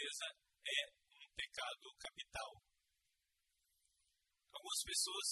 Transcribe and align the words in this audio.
A 0.00 0.02
tristeza 0.02 0.24
é 0.64 0.80
um 1.20 1.34
pecado 1.36 1.92
capital. 2.00 2.50
Algumas 4.50 4.82
pessoas 4.82 5.28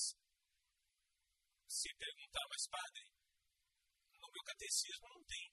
se 1.67 1.89
perguntar, 1.97 2.45
mas 2.51 2.69
padre, 2.69 3.09
no 4.21 4.29
meu 4.29 4.45
catecismo 4.45 5.09
não 5.09 5.25
tem. 5.25 5.49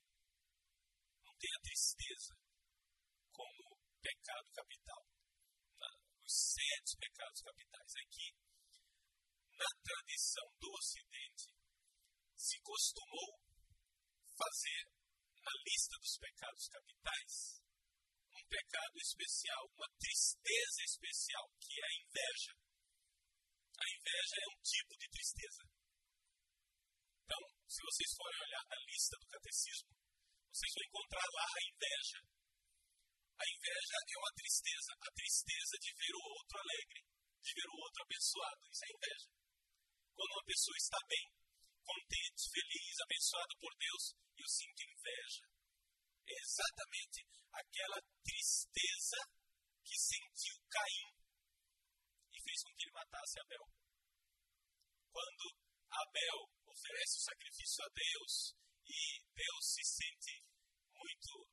Não 1.23 1.33
tem 1.39 1.49
a 1.55 1.63
tristeza 1.63 2.35
como 3.31 3.79
pecado 4.01 4.51
capital. 4.51 5.07
Os 6.20 6.35
sete 6.35 6.97
pecados 6.99 7.39
capitais. 7.39 7.93
Aqui, 7.95 8.35
na 9.55 9.71
tradição 9.79 10.47
do 10.59 10.71
Ocidente, 10.75 11.55
se 12.35 12.59
costumou 12.59 13.39
fazer 14.35 14.91
na 15.39 15.51
lista 15.63 15.95
dos 15.99 16.17
pecados 16.17 16.67
capitais 16.67 17.64
um 18.35 18.48
pecado 18.48 18.95
especial, 18.99 19.63
uma 19.75 19.89
tristeza 19.99 20.81
especial, 20.84 21.45
que 21.59 21.73
é 21.80 21.85
a 21.85 21.95
inveja. 22.03 22.53
A 23.76 23.85
inveja 23.95 24.35
é 24.39 24.48
um 24.52 24.59
tipo 24.62 24.93
de 24.99 25.07
tristeza. 25.09 25.63
Então, 27.24 27.41
se 27.68 27.79
vocês 27.82 28.12
forem 28.15 28.41
olhar 28.43 28.65
na 28.70 28.79
lista 28.87 29.15
do 29.20 29.27
catecismo, 29.27 29.90
vocês 30.51 30.71
vão 30.76 30.85
encontrar 30.87 31.27
lá 31.32 31.48
a 31.48 31.63
inveja. 31.68 32.20
A 33.35 33.43
inveja 33.43 33.96
é 33.99 34.18
uma 34.20 34.34
tristeza, 34.35 34.91
a 34.96 35.12
tristeza 35.12 35.76
de 35.79 35.91
ver 35.96 36.15
o 36.15 36.24
outro 36.24 36.55
alegre, 36.59 37.02
de 37.43 37.52
ver 37.52 37.68
o 37.68 37.79
outro 37.84 38.04
abençoado. 38.04 38.62
Isso 38.71 38.85
é 38.85 38.90
inveja. 38.96 39.27
Quando 40.15 40.31
uma 40.31 40.48
pessoa 40.48 40.77
está 40.77 40.99
bem, 41.07 41.26
contente, 41.84 42.41
feliz, 42.52 42.96
abençoado 43.04 43.54
por 43.59 43.71
Deus, 43.76 44.04
eu 44.40 44.48
sinto 44.48 44.79
inveja. 44.87 45.54
Exatamente 46.27 47.26
aquela 47.54 48.01
tristeza 48.23 49.18
que 49.84 49.98
sentiu 49.98 50.55
Caim 50.70 51.09
e 52.34 52.41
fez 52.41 52.63
com 52.63 52.73
que 52.76 52.85
ele 52.85 52.93
matasse 52.93 53.40
Abel. 53.40 53.65
Quando 55.12 55.46
Abel 55.90 56.40
oferece 56.65 57.18
o 57.18 57.26
sacrifício 57.29 57.84
a 57.85 57.90
Deus 57.93 58.55
e 58.87 59.21
Deus 59.34 59.63
se 59.63 59.84
sente 59.84 60.43
muito 60.93 61.48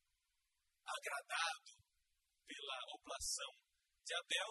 agradado 0.84 1.72
pela 2.46 2.78
oblação 2.94 3.52
de 4.04 4.14
Abel, 4.14 4.50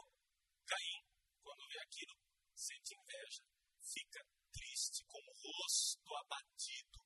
Caim, 0.65 1.03
quando 1.41 1.67
vê 1.67 1.79
aquilo, 1.79 2.15
sente 2.55 2.95
inveja, 2.95 3.43
fica 3.83 4.23
triste, 4.51 5.03
com 5.05 5.19
o 5.19 5.33
rosto 5.33 6.15
abatido 6.23 6.99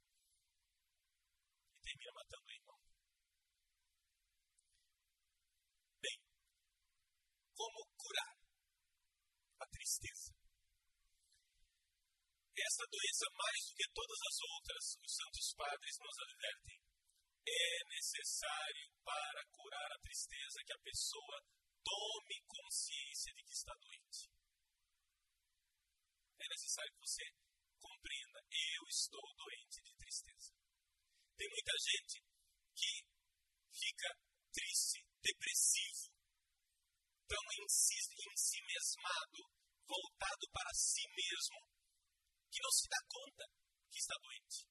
e 1.71 1.81
termina 1.81 2.11
matando 2.13 2.45
o 2.45 2.51
irmão. 2.51 2.79
Bem, 6.01 6.17
como 7.55 7.85
curar 7.97 8.35
a 9.59 9.65
tristeza? 9.85 10.33
Essa 12.57 12.85
doença, 12.89 13.25
mais 13.37 13.59
do 13.69 13.75
que 13.75 13.87
todas 13.93 14.19
as 14.25 14.37
outras, 14.41 14.83
os 14.97 15.13
santos 15.13 15.53
padres 15.53 15.95
nos 16.01 16.17
advertem, 16.25 16.79
é 17.45 17.69
necessário 17.93 18.89
para 19.05 19.45
curar 19.53 19.91
a 19.91 20.01
tristeza 20.01 20.63
que 20.65 20.73
a 20.73 20.81
pessoa 20.81 21.37
tome 21.85 22.41
consciência 22.47 23.31
de 23.37 23.43
que 23.45 23.53
está 23.53 23.73
doente. 23.77 24.33
É 26.39 26.47
necessário 26.49 26.91
que 26.93 27.05
você 27.05 27.23
compreenda: 27.77 28.39
eu 28.41 28.83
estou 28.89 29.27
doente 29.37 29.81
de 29.85 29.93
tristeza. 30.01 30.49
Tem 31.37 31.49
muita 31.49 31.73
gente 31.77 32.25
que 32.73 33.05
fica 33.69 34.09
triste, 34.49 35.05
depressivo, 35.21 36.09
tão 37.27 37.43
em 37.59 37.67
voltado 39.87 40.45
para 40.51 40.71
si 40.73 41.05
mesmo, 41.13 41.59
que 42.51 42.61
não 42.61 42.71
se 42.71 42.87
dá 42.89 42.99
conta 43.07 43.43
que 43.89 43.99
está 43.99 44.15
doente. 44.21 44.67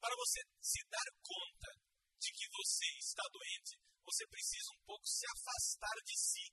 Para 0.00 0.16
você 0.16 0.40
se 0.60 0.80
dar 0.88 1.08
conta 1.22 1.70
de 2.18 2.30
que 2.32 2.46
você 2.50 2.86
está 2.98 3.22
doente, 3.32 3.76
você 4.04 4.26
precisa 4.26 4.70
um 4.74 4.82
pouco 4.84 5.06
se 5.06 5.24
afastar 5.28 5.96
de 6.04 6.16
si 6.16 6.46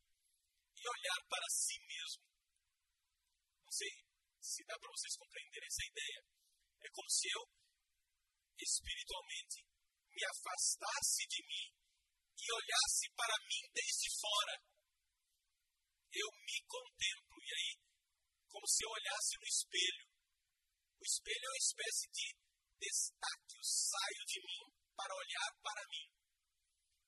e 0.76 0.84
olhar 0.88 1.20
para 1.28 1.48
si 1.50 1.78
mesmo. 1.88 2.24
Não 3.64 3.72
sei 3.72 3.92
se 4.40 4.64
dá 4.64 4.76
para 4.80 4.92
vocês 4.92 5.16
compreenderem 5.18 5.68
essa 5.68 5.86
ideia. 5.92 6.20
É 6.84 6.90
como 6.94 7.10
se 7.10 7.28
eu, 7.34 7.44
espiritualmente, 8.62 9.60
me 10.08 10.24
afastasse 10.24 11.24
de 11.28 11.42
mim 11.44 11.68
e 12.38 12.46
olhasse 12.54 13.06
para 13.12 13.36
mim 13.44 13.64
desde 13.74 14.08
fora. 14.22 14.56
Eu 16.14 16.30
me 16.48 16.58
contemplo, 16.64 17.27
e 17.48 17.50
aí, 17.56 17.80
como 18.52 18.68
se 18.68 18.84
eu 18.84 18.90
olhasse 18.90 19.40
no 19.40 19.48
espelho. 19.48 20.06
O 21.00 21.04
espelho 21.06 21.46
é 21.46 21.50
uma 21.50 21.64
espécie 21.64 22.08
de 22.12 22.28
destaque, 22.76 23.56
eu 23.56 23.64
saio 23.64 24.24
de 24.28 24.40
mim 24.44 24.64
para 24.98 25.16
olhar 25.16 25.50
para 25.64 25.88
mim. 25.88 26.08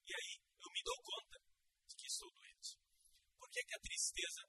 E 0.08 0.14
aí 0.16 0.32
eu 0.40 0.70
me 0.72 0.82
dou 0.82 0.96
conta 1.04 1.36
de 1.88 1.94
que 1.94 2.06
estou 2.06 2.30
doente. 2.32 2.80
Por 3.36 3.50
que, 3.50 3.60
que 3.64 3.74
a 3.74 3.84
tristeza 3.84 4.42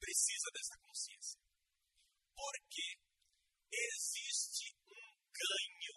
precisa 0.00 0.48
dessa 0.54 0.76
consciência? 0.80 1.40
Porque 2.32 2.86
existe 3.68 4.72
um 4.88 5.06
ganho 5.28 5.96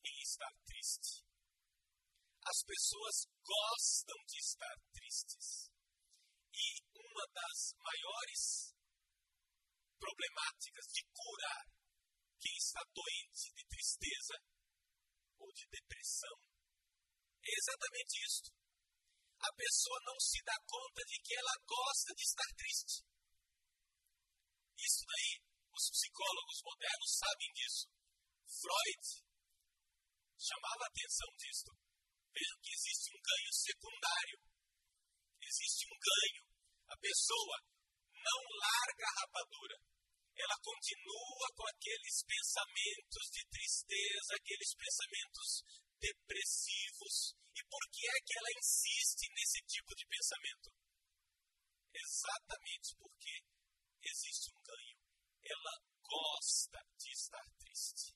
em 0.00 0.16
estar 0.22 0.54
triste. 0.64 1.26
As 2.46 2.62
pessoas 2.64 3.26
gostam 3.44 4.16
de 4.24 4.38
estar 4.38 4.76
tristes. 4.94 5.70
E 6.54 6.85
uma 7.16 7.26
das 7.32 7.72
maiores 7.80 8.76
problemáticas 9.96 10.84
de 10.92 11.02
curar 11.08 11.64
quem 12.36 12.52
está 12.60 12.84
doente 12.92 13.48
de 13.56 13.64
tristeza 13.64 14.36
ou 15.40 15.48
de 15.48 15.64
depressão 15.72 16.36
é 17.40 17.50
exatamente 17.56 18.20
isto. 18.20 18.52
A 19.40 19.50
pessoa 19.56 19.98
não 20.04 20.18
se 20.20 20.42
dá 20.44 20.56
conta 20.66 21.00
de 21.08 21.16
que 21.24 21.34
ela 21.38 21.56
gosta 21.64 22.12
de 22.12 22.22
estar 22.22 22.50
triste. 22.52 23.00
Isso 24.76 25.02
daí, 25.08 25.40
os 25.72 25.88
psicólogos 25.88 26.60
modernos 26.68 27.16
sabem 27.16 27.50
disso. 27.54 27.88
Freud 28.44 29.04
chamava 30.36 30.84
a 30.84 30.90
atenção 30.92 31.30
disso. 31.38 31.72
Vejam 32.34 32.58
que 32.60 32.74
existe 32.74 33.08
um 33.08 33.20
ganho 33.24 33.52
secundário. 33.52 34.38
Existe 35.40 35.86
um 35.88 35.96
ganho. 35.96 36.45
A 36.88 36.96
pessoa 36.98 37.56
não 38.12 38.40
larga 38.58 39.04
a 39.06 39.16
rapadura. 39.20 39.76
Ela 40.36 40.56
continua 40.60 41.48
com 41.56 41.66
aqueles 41.66 42.22
pensamentos 42.22 43.24
de 43.32 43.42
tristeza, 43.48 44.36
aqueles 44.36 44.74
pensamentos 44.76 45.48
depressivos. 45.98 47.34
E 47.56 47.64
por 47.64 47.82
que 47.90 48.04
é 48.06 48.18
que 48.20 48.36
ela 48.36 48.52
insiste 48.60 49.32
nesse 49.32 49.60
tipo 49.64 49.94
de 49.96 50.04
pensamento? 50.06 50.68
Exatamente 51.96 52.94
porque 53.00 53.40
existe 54.04 54.52
um 54.52 54.60
ganho. 54.60 54.98
Ela 55.42 55.74
gosta 56.04 56.78
de 56.98 57.10
estar 57.10 57.46
triste. 57.58 58.12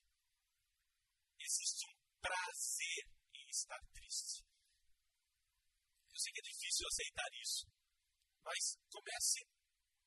Existe 1.39 1.89
um 1.89 1.95
prazer 2.21 3.03
em 3.33 3.49
estar 3.49 3.81
triste. 3.93 4.45
Eu 6.13 6.19
sei 6.19 6.31
que 6.33 6.39
é 6.39 6.49
difícil 6.53 6.85
aceitar 6.87 7.29
isso, 7.41 7.65
mas 8.43 8.77
comece 8.89 9.41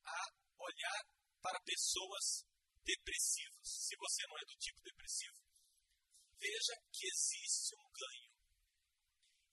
a 0.05 0.21
olhar 0.59 1.03
para 1.41 1.61
pessoas 1.61 2.45
depressivas. 2.85 3.69
Se 3.69 3.97
você 3.97 4.27
não 4.27 4.39
é 4.39 4.45
do 4.45 4.57
tipo 4.57 4.81
depressivo, 4.83 5.39
veja 6.39 6.75
que 6.93 7.07
existe 7.07 7.75
um 7.77 7.89
ganho. 7.93 8.33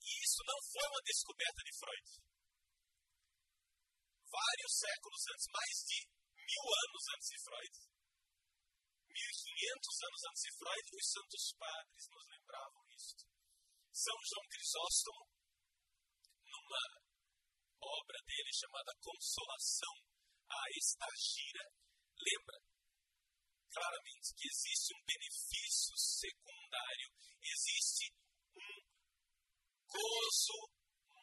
E 0.02 0.10
isso 0.24 0.42
não 0.46 0.60
foi 0.72 0.88
uma 0.88 1.02
descoberta 1.06 1.62
de 1.64 1.74
Freud. 1.78 2.10
Vários 4.32 4.74
séculos 4.80 5.22
antes, 5.34 5.48
mais 5.52 5.76
de 5.88 6.00
mil 6.36 6.66
anos 6.88 7.04
antes 7.16 7.28
de 7.30 7.40
Freud, 7.44 7.76
1500 9.12 10.04
anos 10.08 10.22
antes 10.32 10.42
de 10.42 10.52
Freud, 10.58 10.86
os 10.96 11.08
santos 11.12 11.44
padres 11.60 12.04
nos 12.10 12.26
lembravam 12.32 12.84
isto. 12.96 13.24
São 13.92 14.16
João 14.24 14.48
Crisóstomo, 14.48 15.28
numa 16.48 16.84
obra 17.82 18.20
dele 18.26 18.52
chamada 18.54 18.94
Consolação, 19.02 19.96
a 20.50 20.64
estagira, 20.78 21.66
lembra 22.20 22.58
claramente 23.72 24.36
que 24.36 24.48
existe 24.48 24.94
um 24.94 25.04
benefício 25.06 25.96
secundário, 25.98 27.10
existe 27.42 28.14
um 28.56 28.72
gozo 29.88 30.60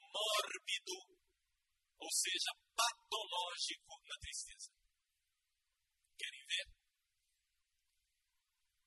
mórbido, 0.09 0.97
ou 2.01 2.11
seja, 2.11 2.51
patológico 2.75 3.93
na 4.09 4.17
tristeza. 4.19 4.73
Querem 6.17 6.45
ver? 6.47 6.67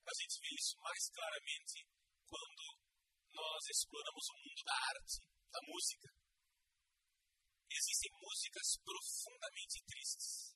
A 0.02 0.14
gente 0.20 0.40
vê 0.42 0.54
isso 0.58 0.76
mais 0.80 1.08
claramente 1.08 1.86
quando 2.26 2.64
nós 3.32 3.62
exploramos 3.70 4.28
o 4.28 4.36
mundo 4.42 4.62
da 4.64 4.74
arte, 4.74 5.20
da 5.50 5.60
música. 5.66 6.21
Existem 7.72 8.10
músicas 8.20 8.68
profundamente 8.84 9.80
tristes. 9.88 10.52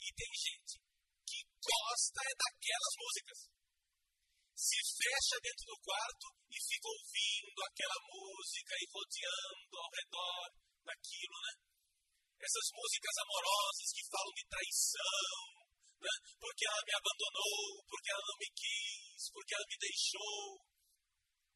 E 0.00 0.08
tem 0.16 0.32
gente 0.32 0.80
que 1.28 1.40
gosta 1.60 2.20
é 2.24 2.34
daquelas 2.40 2.94
músicas. 2.96 3.38
Se 4.56 4.78
fecha 4.96 5.36
dentro 5.44 5.64
do 5.72 5.78
quarto 5.84 6.26
e 6.48 6.56
fica 6.56 6.88
ouvindo 6.88 7.60
aquela 7.64 7.98
música 8.08 8.74
e 8.80 8.88
rodeando 8.92 9.74
ao 9.76 9.90
redor 9.92 10.48
daquilo, 10.84 11.36
né? 11.44 11.52
Essas 12.40 12.66
músicas 12.72 13.16
amorosas 13.20 13.88
que 13.92 14.08
falam 14.08 14.32
de 14.32 14.44
traição, 14.48 15.40
né? 16.00 16.14
porque 16.40 16.64
ela 16.64 16.82
me 16.84 16.94
abandonou, 16.96 17.84
porque 17.84 18.10
ela 18.10 18.24
não 18.24 18.38
me 18.40 18.50
quis, 18.56 19.22
porque 19.32 19.54
ela 19.54 19.68
me 19.68 19.76
deixou. 19.76 20.64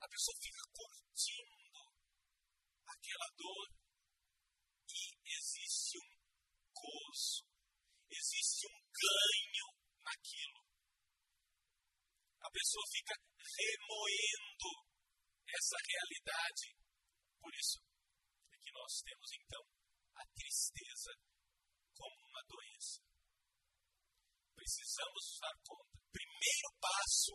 A 0.00 0.06
pessoa 0.08 0.36
fica 0.36 0.62
curtindo 0.68 1.80
aquela 2.84 3.28
dor 3.36 3.83
e 4.88 5.02
existe 5.24 5.98
um 5.98 6.12
gozo, 6.72 7.46
existe 8.10 8.66
um 8.66 8.78
ganho 8.92 9.68
naquilo. 10.04 10.60
A 12.40 12.50
pessoa 12.50 12.84
fica 12.92 13.14
remoendo 13.40 14.70
essa 15.48 15.76
realidade. 15.88 16.76
Por 17.40 17.52
isso 17.54 17.78
é 18.52 18.56
que 18.58 18.72
nós 18.72 19.02
temos 19.02 19.30
então 19.32 19.62
a 20.14 20.24
tristeza 20.34 21.12
como 21.94 22.20
uma 22.28 22.42
doença. 22.48 23.00
Precisamos 24.54 25.38
dar 25.40 25.56
conta. 25.64 25.98
Primeiro 26.12 26.68
passo 26.80 27.32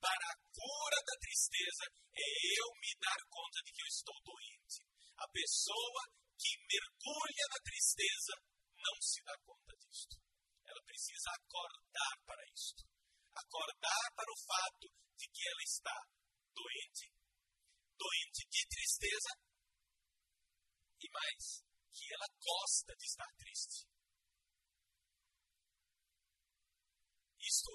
para 0.00 0.26
a 0.28 0.38
cura 0.52 1.00
da 1.06 1.16
tristeza 1.20 1.84
é 2.12 2.28
eu 2.60 2.68
me 2.76 2.92
dar 3.00 3.20
conta 3.28 3.58
de 3.64 3.72
que 3.72 3.82
eu 3.82 3.88
estou 3.88 4.16
doente. 4.22 4.84
A 5.16 5.28
pessoa 5.28 6.02
que 6.38 6.52
mergulha 6.68 7.44
na 7.50 7.60
tristeza 7.64 8.34
não 8.76 8.96
se 9.00 9.22
dá 9.24 9.36
conta 9.44 9.72
disto. 9.80 10.16
Ela 10.64 10.82
precisa 10.84 11.30
acordar 11.30 12.14
para 12.26 12.42
isto. 12.52 12.82
Acordar 13.34 14.04
para 14.14 14.30
o 14.30 14.40
fato 14.46 14.88
de 15.16 15.26
que 15.28 15.48
ela 15.48 15.62
está 15.62 15.96
doente, 16.54 17.10
doente 17.98 18.42
de 18.50 18.62
tristeza 18.68 19.30
e 21.00 21.10
mais, 21.10 21.64
que 21.92 22.12
ela 22.14 22.28
gosta 22.40 22.94
de 22.96 23.04
estar 23.04 23.30
triste. 23.36 23.86
Isto 27.40 27.72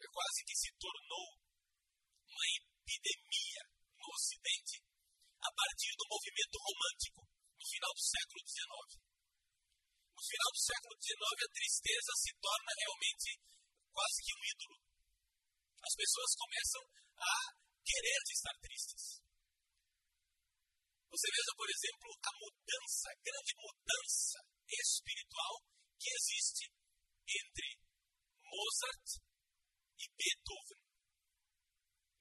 é 0.00 0.06
quase 0.10 0.44
que 0.44 0.56
se 0.56 0.72
tornou 0.78 1.38
uma 2.26 2.46
epidemia 2.58 3.62
no 3.98 4.14
Ocidente 4.14 4.89
a 5.40 5.50
partir 5.52 5.92
do 5.96 6.04
movimento 6.08 6.56
romântico 6.60 7.20
no 7.24 7.64
final 7.64 7.92
do 7.92 8.04
século 8.04 8.40
XIX. 8.44 9.10
No 10.16 10.22
final 10.24 10.50
do 10.52 10.60
século 10.60 10.94
XIX, 11.00 11.40
a 11.40 11.54
tristeza 11.56 12.12
se 12.16 12.30
torna 12.40 12.72
realmente 12.76 13.28
quase 13.88 14.18
que 14.20 14.34
um 14.36 14.44
ídolo. 14.44 14.76
As 15.80 15.94
pessoas 15.96 16.30
começam 16.36 16.82
a 17.16 17.32
querer 17.84 18.20
estar 18.28 18.56
tristes. 18.60 19.04
Você 21.10 21.26
veja, 21.26 21.52
por 21.56 21.68
exemplo, 21.68 22.08
a 22.20 22.32
mudança, 22.36 23.04
a 23.10 23.20
grande 23.24 23.52
mudança 23.56 24.38
espiritual 24.68 25.54
que 25.98 26.10
existe 26.14 26.64
entre 27.26 27.68
Mozart 28.44 29.08
e 29.98 30.04
Beethoven. 30.14 30.80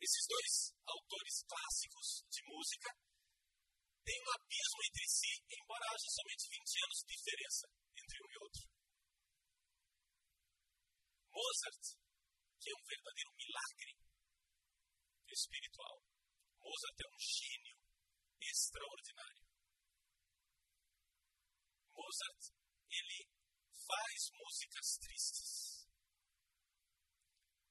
Esses 0.02 0.26
dois 0.26 0.54
autores 0.88 1.44
clássicos 1.44 2.08
de 2.32 2.42
música 2.48 2.90
têm 4.04 4.20
um 4.22 4.32
abismo 4.34 4.80
entre 4.88 5.06
si, 5.08 5.32
embora 5.50 5.86
haja 5.90 6.10
somente 6.10 6.50
20 6.50 6.84
anos 6.84 6.98
de 7.00 7.08
diferença 7.16 7.66
entre 7.98 8.18
um 8.24 8.30
e 8.30 8.38
outro. 8.44 8.64
Mozart, 11.32 11.86
que 12.60 12.70
é 12.70 12.76
um 12.76 12.86
verdadeiro 12.86 13.32
milagre 13.38 13.92
espiritual. 15.32 16.04
Mozart 16.60 17.00
é 17.00 17.08
um 17.08 17.20
gênio 17.20 17.78
extraordinário. 18.42 19.46
Mozart, 21.94 22.44
ele 22.90 23.30
faz 23.72 24.32
músicas 24.34 24.98
tristes, 24.98 25.88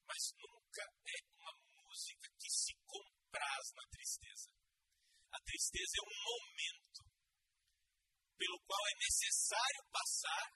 mas 0.07 0.33
nunca 0.39 0.83
é 0.83 1.19
uma 1.37 1.53
música 1.83 2.29
que 2.39 2.51
se 2.51 2.75
compraz 2.87 3.73
na 3.75 3.85
tristeza. 3.91 4.51
A 5.31 5.39
tristeza 5.41 5.93
é 5.99 6.05
um 6.05 6.17
momento 6.25 7.03
pelo 8.37 8.59
qual 8.67 8.81
é 8.89 8.95
necessário 8.99 9.83
passar 9.91 10.47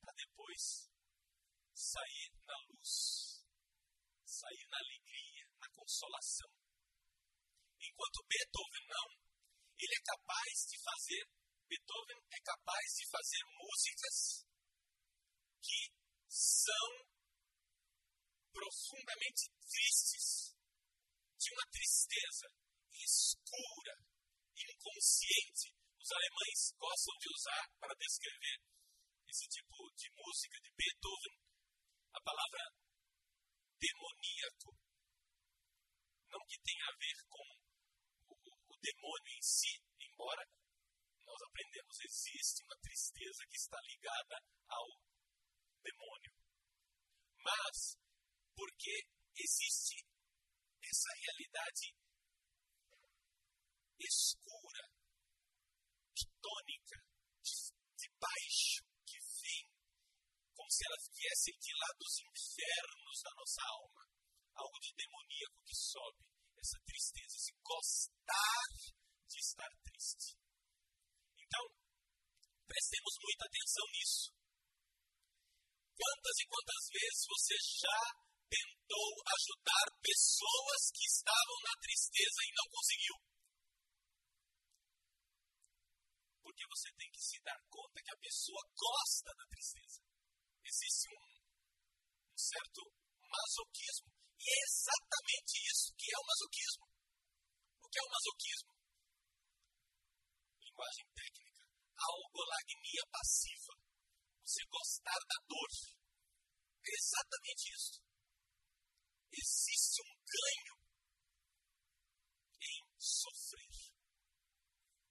para 0.00 0.12
depois 0.16 0.88
sair 1.74 2.30
na 2.46 2.56
luz, 2.68 3.44
sair 4.24 4.66
na 4.70 4.78
alegria, 4.78 5.44
na 5.60 5.68
consolação. 5.74 6.50
Enquanto 7.80 8.26
Beethoven 8.28 8.86
não, 8.88 9.08
ele 9.78 9.94
é 9.94 10.02
capaz 10.02 10.54
de 10.70 10.76
fazer, 10.80 11.22
Beethoven 11.68 12.20
é 12.32 12.40
capaz 12.40 12.86
de 12.96 13.04
fazer 13.10 13.42
músicas 13.58 14.46
que 15.60 15.80
são 16.28 16.88
profundamente 18.52 19.50
tristes, 19.68 20.54
de 21.36 21.52
uma 21.52 21.66
tristeza 21.70 22.46
escura, 22.94 23.94
inconsciente. 24.56 25.74
Os 25.98 26.10
alemães 26.12 26.74
gostam 26.78 27.14
de 27.18 27.28
usar 27.32 27.64
para 27.80 27.94
descrever 27.98 28.58
esse 29.26 29.48
tipo 29.48 29.74
de 29.96 30.08
música 30.14 30.60
de 30.60 30.70
Beethoven 30.76 31.36
a 32.14 32.20
palavra 32.20 32.64
demoníaco. 33.80 34.70
Não 36.30 36.40
que 36.46 36.58
tenha 36.62 36.86
a 36.86 36.96
ver 36.98 37.18
com 37.28 37.46
o 38.30 38.76
demônio 38.80 39.32
em 39.32 39.42
si, 39.42 39.74
embora 40.00 40.44
nós 41.24 41.40
aprendemos 41.42 41.96
existe 42.04 42.62
uma 42.64 42.76
tristeza 42.78 43.46
que 43.48 43.56
está 43.56 43.80
ligada 43.80 44.36
ao 44.68 44.86
demônio. 45.82 46.32
Mas 47.40 47.96
porque 48.54 48.94
existe 49.34 50.04
essa 50.82 51.10
realidade 51.18 51.96
escura, 53.98 54.84
tônica, 56.40 56.96
de, 57.42 57.52
de 57.96 58.08
baixo, 58.20 58.84
que 59.06 59.18
vem 59.40 59.64
como 60.54 60.70
viesse 61.24 61.56
de 61.56 61.72
lá 61.80 61.88
dos 61.96 62.14
infernos 62.20 63.16
da 63.24 63.32
nossa 63.32 63.62
alma. 63.64 64.02
Algo 64.54 64.78
de 64.78 64.92
demoníaco 64.92 65.64
que 65.64 65.74
sobe 65.74 66.20
essa 66.60 66.78
tristeza, 66.84 67.34
esse 67.36 67.52
gostar 67.64 68.68
de 69.26 69.38
estar 69.40 69.72
triste. 69.82 70.36
Então, 71.40 71.64
prestemos 72.68 73.14
muita 73.24 73.44
atenção 73.46 73.84
nisso. 73.88 74.28
Quantas 75.96 76.36
e 76.38 76.46
quantas 76.46 76.84
vezes 76.92 77.24
você 77.24 77.56
já 77.80 78.02
tentou 78.48 79.10
ajudar 79.24 79.86
pessoas 80.04 80.82
que 80.92 81.04
estavam 81.08 81.56
na 81.64 81.74
tristeza 81.80 82.40
e 82.44 82.52
não 82.52 82.68
conseguiu? 82.68 83.16
Porque 86.42 86.64
você 86.68 86.92
tem 86.92 87.10
que 87.10 87.22
se 87.22 87.40
dar 87.42 87.58
conta 87.70 88.02
que 88.02 88.12
a 88.12 88.20
pessoa 88.20 88.62
gosta 88.76 89.32
da 89.34 89.46
tristeza. 89.46 90.13
Existe 90.64 91.08
um, 91.12 92.32
um 92.32 92.38
certo 92.38 92.80
masoquismo 93.20 94.08
e 94.40 94.46
é 94.48 94.58
exatamente 94.64 95.54
isso 95.70 95.94
que 95.96 96.08
é 96.12 96.18
o 96.18 96.26
masoquismo. 96.26 96.84
O 97.80 97.88
que 97.88 97.98
é 97.98 98.02
o 98.02 98.10
masoquismo? 98.10 98.72
Linguagem 100.60 101.06
técnica. 101.14 101.64
Algolagnia 101.96 103.04
passiva. 103.12 103.72
Você 104.44 104.60
gostar 104.68 105.20
da 105.28 105.38
dor. 105.48 105.70
É 106.84 106.90
exatamente 106.92 107.72
isso. 107.72 108.02
Existe 109.32 110.02
um 110.02 110.14
ganho 110.28 110.76
em 112.60 112.80
sofrer. 113.00 113.94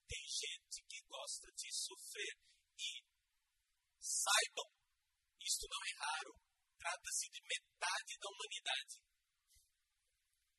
Tem 0.08 0.24
gente 0.28 0.86
que 0.88 1.02
gosta 1.08 1.52
de 1.58 1.74
sofrer 1.74 2.38
e 2.78 3.04
saibam, 4.00 4.70
isto 5.44 5.68
não 5.70 5.82
é 5.84 5.92
raro, 6.00 6.34
trata-se 6.80 7.28
de 7.30 7.42
metade 7.44 8.14
da 8.20 8.30
humanidade. 8.30 8.96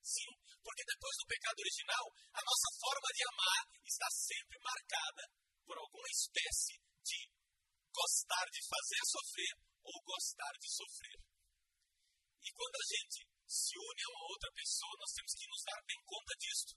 Sim, 0.05 0.31
porque 0.61 0.85
depois 0.85 1.15
do 1.17 1.27
pecado 1.27 1.59
original, 1.61 2.07
a 2.33 2.41
nossa 2.45 2.71
forma 2.81 3.09
de 3.17 3.23
amar 3.29 3.65
está 3.85 4.09
sempre 4.13 4.59
marcada 4.61 5.25
por 5.65 5.77
alguma 5.79 6.09
espécie 6.13 6.77
de 7.01 7.19
gostar 7.89 8.47
de 8.53 8.61
fazer 8.69 9.03
sofrer 9.09 9.55
ou 9.85 9.97
gostar 10.05 10.53
de 10.61 10.69
sofrer. 10.69 11.19
E 12.45 12.49
quando 12.53 12.77
a 12.77 12.87
gente 12.89 13.25
se 13.49 13.79
une 13.79 14.03
a 14.05 14.13
uma 14.13 14.25
outra 14.29 14.51
pessoa, 14.53 14.99
nós 14.99 15.13
temos 15.15 15.33
que 15.33 15.49
nos 15.49 15.63
dar 15.65 15.81
bem 15.87 16.01
conta 16.05 16.35
disso. 16.37 16.77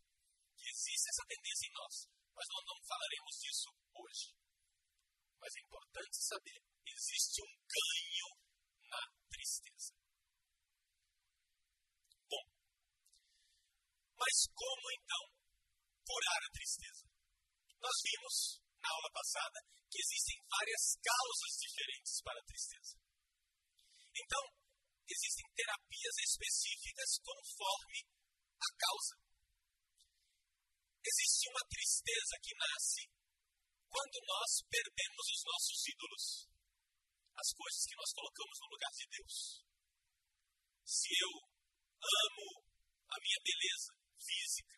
Que 0.56 0.70
existe 0.70 1.10
essa 1.10 1.26
tendência 1.28 1.68
em 1.68 1.74
nós. 1.74 1.96
Mas 2.36 2.48
nós 2.48 2.64
não 2.70 2.78
falaremos 2.88 3.34
disso 3.42 3.70
hoje. 3.92 4.28
Mas 5.42 5.52
é 5.56 5.60
importante 5.60 6.16
saber: 6.22 6.62
existe 6.94 7.41
um 7.41 7.53
ganho 7.67 8.29
na 8.89 9.01
tristeza. 9.29 9.94
Bom, 12.29 12.46
mas 14.15 14.36
como 14.53 14.86
então 14.91 15.24
curar 16.06 16.41
a 16.44 16.53
tristeza? 16.53 17.03
Nós 17.79 17.98
vimos 18.03 18.62
na 18.82 18.89
aula 18.89 19.12
passada 19.12 19.60
que 19.89 20.00
existem 20.00 20.38
várias 20.50 20.84
causas 21.00 21.53
diferentes 21.60 22.22
para 22.22 22.39
a 22.39 22.46
tristeza. 22.46 22.96
Então, 24.15 24.44
existem 25.08 25.46
terapias 25.56 26.15
específicas 26.25 27.20
conforme 27.24 28.00
a 28.60 28.70
causa. 28.75 29.15
Existe 31.08 31.50
uma 31.50 31.63
tristeza 31.70 32.36
que 32.44 32.53
nasce 32.58 33.03
quando 33.88 34.17
nós 34.27 34.51
perdemos 34.67 35.25
os 35.32 35.41
nossos 35.48 35.79
ídolos, 35.88 36.25
as 37.38 37.53
coisas 37.53 37.86
que 37.86 37.96
nós 37.96 38.12
colocamos 38.13 38.58
no 38.60 38.72
lugar 38.74 38.91
de 38.98 39.06
Deus. 39.13 39.36
Se 40.84 41.10
eu 41.22 41.34
amo 42.01 42.65
a 43.13 43.17
minha 43.22 43.39
beleza 43.46 43.94
física 44.17 44.75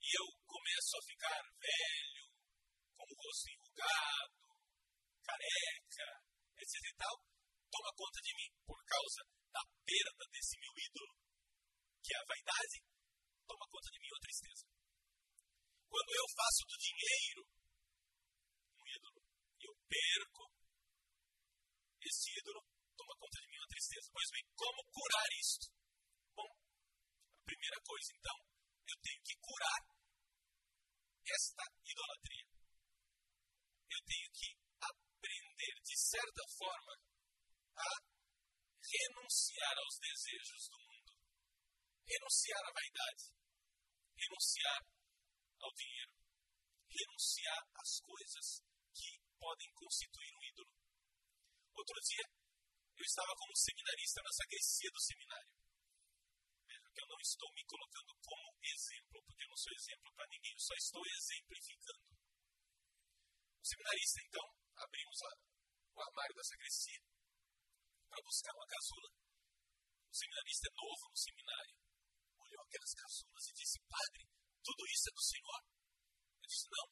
e 0.00 0.08
eu 0.16 0.26
começo 0.48 0.96
a 0.96 1.02
ficar 1.04 1.42
velho, 1.60 2.26
com 2.96 3.04
o 3.04 3.16
rosto 3.20 3.50
enrugado, 3.52 4.40
careca, 5.28 6.08
etc 6.56 6.72
e 6.72 6.94
tal, 6.96 7.16
toma 7.68 7.92
conta 7.92 8.20
de 8.22 8.32
mim 8.32 8.48
por 8.64 8.80
causa 8.86 9.20
da 9.52 9.62
perda 9.84 10.24
desse 10.32 10.56
meu 10.56 10.72
ídolo, 10.72 11.12
que 12.00 12.14
é 12.14 12.18
a 12.18 12.28
vaidade, 12.32 12.80
toma 13.44 13.66
conta 13.68 13.90
de 13.92 14.00
mim 14.00 14.08
a 14.08 14.24
tristeza. 14.24 14.64
Quando 15.84 16.10
eu 16.16 16.26
faço 16.32 16.62
do 16.64 16.76
dinheiro 16.80 17.42
um 18.80 18.86
ídolo 18.88 19.20
eu 19.60 19.74
perco 19.88 20.55
esse 22.06 22.30
ídolo, 22.38 22.62
toma 22.96 23.14
conta 23.18 23.40
de 23.40 23.48
mim 23.50 23.58
a 23.58 23.66
tristeza. 23.66 24.10
Pois 24.12 24.30
bem, 24.30 24.44
como 24.54 24.80
curar 24.90 25.28
isto? 25.40 25.66
Bom, 26.34 26.50
a 26.50 27.44
primeira 27.44 27.78
coisa, 27.82 28.08
então, 28.14 28.38
eu 28.86 28.96
tenho 29.02 29.22
que 29.26 29.36
curar 29.42 29.80
esta 31.26 31.64
idolatria. 31.82 32.46
Eu 33.90 34.00
tenho 34.06 34.28
que 34.30 34.48
aprender, 34.80 35.74
de 35.82 35.96
certa 35.98 36.42
forma, 36.56 36.94
a 37.76 37.90
renunciar 38.86 39.74
aos 39.78 39.98
desejos 39.98 40.68
do 40.70 40.78
mundo, 40.78 41.12
renunciar 42.06 42.62
à 42.62 42.72
vaidade, 42.72 43.24
renunciar 44.14 44.80
ao 45.60 45.72
dinheiro, 45.74 46.14
renunciar 46.86 47.62
às 47.74 48.00
coisas 48.00 48.62
que 48.94 49.18
podem 49.38 49.70
constituir 49.74 50.32
um 50.32 50.44
ídolo. 50.44 50.85
Outro 51.76 52.00
dia, 52.00 52.26
eu 52.96 53.04
estava 53.04 53.32
como 53.36 53.52
seminarista 53.54 54.22
na 54.24 54.32
sacristia 54.32 54.90
do 54.90 55.00
seminário. 55.00 55.52
Veja 56.66 56.88
que 56.88 57.00
eu 57.04 57.08
não 57.12 57.20
estou 57.20 57.52
me 57.52 57.64
colocando 57.68 58.12
como 58.24 58.56
exemplo, 58.64 59.22
porque 59.22 59.44
eu 59.44 59.50
não 59.52 59.60
sou 59.60 59.72
exemplo 59.76 60.08
para 60.16 60.26
ninguém, 60.32 60.52
eu 60.52 60.64
só 60.64 60.74
estou 60.74 61.02
exemplificando. 61.04 62.04
O 63.60 63.66
seminarista, 63.66 64.18
então, 64.24 64.46
abrimos 64.76 65.18
o 65.20 66.00
armário 66.00 66.34
da 66.34 66.44
sacristia 66.44 67.00
para 68.08 68.24
buscar 68.24 68.52
uma 68.56 68.66
casula. 68.66 69.10
O 70.08 70.14
seminarista 70.16 70.68
é 70.68 70.74
novo 70.80 71.04
no 71.12 71.16
seminário. 71.16 71.76
Olhou 72.40 72.62
aquelas 72.64 72.94
casulas 72.94 73.44
e 73.48 73.52
disse: 73.52 73.78
Padre, 73.84 74.24
tudo 74.64 74.82
isso 74.88 75.08
é 75.10 75.12
do 75.12 75.22
Senhor? 75.22 75.60
Eu 76.40 76.46
disse: 76.48 76.68
Não, 76.72 76.86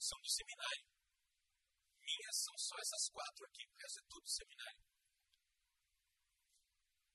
são 0.00 0.18
do 0.18 0.28
seminário. 0.28 0.97
Minhas 2.08 2.36
são 2.40 2.56
só 2.56 2.74
essas 2.80 3.04
quatro 3.12 3.44
aqui, 3.44 3.68
o 3.68 3.76
resto 3.76 4.00
é 4.00 4.04
tudo 4.08 4.24
do 4.24 4.30
seminário. 4.32 4.80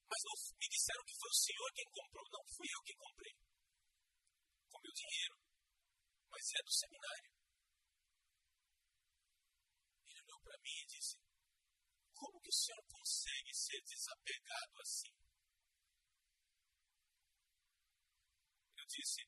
Mas 0.05 0.21
não 0.21 0.35
me 0.53 0.67
disseram 0.69 1.03
que 1.03 1.17
foi 1.17 1.29
o 1.33 1.41
Senhor 1.41 1.69
quem 1.73 1.89
comprou. 1.89 2.25
Não, 2.29 2.45
fui 2.45 2.67
eu 2.69 2.81
quem 2.85 2.97
comprei. 2.97 3.33
Com 4.69 4.77
meu 4.85 4.93
dinheiro. 4.93 5.35
Mas 6.29 6.45
é 6.53 6.61
do 6.61 6.71
seminário. 6.71 7.31
Ele 10.05 10.21
olhou 10.21 10.41
para 10.45 10.61
mim 10.61 10.77
e 10.77 10.85
disse: 10.85 11.17
como 12.13 12.39
que 12.39 12.49
o 12.49 12.53
senhor 12.53 12.85
consegue 12.87 13.53
ser 13.53 13.81
desapegado 13.81 14.79
assim? 14.79 15.11
Eu 18.77 18.85
disse, 18.85 19.27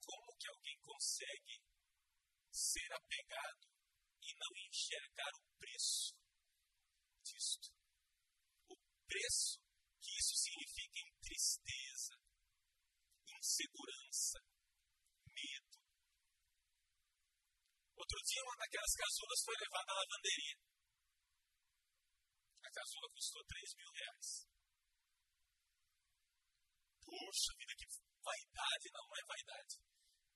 como 0.00 0.36
que 0.38 0.48
alguém 0.48 0.78
consegue 0.80 1.62
ser 2.50 2.92
apegado 2.94 3.70
e 4.22 4.34
não 4.34 4.52
enxergar 4.68 5.32
o 5.34 5.42
preço 5.58 6.14
disto? 7.24 7.72
O 8.68 8.76
preço 9.06 9.60
que 10.00 10.10
isso 10.18 10.36
significa 10.36 10.98
em 11.00 11.12
tristeza, 11.20 12.14
insegurança, 13.38 14.38
medo. 15.26 15.76
Outro 17.96 18.18
dia, 18.24 18.42
uma 18.44 18.56
daquelas 18.56 18.94
casulas 18.96 19.40
foi 19.44 19.56
levada 19.60 19.92
à 19.92 19.94
lavanderia. 19.94 20.56
A 22.62 22.70
caçula 22.70 23.08
custou 23.12 23.44
3 23.44 23.74
mil 23.76 23.90
reais. 23.92 24.50
Poxa 27.04 27.52
vida, 27.58 27.74
que 27.74 27.86
vaidade, 28.22 28.86
não, 28.92 29.06
é 29.16 29.22
vaidade. 29.26 29.74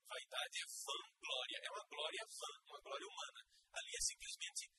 Vaidade 0.08 0.56
é 0.58 0.66
glória, 1.20 1.58
é 1.62 1.70
uma 1.70 1.86
glória 1.88 2.24
vã, 2.26 2.52
uma 2.66 2.80
glória 2.82 3.06
humana. 3.06 3.40
Ali 3.74 3.90
é 3.90 4.02
simplesmente 4.02 4.70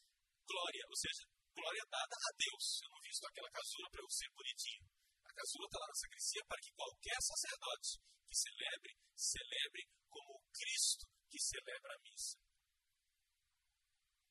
glória, 0.48 0.84
ou 0.88 0.96
seja, 0.96 1.24
glória 1.52 1.84
dada 1.92 2.16
a 2.16 2.32
Deus. 2.38 2.66
Eu 2.84 2.90
não 2.92 3.02
visto 3.04 3.26
aquela 3.28 3.52
casula 3.52 3.90
para 3.92 4.02
eu 4.02 4.10
ser 4.10 4.30
bonitinho. 4.32 4.88
A 5.24 5.32
casula 5.36 5.66
está 5.68 5.80
lá 5.80 5.88
na 5.88 6.00
sacristia 6.00 6.44
para 6.48 6.62
que 6.62 6.72
qualquer 6.72 7.20
sacerdote 7.20 7.92
que 8.24 8.36
celebre, 8.36 8.94
celebre 9.16 9.84
como 10.08 10.40
Cristo 10.54 11.06
que 11.28 11.40
celebra 11.40 11.92
a 11.92 12.02
missa. 12.08 12.40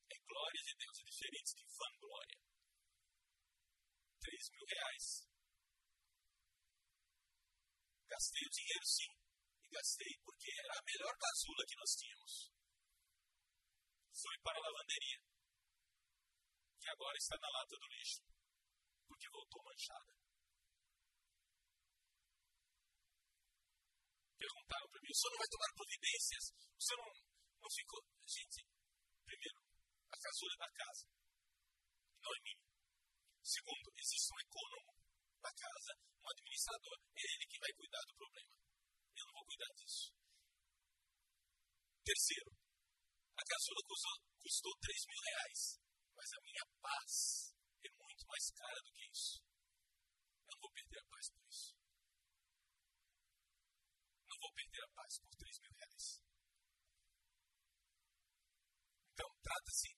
É 0.08 0.16
glória 0.24 0.62
de 0.64 0.74
Deus, 0.80 0.96
é 0.98 1.04
diferente 1.04 1.50
de 1.56 1.64
vanglória. 1.76 2.38
3 4.20 4.50
mil 4.50 4.64
reais. 4.64 5.06
Gastei 8.08 8.46
o 8.46 8.50
dinheiro 8.50 8.86
sim, 8.86 9.12
e 9.60 9.68
gastei 9.68 10.12
porque 10.24 10.48
era 10.56 10.72
a 10.78 10.84
melhor 10.86 11.14
casula 11.18 11.66
que 11.66 11.76
nós 11.76 11.90
tínhamos. 11.98 12.53
Foi 14.14 14.36
para 14.46 14.56
a 14.56 14.62
lavanderia, 14.62 15.18
que 16.78 16.88
agora 16.88 17.16
está 17.18 17.36
na 17.36 17.50
lata 17.50 17.76
do 17.76 17.88
lixo, 17.98 18.22
porque 19.08 19.28
voltou 19.28 19.64
manchada. 19.64 20.14
Perguntaram 24.38 24.88
para 24.88 25.00
mim: 25.02 25.10
o 25.10 25.14
senhor 25.18 25.32
não 25.34 25.42
vai 25.42 25.50
tomar 25.50 25.70
providências? 25.74 26.44
O 26.78 26.82
senhor 26.82 26.98
não, 27.02 27.12
não 27.58 27.70
ficou. 27.74 28.02
Gente, 28.24 28.62
primeiro, 29.26 29.58
a 30.12 30.16
casula 30.16 30.54
é 30.54 30.58
da 30.62 30.70
casa, 30.70 31.04
não 32.22 32.30
é 32.30 32.40
minha. 32.44 32.64
Segundo, 33.42 33.92
existe 33.98 34.30
um 34.30 34.40
econômico 34.40 34.94
da 35.42 35.52
casa, 35.52 35.92
um 36.22 36.28
administrador. 36.30 36.96
É 37.18 37.22
ele 37.34 37.46
que 37.50 37.58
vai 37.58 37.72
cuidar 37.74 38.02
do 38.06 38.14
problema. 38.14 38.52
Eu 39.16 39.26
não 39.26 39.32
vou 39.34 39.44
cuidar 39.44 39.72
disso. 39.74 40.14
Terceiro, 42.04 42.63
a 43.36 43.42
caçula 43.44 43.80
custou, 43.86 44.16
custou 44.40 44.72
3 44.80 45.06
mil 45.06 45.22
reais, 45.24 45.80
mas 46.16 46.32
a 46.32 46.40
minha 46.42 46.64
paz 46.80 47.54
é 47.84 47.90
muito 47.90 48.26
mais 48.26 48.50
cara 48.50 48.80
do 48.82 48.92
que 48.92 49.04
isso. 49.10 49.42
Não 50.46 50.58
vou 50.60 50.70
perder 50.70 50.98
a 50.98 51.06
paz 51.10 51.30
por 51.30 51.44
isso. 51.48 51.74
Não 54.28 54.36
vou 54.40 54.52
perder 54.54 54.82
a 54.84 54.88
paz 54.94 55.18
por 55.18 55.34
3 55.36 55.60
mil 55.60 55.72
reais. 55.72 56.22
Então, 59.12 59.28
trata-se 59.42 59.90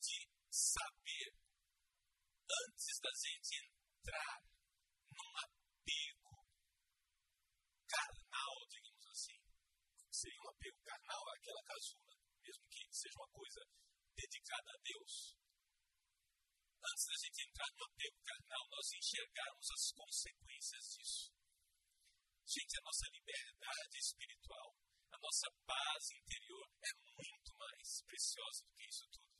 de 0.00 0.28
saber 0.50 1.28
antes 2.44 3.00
da 3.00 3.10
gente 3.10 3.56
entrar 3.64 4.44
num 5.10 5.32
apego 5.44 6.46
carnal, 7.88 8.54
digamos 8.68 9.06
assim, 9.08 9.38
seria 10.10 10.40
um 10.40 10.50
apego 10.50 10.78
carnal 10.84 11.22
àquela 11.34 11.62
casula, 11.64 12.16
mesmo 12.42 12.64
que 12.68 12.93
seja 13.04 13.20
uma 13.20 13.28
coisa 13.28 13.60
dedicada 14.16 14.70
a 14.72 14.80
Deus. 14.80 15.36
Antes 16.80 17.04
da 17.04 17.16
gente 17.20 17.44
entrar 17.44 17.68
no 17.76 17.84
apego 17.84 18.18
carnal, 18.24 18.64
nós 18.70 18.92
enxergarmos 18.92 19.68
as 19.72 19.92
consequências 19.92 20.84
disso. 20.96 21.32
Gente, 22.44 22.78
a 22.78 22.84
nossa 22.84 23.06
liberdade 23.12 23.96
espiritual, 23.98 24.76
a 25.12 25.18
nossa 25.18 25.48
paz 25.66 26.02
interior 26.12 26.66
é 26.80 26.92
muito 27.16 27.50
mais 27.56 28.02
preciosa 28.08 28.64
do 28.64 28.72
que 28.72 28.88
isso 28.88 29.06
tudo. 29.08 29.32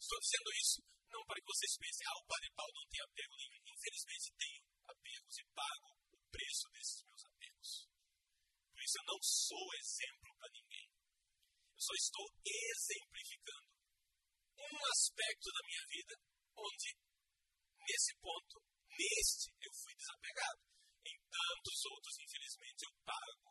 Estou 0.00 0.20
dizendo 0.20 0.50
isso 0.56 0.80
não 1.10 1.24
para 1.24 1.40
que 1.40 1.52
vocês 1.52 1.76
pensem, 1.76 2.06
ah, 2.06 2.18
o 2.20 2.26
Padre 2.26 2.50
Paulo 2.54 2.72
não 2.74 2.88
tem 2.88 3.00
apego 3.02 3.36
nenhum. 3.36 3.62
Infelizmente 3.76 4.32
tenho 4.38 4.64
apegos 4.88 5.36
e 5.36 5.44
pago 5.52 5.88
o 6.12 6.18
preço 6.30 6.68
desses 6.70 7.02
meus 7.04 7.24
apegos. 7.24 7.88
Por 8.72 8.80
isso 8.84 8.98
eu 9.00 9.04
não 9.04 9.20
sou 9.22 9.74
exemplo 9.74 10.30
para 10.38 10.52
ninguém. 10.52 10.89
Eu 11.80 11.88
só 11.88 11.94
estou 11.96 12.28
exemplificando 12.44 13.72
um 14.52 14.76
aspecto 14.92 15.48
da 15.48 15.64
minha 15.64 15.84
vida 15.88 16.14
onde, 16.52 16.92
nesse 17.88 18.12
ponto, 18.20 18.60
neste, 18.84 19.48
eu 19.64 19.72
fui 19.72 19.94
desapegado. 19.96 20.60
Em 21.08 21.16
tantos 21.24 21.78
outros, 21.88 22.20
infelizmente, 22.20 22.84
eu 22.84 22.92
pago 23.00 23.48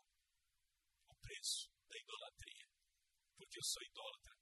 o 1.10 1.14
preço 1.18 1.74
da 1.90 1.98
idolatria. 1.98 2.70
Porque 3.34 3.58
eu 3.58 3.66
sou 3.66 3.82
idólatra. 3.82 4.34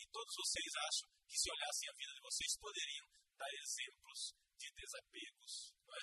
E 0.00 0.04
todos 0.08 0.34
vocês 0.40 0.72
acham 0.88 1.08
que 1.28 1.36
se 1.36 1.52
olhassem 1.52 1.88
a 1.92 1.98
vida 2.00 2.12
de 2.16 2.24
vocês 2.24 2.56
poderiam 2.56 3.06
dar 3.36 3.52
exemplos 3.60 4.20
de 4.56 4.72
desapegos. 4.72 5.52
É? 5.68 6.02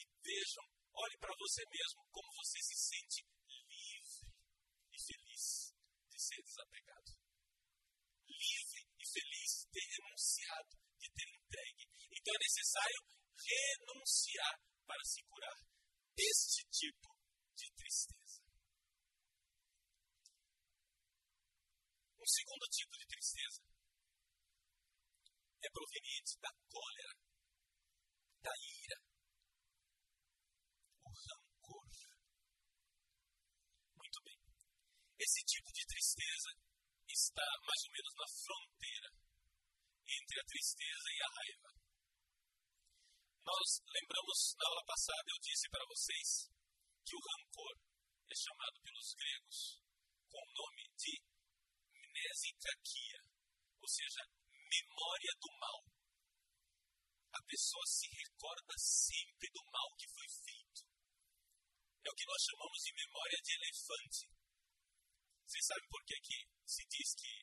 E 0.00 0.02
vejam, 0.24 0.64
olhe 0.96 1.16
para 1.20 1.36
você 1.36 1.60
mesmo 1.68 2.08
como 2.08 2.40
você 2.40 2.56
se 2.64 2.76
sente 2.88 3.20
livre 3.68 4.32
e 4.88 4.96
feliz 4.96 5.76
de 6.08 6.19
ser 6.30 6.42
desapegado. 6.46 7.10
Livre 8.30 8.80
e 8.94 9.04
feliz 9.04 9.50
de 9.58 9.66
ter 9.74 9.86
renunciado, 9.98 10.70
de 11.00 11.08
ter 11.10 11.28
entregue. 11.34 11.84
Então 12.14 12.34
é 12.34 12.38
necessário 12.38 13.00
renunciar 13.34 14.54
para 14.86 15.04
se 15.04 15.22
curar 15.24 15.58
este 16.16 16.62
tipo 16.70 17.08
de 17.56 17.66
tristeza. 17.74 18.42
Um 22.20 22.26
segundo 22.26 22.66
tipo 22.68 22.94
de 22.98 23.06
tristeza 23.06 23.62
é 25.62 25.70
proveniente 25.70 26.38
da 26.38 26.52
cólera, 26.68 27.14
da 28.42 28.52
ira, 28.54 28.98
o 31.04 31.10
rancor. 31.10 31.88
Muito 33.96 34.22
bem. 34.22 34.40
Esse 35.20 35.44
tipo 35.44 35.68
de 35.68 35.84
tristeza 35.84 36.50
está 37.06 37.44
mais 37.68 37.80
ou 37.84 37.92
menos 37.92 38.14
na 38.16 38.28
fronteira 38.40 39.10
entre 40.08 40.40
a 40.40 40.48
tristeza 40.48 41.08
e 41.12 41.20
a 41.20 41.28
raiva. 41.28 41.70
Nós 43.44 43.68
lembramos 43.84 44.56
na 44.56 44.64
aula 44.64 44.84
passada, 44.88 45.28
eu 45.28 45.40
disse 45.44 45.68
para 45.68 45.84
vocês 45.92 46.48
que 47.04 47.16
o 47.16 47.20
rancor 47.20 47.76
é 48.32 48.34
chamado 48.34 48.80
pelos 48.80 49.12
gregos 49.12 49.84
com 50.24 50.40
o 50.40 50.52
nome 50.56 50.88
de 50.96 51.14
mnesikakia, 52.00 53.20
ou 53.76 53.88
seja, 53.92 54.24
memória 54.24 55.32
do 55.36 55.50
mal. 55.60 55.84
A 57.36 57.42
pessoa 57.44 57.84
se 57.84 58.08
recorda 58.08 58.72
sempre 58.78 59.52
do 59.52 59.62
mal 59.68 59.88
que 60.00 60.08
foi 60.08 60.28
feito. 60.48 60.80
É 62.06 62.08
o 62.08 62.16
que 62.16 62.24
nós 62.24 62.40
chamamos 62.40 62.80
de 62.80 62.92
memória 63.04 63.38
de 63.44 63.52
elefante. 63.52 64.39
Vocês 65.50 65.66
sabem 65.66 65.88
por 65.90 65.98
que, 66.06 66.14
que 66.22 66.38
se 66.62 66.86
diz 66.86 67.10
que 67.18 67.42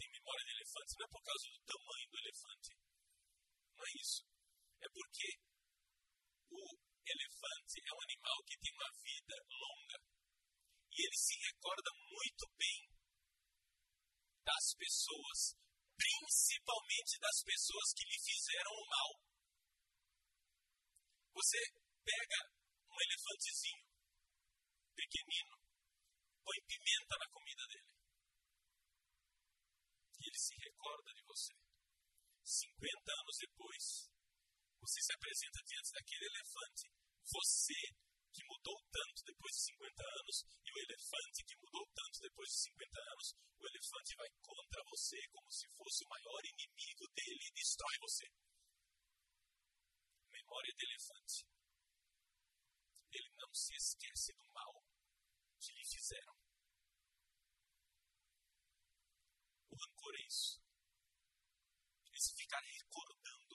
tem 0.00 0.08
memória 0.08 0.44
de 0.48 0.52
elefante? 0.56 0.96
Não 0.96 1.04
é 1.04 1.10
por 1.12 1.22
causa 1.28 1.44
do 1.44 1.60
tamanho 1.60 2.08
do 2.08 2.18
elefante. 2.24 2.70
Não 3.76 3.84
é 3.84 3.90
isso. 4.00 4.24
É 4.80 4.88
porque 4.88 5.28
o 6.48 6.62
elefante 7.04 7.76
é 7.84 7.92
um 7.92 8.00
animal 8.00 8.38
que 8.48 8.56
tem 8.56 8.72
uma 8.72 8.90
vida 9.04 9.36
longa. 9.44 9.98
E 10.88 10.96
ele 11.04 11.18
se 11.20 11.36
recorda 11.52 11.90
muito 12.08 12.44
bem 12.56 12.80
das 14.40 14.64
pessoas 14.72 15.52
principalmente 16.00 17.20
das 17.20 17.42
pessoas 17.44 17.92
que 17.92 18.08
lhe 18.08 18.18
fizeram 18.24 18.72
o 18.72 18.88
mal. 18.88 19.10
Você 21.36 21.60
pega 22.08 22.40
um 22.88 22.96
elefantezinho 22.96 23.84
pequenino, 24.96 25.57
põe 26.48 26.64
pimenta 26.64 27.14
na 27.20 27.28
comida 27.28 27.64
dele. 27.68 27.92
E 30.16 30.22
ele 30.24 30.38
se 30.40 30.54
recorda 30.56 31.12
de 31.12 31.22
você. 31.28 31.52
50 32.42 33.12
anos 33.12 33.36
depois, 33.36 33.84
você 34.80 34.98
se 35.02 35.12
apresenta 35.12 35.60
diante 35.68 35.92
daquele 35.92 36.24
elefante. 36.24 36.88
Você 37.28 37.80
que 38.32 38.42
mudou 38.48 38.80
tanto 38.88 39.24
depois 39.28 39.52
de 39.52 39.62
50 39.76 40.02
anos 40.02 40.36
e 40.64 40.68
o 40.72 40.78
elefante 40.88 41.44
que 41.44 41.56
mudou 41.60 41.84
tanto 41.92 42.16
depois 42.22 42.48
de 42.48 42.58
50 42.72 43.00
anos, 43.12 43.28
o 43.58 43.66
elefante 43.68 44.16
vai 44.16 44.30
contra 44.40 44.80
você 44.88 45.18
como 45.28 45.50
se 45.52 45.68
fosse 45.76 46.04
o 46.04 46.08
maior 46.08 46.40
inimigo 46.48 47.04
dele 47.12 47.44
e 47.44 47.52
destrói 47.52 47.96
você. 48.00 48.24
Memória 50.32 50.72
de 50.72 50.84
elefante. 50.86 51.44
Ele 53.12 53.30
não 53.36 53.52
se 53.52 53.74
esquece 53.76 54.32
do 54.32 54.48
mal 54.52 54.88
que 55.58 55.72
lhe 55.72 55.84
fizeram. 55.84 56.34
O 59.70 59.76
rancor 59.76 60.14
é 60.14 60.26
isso. 60.26 60.62
Esse 62.14 62.34
ficar 62.34 62.60
recordando 62.60 63.54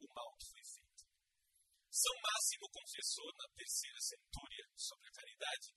o 0.00 0.06
mal 0.14 0.36
que 0.36 0.46
foi 0.46 0.64
feito. 0.64 1.04
São 1.90 2.14
Máximo 2.20 2.68
confessou 2.70 3.28
na 3.38 3.48
terceira 3.54 4.00
centúria 4.00 4.66
sobre 4.76 5.08
a 5.08 5.12
caridade, 5.12 5.72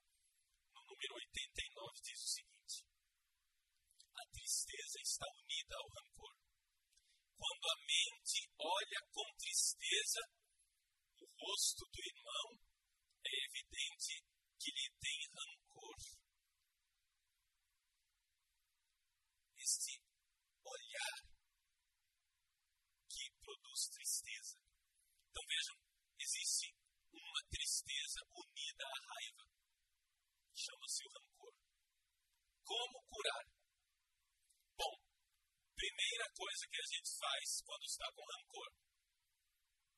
no 0.73 0.81
número 0.83 1.13
89, 1.15 2.01
diz 2.01 2.19
o 2.23 2.27
seguinte: 2.27 2.85
A 4.15 4.23
tristeza 4.31 4.99
está 5.01 5.25
unida 5.27 5.75
ao 5.75 5.89
rancor. 5.89 6.35
Quando 7.37 7.65
a 7.69 7.77
mente 7.85 8.49
olha 8.57 8.99
com 9.11 9.35
tristeza 9.37 10.21
o 11.21 11.25
rosto 11.37 11.85
do 11.85 12.01
irmão, 12.01 12.59
é 13.23 13.45
evidente 13.45 14.25
que 14.59 14.71
lhe 14.71 14.89
tem 14.99 15.19
rancor. 15.33 15.97
Este 19.57 20.01
olhar 20.65 21.17
que 23.09 23.31
produz 23.39 23.89
tristeza. 23.89 24.57
Então 25.29 25.43
vejam, 25.47 25.77
existe 26.19 26.75
uma 27.13 27.41
tristeza 27.49 28.21
unida 28.33 28.85
à 28.85 28.97
raiva. 29.13 29.45
Chama-se 30.55 31.03
o 31.05 31.09
rancor. 31.09 31.53
Como 32.63 33.03
curar? 33.05 33.45
Bom, 34.75 34.95
primeira 35.75 36.25
coisa 36.33 36.67
que 36.67 36.81
a 36.81 36.87
gente 36.87 37.17
faz 37.17 37.61
quando 37.61 37.83
está 37.85 38.11
com 38.11 38.25
rancor, 38.25 38.69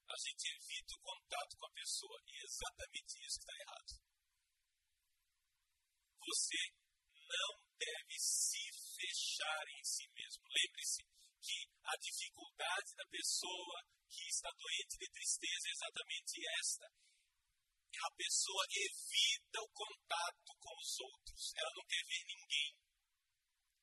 a 0.10 0.17
gente 0.17 0.43
evita 0.52 0.95
o 0.95 1.02
contato 1.02 1.58
com 1.58 1.65
a 1.65 1.72
pessoa. 1.72 2.22
E 2.28 2.36
é 2.36 2.43
exatamente 2.43 3.26
isso 3.26 3.39
que 3.39 3.45
está 3.45 3.54
errado. 3.62 4.18
Você 6.29 6.61
não 7.25 7.57
deve 7.73 8.15
se 8.21 8.61
fechar 8.93 9.65
em 9.65 9.83
si 9.83 10.05
mesmo. 10.13 10.45
Lembre-se 10.45 11.01
que 11.41 11.57
a 11.81 11.97
dificuldade 11.97 12.93
da 12.93 13.05
pessoa 13.09 13.81
que 14.07 14.29
está 14.29 14.51
doente 14.53 14.93
de 14.99 15.09
tristeza 15.09 15.65
é 15.65 15.71
exatamente 15.73 16.33
esta. 16.61 16.85
A 16.85 18.11
pessoa 18.13 18.63
evita 18.69 19.57
o 19.57 19.73
contato 19.73 20.53
com 20.53 20.73
os 20.77 20.99
outros. 21.01 21.53
Ela 21.57 21.73
não 21.73 21.85
quer 21.89 22.05
ver 22.05 22.23
ninguém. 22.29 22.77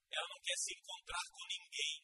Ela 0.07 0.29
não 0.31 0.41
quer 0.47 0.57
se 0.57 0.71
encontrar 0.71 1.27
com 1.35 1.45
ninguém. 1.51 1.99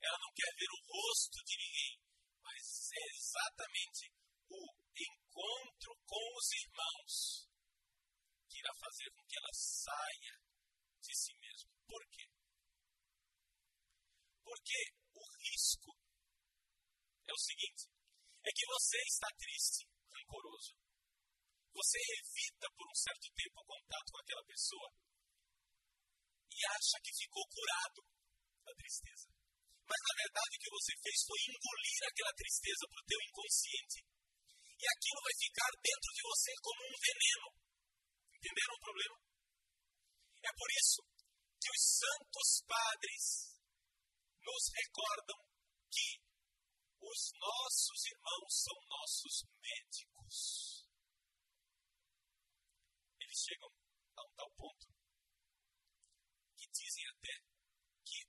Ela 0.00 0.18
não 0.18 0.32
quer 0.32 0.52
ver 0.56 0.70
o 0.72 0.80
rosto 0.80 1.44
de 1.44 1.56
ninguém. 1.60 2.00
Mas 2.40 2.88
é 2.96 3.04
exatamente 3.04 4.08
o 4.48 4.64
encontro 4.96 5.92
com 6.08 6.24
os 6.40 6.48
irmãos 6.56 7.51
que 8.52 8.60
irá 8.60 8.72
fazer 8.76 9.08
com 9.16 9.24
que 9.24 9.38
ela 9.40 9.54
saia 9.56 10.36
de 11.00 11.12
si 11.16 11.32
mesma. 11.40 11.72
Por 11.88 12.02
quê? 12.12 12.28
Porque 14.44 14.80
o 15.16 15.24
risco 15.40 15.90
é 17.24 17.32
o 17.32 17.40
seguinte: 17.40 17.88
é 18.44 18.50
que 18.52 18.66
você 18.68 18.98
está 19.08 19.28
triste, 19.40 19.88
rancoroso. 20.12 20.76
Você 21.72 21.96
evita 21.96 22.68
por 22.76 22.84
um 22.84 22.94
certo 22.94 23.32
tempo 23.32 23.56
o 23.56 23.64
contato 23.64 24.12
com 24.12 24.20
aquela 24.20 24.44
pessoa 24.44 24.88
e 26.52 26.60
acha 26.68 27.00
que 27.00 27.16
ficou 27.16 27.48
curado 27.48 28.04
da 28.60 28.74
tristeza. 28.76 29.32
Mas 29.88 30.00
na 30.04 30.14
verdade 30.20 30.52
o 30.52 30.60
que 30.60 30.76
você 30.76 30.92
fez 31.00 31.16
foi 31.24 31.40
engolir 31.48 32.00
aquela 32.04 32.34
tristeza 32.36 32.84
para 32.92 33.00
o 33.00 33.08
teu 33.08 33.20
inconsciente. 33.24 33.98
E 34.76 34.84
aquilo 34.84 35.24
vai 35.24 35.36
ficar 35.40 35.70
dentro 35.80 36.10
de 36.12 36.22
você 36.28 36.52
como 36.60 36.80
um 36.84 36.96
veneno. 37.00 37.71
Entenderam 38.42 38.74
o 38.74 38.80
problema? 38.82 39.18
É 40.42 40.50
por 40.58 40.70
isso 40.74 40.98
que 41.62 41.70
os 41.70 41.78
santos 41.78 42.48
padres 42.66 43.54
nos 44.42 44.64
recordam 44.74 45.38
que 45.86 46.18
os 46.98 47.30
nossos 47.38 47.98
irmãos 48.10 48.50
são 48.50 48.74
nossos 48.90 49.46
médicos. 49.62 50.90
Eles 53.22 53.38
chegam 53.46 53.70
a 54.18 54.26
um 54.26 54.34
tal 54.34 54.50
ponto 54.58 54.90
que 56.58 56.66
dizem 56.66 57.06
até 57.14 57.38
que 58.02 58.26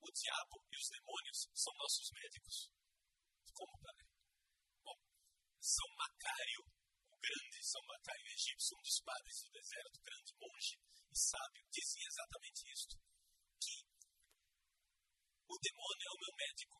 o 0.00 0.08
diabo 0.08 0.56
e 0.72 0.76
os 0.80 0.88
demônios 0.88 1.38
são 1.52 1.74
nossos 1.76 2.08
médicos. 2.16 2.72
Como, 3.52 3.76
padre? 3.76 4.08
Bom, 4.80 4.96
São 5.60 5.88
Macário, 6.00 6.64
grande 7.24 7.58
São 7.64 7.80
Macário 7.88 8.28
egípcio, 8.28 8.76
um 8.76 8.82
dos 8.84 9.00
padres 9.00 9.36
do 9.40 9.48
deserto, 9.48 10.04
grande 10.04 10.32
monge 10.36 10.76
e 11.08 11.16
sábio, 11.16 11.64
dizia 11.72 12.08
exatamente 12.08 12.60
isto: 12.68 12.94
que 13.56 13.76
o 15.48 15.56
demônio 15.56 16.04
é 16.04 16.12
o 16.12 16.20
meu 16.20 16.32
médico. 16.36 16.76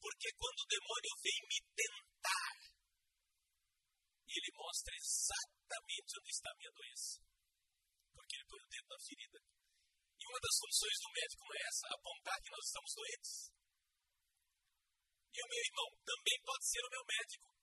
Porque 0.00 0.32
quando 0.32 0.60
o 0.64 0.70
demônio 0.72 1.12
vem 1.20 1.40
me 1.44 1.60
tentar, 1.76 2.56
ele 4.24 4.50
mostra 4.56 4.96
exatamente 4.96 6.10
onde 6.16 6.30
está 6.30 6.48
a 6.50 6.56
minha 6.56 6.72
doença. 6.72 7.20
Porque 8.16 8.36
ele 8.36 8.48
põe 8.48 8.60
o 8.64 8.70
dedo 8.72 8.88
na 8.88 8.98
ferida. 8.98 9.38
E 9.40 10.22
uma 10.24 10.40
das 10.40 10.56
funções 10.56 10.96
do 11.04 11.12
médico 11.12 11.44
é 11.52 11.60
essa, 11.68 11.86
apontar 11.92 12.38
que 12.40 12.50
nós 12.50 12.64
estamos 12.64 12.92
doentes. 12.96 13.32
E 15.30 15.38
o 15.44 15.48
meu 15.48 15.62
irmão 15.68 15.88
também 16.00 16.38
pode 16.44 16.64
ser 16.64 16.80
o 16.80 16.90
meu 16.90 17.04
médico. 17.04 17.59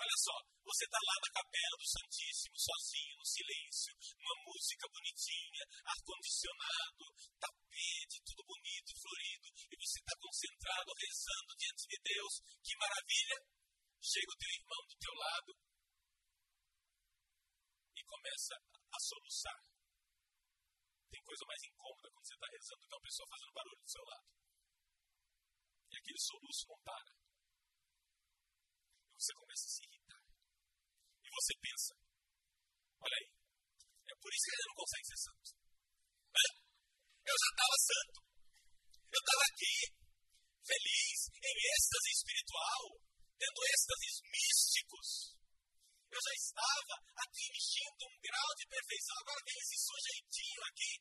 Olha 0.00 0.16
só, 0.16 0.32
você 0.64 0.84
está 0.88 0.96
lá 0.96 1.16
na 1.20 1.28
capela 1.28 1.76
do 1.76 1.84
Santíssimo, 1.84 2.56
sozinho, 2.56 3.20
no 3.20 3.26
silêncio, 3.28 3.92
uma 4.16 4.36
música 4.48 4.88
bonitinha, 4.88 5.60
ar-condicionado, 5.84 7.04
tapete, 7.36 8.16
tudo 8.24 8.40
bonito, 8.48 8.96
florido, 8.96 9.48
e 9.68 9.76
você 9.76 10.00
está 10.00 10.16
concentrado, 10.16 10.88
rezando 10.96 11.52
diante 11.52 11.84
de 11.84 11.98
Deus. 12.00 12.32
Que 12.64 12.72
maravilha! 12.80 13.38
Chega 14.00 14.32
o 14.32 14.40
teu 14.40 14.50
irmão 14.56 14.82
do 14.88 14.96
teu 14.96 15.14
lado 15.20 15.52
e 17.92 18.00
começa 18.00 18.56
a 18.56 18.98
soluçar. 19.04 19.60
Tem 21.12 21.20
coisa 21.28 21.44
mais 21.44 21.60
incômoda 21.60 22.08
quando 22.08 22.24
você 22.24 22.34
está 22.40 22.48
rezando 22.48 22.80
do 22.80 22.88
que 22.88 22.94
uma 22.96 23.04
pessoa 23.04 23.28
fazendo 23.28 23.52
barulho 23.52 23.84
do 23.84 23.90
seu 23.92 24.04
lado. 24.08 24.28
E 25.92 25.96
aquele 26.00 26.20
soluço 26.24 26.64
não 26.72 26.80
para. 26.88 27.29
Você 29.20 29.36
começa 29.36 29.68
a 29.68 29.72
se 29.76 29.84
irritar. 29.84 30.22
E 31.20 31.28
você 31.28 31.52
pensa, 31.60 31.92
olha 33.04 33.16
aí, 33.20 33.28
é 33.28 34.14
por 34.16 34.32
isso 34.32 34.44
que 34.48 34.56
ele 34.56 34.68
não 34.72 34.80
consegue 34.80 35.06
ser 35.12 35.20
santo. 35.28 35.50
Né? 36.32 36.46
Eu 37.28 37.36
já 37.36 37.48
estava 37.52 37.76
santo. 37.84 38.18
Eu 39.12 39.20
estava 39.20 39.44
aqui, 39.44 39.76
feliz, 40.64 41.18
em 41.36 41.56
êxtase 41.68 42.10
espiritual, 42.16 42.82
tendo 43.36 43.60
êxtases 43.68 44.16
místicos. 44.24 45.08
Eu 46.08 46.20
já 46.24 46.34
estava 46.40 46.94
atingindo 47.20 48.02
um 48.08 48.16
grau 48.24 48.50
de 48.56 48.64
perfeição. 48.72 49.16
Agora 49.20 49.44
vem 49.44 49.58
esse 49.60 49.76
sujeitinho 49.84 50.60
aqui, 50.64 50.92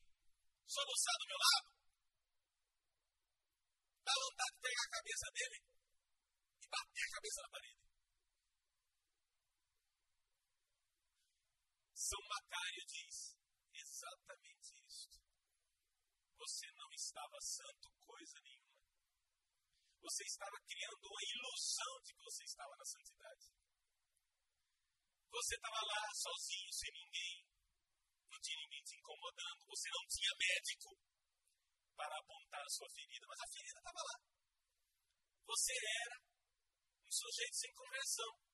soluçar 0.67 1.15
do 1.23 1.29
meu 1.31 1.39
lado. 1.39 1.67
Dá 4.03 4.11
vontade 4.11 4.53
de 4.59 4.61
pegar 4.67 4.83
a 4.83 4.95
cabeça 4.99 5.27
dele 5.31 5.57
e 6.59 6.67
bater 6.67 7.03
a 7.07 7.11
cabeça 7.15 7.41
na 7.47 7.51
parede. 7.55 7.88
São 11.99 12.19
Macário 12.31 12.85
diz 12.87 13.35
exatamente 13.75 14.71
isto. 14.87 15.19
Você 16.39 16.65
não 16.71 16.89
estava 16.95 17.35
santo 17.41 17.91
coisa 18.07 18.39
nenhuma. 18.39 18.79
Você 19.99 20.23
estava 20.23 20.55
criando 20.63 21.03
uma 21.03 21.23
ilusão 21.27 21.99
de 21.99 22.13
que 22.15 22.23
você 22.23 22.43
estava 22.45 22.71
na 22.79 22.85
santidade. 22.85 23.51
Você 25.27 25.55
estava 25.55 25.75
lá 25.75 26.03
sozinho, 26.15 26.71
sem 26.71 26.91
ninguém. 27.03 27.43
Não 28.31 28.39
tinha 28.39 28.59
ninguém 28.63 28.83
te 28.87 28.95
incomodando. 28.95 29.67
Você 29.67 29.89
não 29.91 30.07
tinha 30.07 30.31
médico 30.39 30.89
para 31.99 32.15
apontar 32.15 32.63
a 32.63 32.69
sua 32.79 32.89
ferida, 32.95 33.27
mas 33.27 33.41
a 33.43 33.51
ferida 33.51 33.79
estava 33.79 34.01
lá. 34.07 34.17
Você 35.51 35.73
era 35.75 36.15
um 37.03 37.11
sujeito 37.11 37.55
sem 37.59 37.73
conversão. 37.73 38.48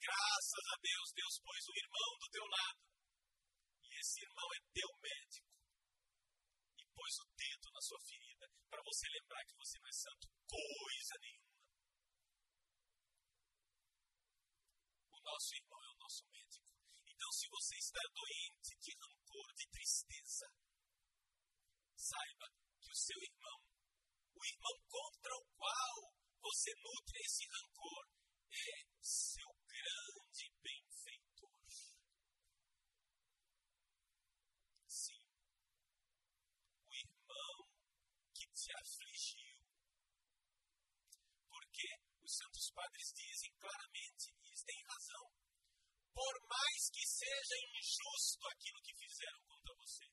Graças 0.00 0.64
a 0.72 0.76
Deus, 0.80 1.12
Deus 1.14 1.34
pôs 1.40 1.62
um 1.68 1.76
irmão 1.76 2.10
do 2.20 2.28
teu 2.30 2.46
lado. 2.46 2.80
E 3.82 4.00
esse 4.00 4.20
irmão 4.22 4.48
é 4.54 4.60
teu 4.72 4.90
médico. 5.00 5.50
E 6.78 6.84
pôs 6.94 7.14
o 7.18 7.26
dedo 7.36 7.70
na 7.72 7.80
sua 7.80 8.00
ferida 8.00 8.46
para 8.68 8.82
você 8.84 9.08
lembrar 9.08 9.44
que 9.46 9.56
você 9.56 9.78
não 9.78 9.88
é 9.88 9.92
santo 9.92 10.28
coisa 10.46 11.14
nenhuma. 11.20 11.56
O 15.10 15.20
nosso 15.20 15.54
irmão 15.56 15.80
é 15.82 15.90
o 15.90 15.98
nosso 15.98 16.24
médico. 16.28 16.70
Então, 17.06 17.32
se 17.32 17.48
você 17.48 17.76
está 17.76 18.00
doente 18.12 18.76
de 18.76 18.92
rancor, 18.92 19.54
de 19.56 19.66
tristeza, 19.70 20.46
saiba 21.96 22.46
que 22.80 22.90
o 22.92 22.94
seu 22.94 23.16
irmão, 23.16 23.58
o 24.36 24.44
irmão 24.44 24.76
contra 24.86 25.34
o 25.34 25.44
qual 25.56 26.14
você 26.42 26.70
nutre 26.76 27.18
esse 27.24 27.46
rancor, 27.48 28.04
é 28.52 28.86
seu 29.00 29.55
grande 29.86 30.50
benfeitor. 30.62 31.52
Sim, 34.88 35.22
o 36.82 36.94
irmão 36.94 37.56
que 38.34 38.46
te 38.50 38.70
afligiu. 38.82 39.62
Porque 41.48 41.88
os 42.22 42.32
santos 42.34 42.70
padres 42.74 43.12
dizem 43.14 43.52
claramente, 43.60 44.30
e 44.30 44.46
eles 44.48 44.64
têm 44.64 44.82
razão, 44.82 45.30
por 46.12 46.34
mais 46.48 46.90
que 46.90 47.06
seja 47.06 47.56
injusto 47.78 48.46
aquilo 48.48 48.82
que 48.82 48.94
fizeram 48.96 49.40
contra 49.46 49.74
você, 49.74 50.06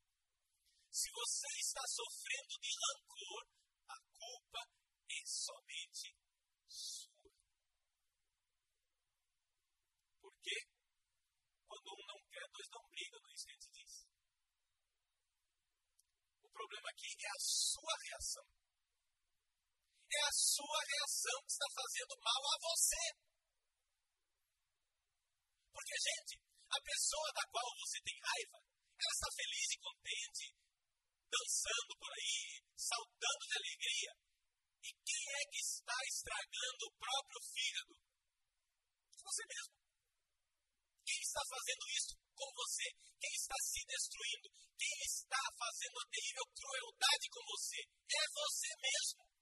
se 0.92 1.10
você 1.10 1.48
está 1.60 1.82
sofrendo 1.88 2.60
de 2.62 2.70
rancor, 2.78 3.48
a 3.90 3.98
culpa 4.12 4.62
é 5.10 5.26
somente 5.26 6.16
sua. 6.68 7.14
Porque 10.44 10.56
quando 11.68 11.88
um 11.94 12.06
não 12.08 12.20
quer, 12.28 12.46
dois 12.52 12.70
não 12.72 12.84
brigam, 12.90 13.20
não 13.22 13.30
é 13.30 13.34
isso 13.34 13.46
que 13.46 13.52
a 13.52 13.56
gente 13.56 13.72
diz. 13.72 13.94
O 16.44 16.50
problema 16.50 16.90
aqui 16.90 17.10
é 17.16 17.30
a 17.30 17.40
sua 17.40 17.96
reação. 18.04 18.46
É 20.12 20.22
a 20.28 20.32
sua 20.54 20.80
reação 20.86 21.38
que 21.42 21.54
está 21.54 21.70
fazendo 21.74 22.14
mal 22.22 22.42
a 22.46 22.58
você. 22.62 23.04
Porque, 25.74 25.96
gente, 25.98 26.34
a 26.70 26.80
pessoa 26.82 27.30
da 27.34 27.46
qual 27.50 27.70
você 27.82 27.98
tem 28.06 28.18
raiva, 28.22 28.58
ela 28.62 29.16
está 29.18 29.30
feliz 29.34 29.68
e 29.74 29.82
contente, 29.82 30.46
dançando 31.26 31.94
por 31.98 32.12
aí, 32.14 32.62
saltando 32.78 33.44
de 33.50 33.56
alegria. 33.58 34.12
E 34.84 34.90
quem 34.94 35.24
é 35.26 35.44
que 35.50 35.62
está 35.64 35.98
estragando 36.06 36.84
o 36.86 36.96
próprio 37.02 37.42
fígado? 37.50 37.94
Você 39.26 39.44
mesmo. 39.50 39.74
Quem 41.02 41.18
está 41.18 41.42
fazendo 41.50 41.86
isso 41.98 42.14
com 42.36 42.50
você? 42.54 42.86
Quem 43.18 43.34
está 43.34 43.56
se 43.58 43.82
destruindo? 43.90 44.48
Quem 44.78 44.98
está 45.02 45.44
fazendo 45.58 45.98
a 45.98 46.10
terrível 46.14 46.46
crueldade 46.54 47.26
com 47.32 47.42
você? 47.42 47.80
É 47.82 48.24
você 48.30 48.70
mesmo. 48.84 49.34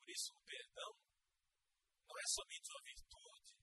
isso, 0.11 0.33
o 0.35 0.43
perdão 0.43 0.91
não 2.07 2.19
é 2.19 2.27
somente 2.27 2.67
uma 2.71 2.83
virtude, 2.83 3.55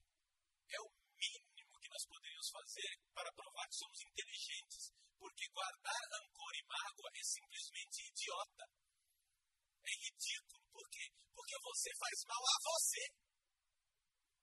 é 0.69 0.79
o 0.81 0.89
mínimo 1.13 1.79
que 1.79 1.89
nós 1.89 2.05
poderíamos 2.09 2.49
fazer 2.49 2.91
para 3.13 3.33
provar 3.33 3.67
que 3.69 3.75
somos 3.75 4.01
inteligentes. 4.01 4.93
Porque 5.19 5.45
guardar 5.51 6.01
rancor 6.15 6.53
e 6.55 6.63
mágoa 6.63 7.09
é 7.13 7.23
simplesmente 7.23 8.07
idiota. 8.07 8.65
É 9.83 9.91
ridículo. 9.91 10.63
Por 10.71 10.89
quê? 10.89 11.05
Porque 11.35 11.55
você 11.61 11.89
faz 11.99 12.23
mal 12.25 12.39
a 12.39 12.57
você. 12.63 13.03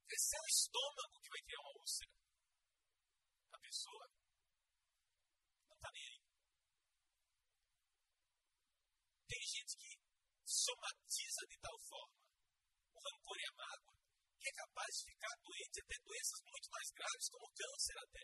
É 0.07 0.16
seu 0.16 0.45
estômago 0.47 1.19
que 1.19 1.31
vai 1.31 1.42
criar 1.42 1.61
uma 1.61 1.81
úlcera. 1.81 2.12
A 3.53 3.59
pessoa 3.59 4.07
não 5.66 5.77
está 5.77 5.90
nem 5.92 6.05
aí. 6.05 6.21
Tem 9.27 9.42
gente 9.42 9.77
que 9.81 9.96
somatiza 10.47 11.43
de 11.51 11.59
tal 11.59 11.77
forma 11.83 12.17
o 12.95 12.99
rancor 13.03 13.37
e 13.37 13.47
a 13.51 13.55
mágoa 13.59 13.97
que 14.39 14.49
é 14.49 14.53
capaz 14.55 14.91
de 14.95 15.11
ficar 15.11 15.35
doente 15.43 15.81
até 15.83 15.97
doenças 16.07 16.41
muito 16.47 16.69
mais 16.71 16.89
graves, 16.95 17.29
como 17.29 17.51
câncer 17.51 17.99
até. 17.99 18.23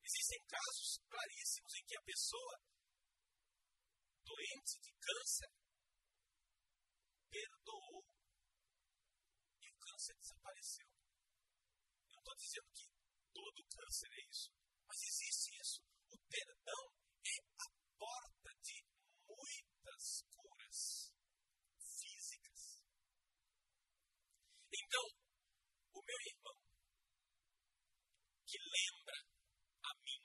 Existem 0.00 0.40
casos 0.48 0.98
claríssimos 1.04 1.74
em 1.76 1.84
que 1.84 1.96
a 1.98 2.02
pessoa 2.08 2.56
doente 4.24 4.80
de 4.80 4.92
câncer 4.96 5.50
perdoou 7.30 8.04
e 9.60 9.68
o 9.68 9.76
câncer 9.76 10.14
desapareceu. 10.16 10.86
Eu 10.86 12.12
não 12.12 12.20
estou 12.20 12.36
dizendo 12.36 12.68
que 12.72 12.86
todo 13.32 13.68
câncer 13.68 14.10
é 14.12 14.22
isso, 14.30 14.50
mas 14.86 14.98
existe 15.02 15.60
isso. 15.60 15.80
O 16.10 16.18
perdão 16.30 16.82
é 17.26 17.36
a 17.58 17.68
porta 17.98 18.50
de 18.62 18.86
muitas 19.26 20.22
curas 20.30 21.12
físicas. 21.76 22.84
Então, 24.72 25.06
o 25.94 26.00
meu 26.06 26.20
irmão, 26.30 26.56
que 28.46 28.58
lembra 28.58 29.18
a 29.82 29.92
mim 30.02 30.22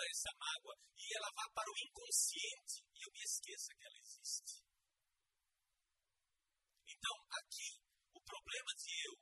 a 0.00 0.10
essa 0.20 0.30
mágoa 0.36 0.76
e 0.98 0.99
ela 1.16 1.30
vá 1.34 1.46
para 1.54 1.70
o 1.70 1.78
inconsciente 1.78 2.84
e 2.94 2.98
eu 3.02 3.10
me 3.12 3.22
esqueça 3.22 3.74
que 3.74 3.84
ela 3.84 3.98
existe. 3.98 4.62
Então, 6.86 7.16
aqui, 7.30 7.70
o 8.12 8.20
problema 8.20 8.72
de 8.76 8.92
eu 9.06 9.14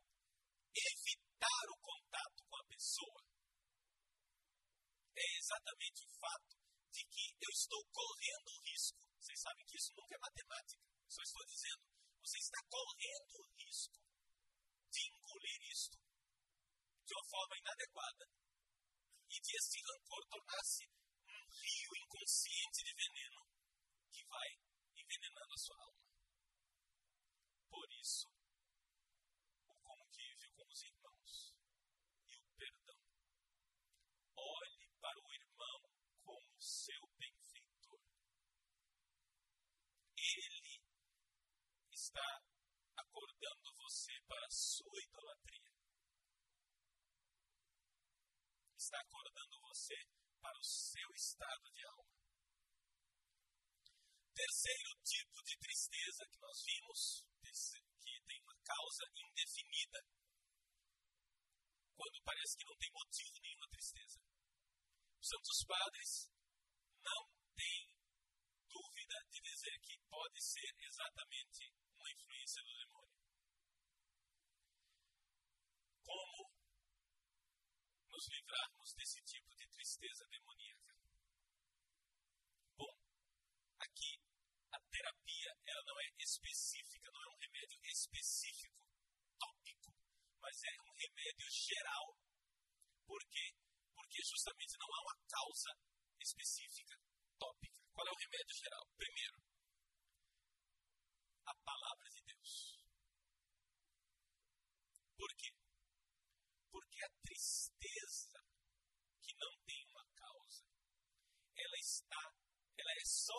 evitar 0.74 1.64
o 1.70 1.78
contato 1.78 2.44
com 2.48 2.56
a 2.56 2.66
pessoa 2.66 3.22
é 5.16 5.26
exatamente 5.38 6.02
o 6.04 6.10
fato 6.18 6.56
de 6.90 7.02
que 7.06 7.24
eu 7.40 7.50
estou 7.50 7.82
correndo 7.92 8.48
o 8.50 8.62
risco. 8.66 8.98
Vocês 9.18 9.40
sabem 9.40 9.64
que 9.66 9.76
isso 9.76 9.92
nunca 9.96 10.14
é 10.14 10.18
matemática. 10.18 10.82
Só 11.08 11.22
estou 11.22 11.44
dizendo, 11.46 11.82
você 12.22 12.38
está 12.38 12.58
correndo 12.68 13.32
o 13.38 13.48
risco 13.62 13.98
de 14.90 15.00
engolir 15.08 15.62
isto 15.72 15.98
de 17.06 17.14
uma 17.14 17.24
forma 17.28 17.56
inadequada 17.58 18.24
e 19.30 19.40
de 19.40 19.56
esse 19.56 19.78
rancor 19.80 20.22
tornar-se 20.28 20.84
um 20.84 21.46
rio 21.48 21.90
inconsciente 22.04 22.84
de 22.84 22.94
veneno 22.94 23.40
que 24.12 24.24
vai 24.26 24.48
envenenando 24.96 25.54
a 25.54 25.58
sua 25.58 25.76
alma. 25.84 26.08
Por 27.68 27.86
isso, 27.92 28.26
o 29.68 29.74
convívio 29.80 30.50
com 30.52 30.66
os 30.68 30.82
irmãos 30.82 31.54
e 32.26 32.36
o 32.36 32.44
perdão. 32.56 33.00
Olhe 34.36 34.88
para 35.00 35.18
o 35.20 35.34
irmão 35.34 35.80
como 36.24 36.60
seu 36.60 37.00
benfeitor. 37.16 38.00
Ele 40.16 40.82
está 41.92 42.42
acordando 42.96 43.74
você 43.76 44.12
para 44.26 44.46
a 44.46 44.50
sua 44.50 45.02
idolatria. 45.02 45.72
Está 48.76 49.00
acordando 49.00 49.60
você 49.60 49.94
para 50.40 50.58
o 50.58 50.64
seu 50.64 51.08
estado 51.14 51.70
de 51.72 51.84
alma. 51.84 52.16
Terceiro 54.34 54.90
tipo 55.04 55.42
de 55.42 55.58
tristeza 55.58 56.24
que 56.30 56.38
nós 56.40 56.62
vimos, 56.64 57.26
que 57.42 58.20
tem 58.24 58.40
uma 58.42 58.56
causa 58.64 59.04
indefinida, 59.12 60.00
quando 61.96 62.22
parece 62.22 62.56
que 62.56 62.64
não 62.64 62.76
tem 62.78 62.90
motivo 62.92 63.40
nenhuma 63.42 63.68
tristeza. 63.68 64.18
Os 65.20 65.28
Santos 65.28 65.58
Padres 65.66 66.30
não 67.02 67.22
têm 67.56 67.82
dúvida 68.68 69.16
de 69.32 69.40
dizer 69.42 69.76
que 69.82 69.98
pode 70.08 70.40
ser 70.40 70.72
exatamente 71.08 71.72
uma 71.96 72.10
influência 72.10 72.62
do 72.62 72.74
demônio. 72.76 73.16
Como 76.04 76.52
nos 78.08 78.28
livrarmos 78.28 78.92
desse 78.94 79.22
tipo 79.22 79.54
de 79.56 79.66
tristeza 79.68 80.26
demoníaca? 80.28 80.94
Bom, 82.76 82.94
aqui 83.78 84.20
a 84.70 84.78
terapia 84.80 85.50
ela 85.64 85.82
não 85.86 86.00
é 86.00 86.08
específica, 86.18 87.10
não 87.10 87.22
é 87.22 87.28
um 87.28 87.38
remédio 87.38 87.80
específico, 87.84 88.84
tópico, 89.38 89.92
mas 90.42 90.62
é 90.64 90.82
um 90.82 90.92
remédio 90.92 91.48
geral. 91.50 92.18
Por 93.06 93.24
quê? 93.30 93.54
Porque 93.94 94.22
justamente 94.22 94.76
não 94.78 94.92
há 94.92 95.00
uma 95.00 95.18
causa 95.26 95.72
específica, 96.20 97.00
tópica. 97.38 97.78
Qual 97.94 98.06
é 98.06 98.10
o 98.10 98.20
remédio 98.20 98.54
geral? 98.54 98.86
Primeiro, 98.96 99.48
a 101.48 101.54
palavra 101.64 102.08
de 102.10 102.20
Deus. 102.24 102.76
Por 105.16 105.34
quê? 105.34 105.50
Porque 106.70 107.04
a 107.04 107.10
tristeza 107.24 108.38
que 109.22 109.34
não 109.40 109.52
tem 109.64 109.82
uma 109.88 110.04
causa, 110.14 110.64
ela 111.56 111.78
está, 111.78 112.22
ela 112.76 112.92
é 112.92 113.04
só 113.04 113.38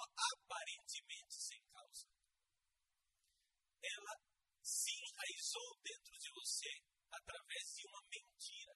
aparentemente 0.49 1.35
sem 1.35 1.61
causa. 1.69 2.09
Ela 3.81 4.15
se 4.63 4.91
enraizou 4.91 5.79
dentro 5.83 6.17
de 6.17 6.29
você 6.33 6.69
através 7.11 7.75
de 7.75 7.85
uma 7.87 8.01
mentira. 8.09 8.73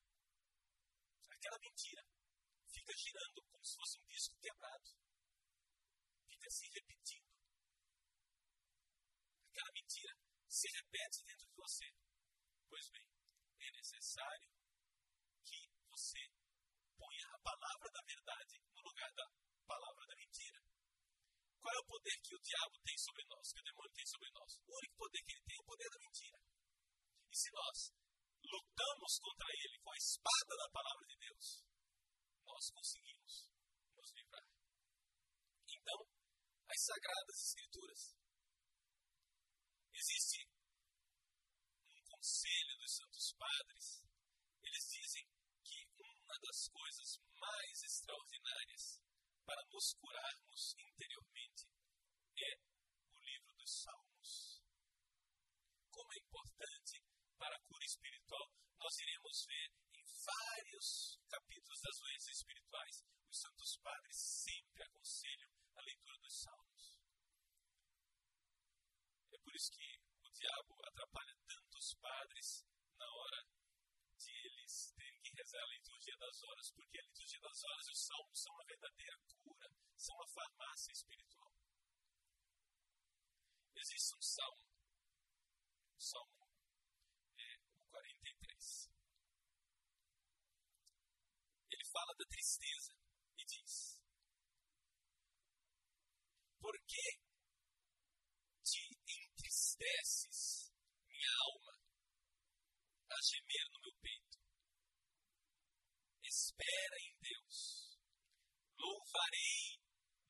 Aquela 1.29 1.59
mentira 1.59 2.03
fica 2.69 2.93
girando 2.95 3.43
como 3.49 3.65
se 3.65 3.75
fosse 3.75 3.99
um 3.99 4.05
disco 4.05 4.37
quebrado. 4.37 4.89
Fica 6.29 6.49
se 6.49 6.69
repetindo 6.69 7.33
aquela 9.53 9.71
mentira 9.73 10.17
se 10.49 10.67
repete 10.67 11.23
dentro 11.25 11.47
de 11.47 11.55
você. 11.55 11.85
Pois 12.69 12.89
bem, 12.89 13.07
é 13.59 13.71
necessário 13.71 14.49
que 15.45 15.69
você 15.89 16.19
ponha 16.97 17.27
a 17.29 17.39
palavra 17.39 17.91
da 17.91 18.01
verdade 18.01 18.59
no 18.73 18.81
lugar 18.81 19.11
da 19.13 19.29
palavra 19.67 20.07
da 20.07 20.15
mentira. 20.15 20.22
Qual 21.63 21.71
é 21.71 21.79
o 21.79 21.87
poder 21.87 22.15
que 22.19 22.35
o 22.35 22.43
diabo 22.43 22.75
tem 22.83 22.97
sobre 22.99 23.23
nós, 23.31 23.53
que 23.53 23.61
o 23.61 23.63
demônio 23.63 23.95
tem 23.95 24.05
sobre 24.05 24.29
nós? 24.35 24.51
O 24.67 24.71
único 24.75 24.95
poder 24.99 25.21
que 25.23 25.31
ele 25.31 25.45
tem 25.47 25.55
é 25.55 25.61
o 25.63 25.69
poder 25.71 25.89
da 25.89 25.99
mentira. 26.03 26.39
E 27.31 27.35
se 27.39 27.49
nós 27.55 27.77
lutamos 28.43 29.11
contra 29.23 29.47
ele 29.47 29.79
com 29.79 29.91
a 29.91 29.95
espada 29.95 30.53
da 30.59 30.67
palavra 30.75 31.07
de 31.07 31.15
Deus, 31.23 31.63
nós 32.43 32.69
conseguimos 32.69 33.47
nos 33.95 34.11
livrar. 34.11 34.47
Então, 35.71 35.99
as 36.67 36.79
sagradas 36.83 37.37
escrituras 37.47 38.23
Existe 40.03 40.43
um 41.87 42.03
conselho 42.11 42.77
dos 42.77 42.95
Santos 42.97 43.33
Padres. 43.37 44.03
Eles 44.63 44.83
dizem 44.89 45.23
que 45.63 45.87
uma 45.95 46.35
das 46.43 46.67
coisas 46.67 47.21
mais 47.39 47.83
extraordinárias 47.83 48.99
para 49.45 49.63
nos 49.71 49.93
curarmos 49.99 50.75
interiormente 50.79 51.67
é 52.37 52.51
o 53.11 53.19
livro 53.19 53.53
dos 53.55 53.83
Salmos. 53.83 54.61
Como 55.91 56.13
é 56.13 56.17
importante 56.17 57.03
para 57.37 57.55
a 57.55 57.63
cura 57.67 57.85
espiritual, 57.85 58.47
nós 58.79 58.99
iremos 58.99 59.45
ver 59.45 59.69
em 59.93 60.03
vários 60.25 61.19
capítulos 61.29 61.79
das 61.81 61.97
doenças 61.99 62.37
espirituais, 62.37 63.03
os 63.29 63.39
Santos 63.39 63.77
Padres 63.83 64.15
sempre 64.15 64.83
aconselham 64.83 65.51
a 65.75 65.81
leitura 65.81 66.17
dos 66.19 66.41
Salmos. 66.41 66.99
É 69.31 69.37
por 69.37 69.55
isso 69.55 69.71
que 69.71 69.99
o 70.23 70.29
diabo 70.31 70.75
atrapalha 70.87 71.35
tantos 71.45 71.93
padres 71.95 72.65
na 72.97 73.05
hora 73.05 73.43
de 74.17 74.31
eles 74.47 74.93
terem 74.95 75.22
rezar 75.35 75.63
a 75.63 75.73
liturgia 75.73 76.17
das 76.17 76.43
horas, 76.43 76.71
porque 76.71 76.99
a 76.99 77.03
liturgia 77.03 77.39
das 77.39 77.63
horas 77.63 77.87
e 77.87 77.91
os 77.91 78.05
salmos 78.05 78.41
são 78.41 78.53
uma 78.53 78.65
verdadeira 78.65 79.17
cura, 79.43 79.69
são 79.97 80.15
uma 80.15 80.27
farmácia 80.27 80.91
espiritual. 80.91 81.53
Existe 83.75 84.15
um 84.15 84.21
salmo, 84.21 84.63
o 85.97 86.01
salmo 86.01 86.47
é, 87.37 87.57
o 87.79 87.85
43. 87.89 88.89
Ele 91.71 91.85
fala 91.85 92.13
da 92.17 92.25
tristeza 92.25 92.93
e 93.37 93.45
diz: 93.45 94.01
Por 96.59 96.73
que 96.85 97.23
entristeces 99.53 100.71
minha 101.07 101.29
alma 101.45 101.73
a 103.09 103.21
gemer 103.21 103.69
no. 103.71 103.82
Espera 106.53 106.97
em 107.01 107.17
Deus. 107.19 107.97
Louvarei 108.77 109.81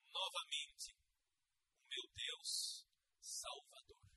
novamente 0.07 0.93
o 0.93 1.89
meu 1.89 2.03
Deus 2.15 2.87
Salvador. 3.19 4.07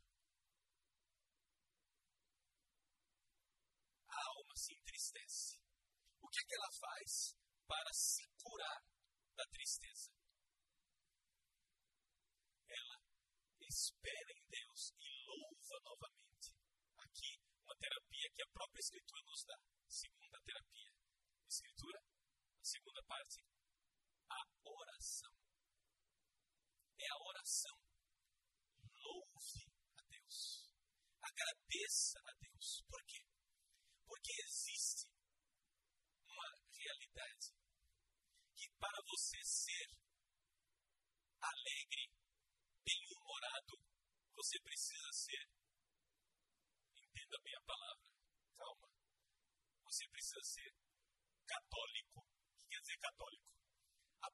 A 4.08 4.28
alma 4.28 4.54
se 4.54 4.72
entristece. 4.72 5.58
O 6.22 6.28
que, 6.28 6.38
é 6.38 6.44
que 6.46 6.54
ela 6.54 6.70
faz 6.78 7.36
para 7.66 7.92
se 7.92 8.22
curar 8.40 8.82
da 9.34 9.44
tristeza? 9.50 10.12
Ela 12.68 13.00
espera 13.68 14.30
em 14.30 14.46
Deus 14.48 14.94
e 15.00 15.10
louva 15.26 15.80
novamente. 15.82 16.54
Aqui, 16.98 17.42
uma 17.64 17.76
terapia 17.76 18.30
que 18.32 18.42
a 18.42 18.52
própria 18.52 18.80
Escritura 18.80 19.22
nos 19.26 19.44
dá. 19.44 19.58
Segunda 19.88 20.40
terapia. 20.44 20.95
Escritura, 21.48 22.00
a 22.60 22.64
segunda 22.64 23.02
parte, 23.04 23.40
a 24.28 24.68
oração. 24.68 25.32
É 26.98 27.06
a 27.08 27.28
oração. 27.28 27.78
Louve 28.82 29.70
a 29.96 30.02
Deus. 30.02 30.68
Agradeça 31.22 32.18
a 32.18 32.32
Deus. 32.40 32.82
Por 32.88 33.04
quê? 33.06 33.22
Porque 34.06 34.32
existe 34.42 35.08
uma 36.26 36.50
realidade 36.68 37.54
que 38.54 38.68
para 38.78 39.02
você 39.06 39.38
ser 39.44 39.86
alegre, 41.40 42.10
bem-humorado, 42.84 43.78
você 44.34 44.58
precisa 44.60 45.12
ser. 45.12 45.48
Entenda 46.96 47.38
bem 47.42 47.54
a 47.54 47.62
palavra. 47.62 48.04
Calma. 48.54 48.88
Você 49.84 50.08
precisa 50.08 50.42
ser 50.42 50.74
católico. 51.46 52.18
O 52.20 52.56
que 52.58 52.66
quer 52.68 52.80
dizer 52.80 52.98
católico? 52.98 53.46
A 54.22 54.30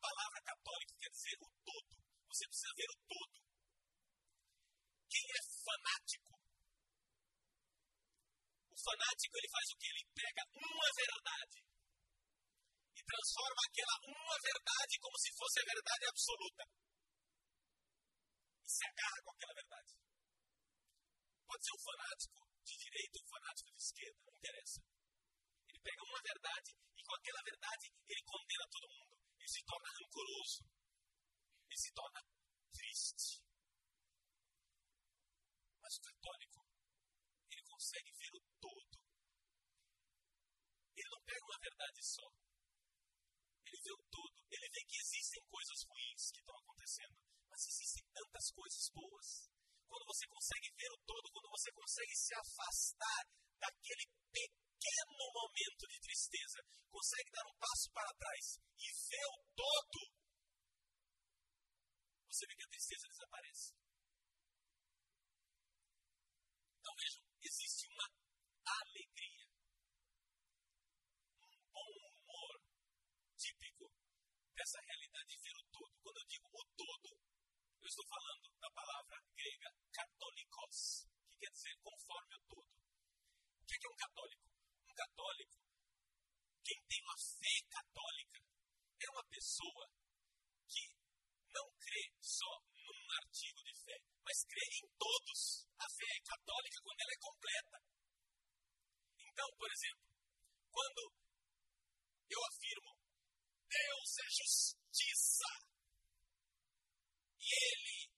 a 2.72 2.74
ver 2.76 2.88
o 2.88 2.98
todo. 3.10 3.36
Quem 5.10 5.24
é 5.28 5.40
fanático? 5.42 6.32
O 8.72 8.76
fanático 8.80 9.36
ele 9.36 9.50
faz 9.52 9.66
o 9.72 9.76
que? 9.76 9.88
Ele 9.92 10.04
pega 10.14 10.42
uma 10.56 10.88
verdade 10.96 11.58
e 12.96 13.00
transforma 13.04 13.62
aquela 13.68 13.96
uma 14.08 14.36
verdade 14.40 14.94
como 15.00 15.16
se 15.18 15.30
fosse 15.36 15.60
a 15.60 15.68
verdade 15.68 16.04
absoluta. 16.08 16.64
E 18.62 18.68
se 18.70 18.84
agarra 18.86 19.20
com 19.22 19.32
aquela 19.32 19.54
verdade. 19.54 19.92
Pode 21.44 21.64
ser 21.66 21.74
um 21.76 21.84
fanático 21.84 22.40
de 22.64 22.74
direita 22.78 23.18
ou 23.18 23.24
um 23.24 23.28
fanático 23.28 23.70
de 23.70 23.82
esquerda, 23.82 24.18
não 24.24 24.36
interessa. 24.38 24.91
Pega 25.82 26.02
uma 26.04 26.20
verdade 26.22 26.70
e 26.96 27.02
com 27.02 27.14
aquela 27.14 27.42
verdade 27.42 27.86
ele 28.08 28.22
condena 28.22 28.66
todo 28.70 28.92
mundo. 28.94 29.14
Ele 29.38 29.48
se 29.48 29.62
torna 29.64 29.88
rancoroso. 29.90 30.58
Ele 31.66 31.78
se 31.78 31.92
torna 31.92 32.20
triste. 32.70 33.42
Mas 35.82 35.96
o 35.96 36.00
católico, 36.00 36.60
ele 37.50 37.62
consegue 37.66 38.10
ver 38.12 38.32
o 38.36 38.40
todo. 38.60 38.94
Ele 40.94 41.10
não 41.10 41.22
pega 41.24 41.44
uma 41.44 41.58
verdade 41.58 42.00
só. 42.04 42.26
Ele 43.66 43.80
vê 43.82 43.92
o 43.92 44.02
todo. 44.10 44.36
Ele 44.50 44.68
vê 44.68 44.80
que 44.84 44.96
existem 45.00 45.42
coisas 45.48 45.82
ruins 45.88 46.30
que 46.30 46.40
estão 46.40 46.56
acontecendo, 46.56 47.16
mas 47.50 47.66
existem 47.66 48.04
tantas 48.12 48.50
coisas 48.52 48.88
boas. 48.92 49.50
Quando 49.88 50.06
você 50.06 50.26
consegue 50.28 50.68
ver 50.76 50.92
o 50.92 51.02
todo, 51.04 51.32
quando 51.32 51.50
você 51.50 51.72
consegue 51.72 52.14
se 52.14 52.34
afastar 52.34 53.22
daquele 53.58 54.06
pequeno 54.82 55.14
momento 55.14 55.86
de 55.86 56.00
tristeza, 56.00 56.58
consegue 56.90 57.30
dar 57.30 57.46
um 57.46 57.56
passo 57.56 57.88
para 57.92 58.14
trás 58.18 58.58
e 58.78 58.86
ver 58.90 59.26
o 59.30 59.38
todo, 59.54 59.98
você 62.26 62.46
vê 62.46 62.56
que 62.56 62.64
a 62.64 62.68
tristeza 62.68 63.06
desaparece. 63.06 63.74
Então 66.80 66.94
vejam, 66.98 67.22
existe 67.42 67.86
uma 67.86 68.10
alegria, 68.82 69.46
um 71.46 71.56
bom 71.70 71.92
humor 72.02 72.58
típico 73.38 73.86
dessa 74.56 74.80
realidade 74.82 75.28
de 75.28 75.38
ver 75.38 75.56
o 75.62 75.64
todo. 75.70 75.94
Quando 76.02 76.18
eu 76.18 76.26
digo 76.26 76.48
o 76.50 76.64
todo, 76.74 77.08
eu 77.82 77.86
estou 77.86 78.06
falando 78.08 78.50
da 78.58 78.70
palavra 78.72 79.22
grega 79.36 79.70
katolikos, 79.92 81.06
que 81.28 81.36
quer 81.38 81.50
dizer 81.52 81.78
conforme 81.82 82.34
o 82.34 82.42
todo. 82.48 82.66
O 82.66 83.64
que 83.64 83.86
é 83.86 83.90
um 83.90 83.96
católico? 83.96 84.41
Católico, 84.94 85.56
quem 86.64 86.78
tem 86.88 87.00
uma 87.02 87.18
fé 87.18 87.56
católica, 87.68 88.38
é 89.00 89.10
uma 89.10 89.24
pessoa 89.24 89.84
que 90.68 90.84
não 91.52 91.66
crê 91.78 92.12
só 92.20 92.52
num 92.72 93.10
artigo 93.22 93.60
de 93.62 93.74
fé, 93.84 93.98
mas 94.24 94.44
crê 94.44 94.62
em 94.62 94.88
todos. 94.96 95.66
A 95.78 95.88
fé 95.88 96.06
é 96.06 96.22
católica 96.22 96.78
quando 96.82 97.00
ela 97.00 97.12
é 97.12 97.20
completa. 97.20 97.78
Então, 99.18 99.48
por 99.56 99.70
exemplo, 99.72 100.06
quando 100.70 101.02
eu 102.30 102.40
afirmo 102.46 102.92
Deus 103.72 104.10
é 104.20 104.28
justiça 104.28 105.48
e 107.40 107.48
Ele 107.48 108.12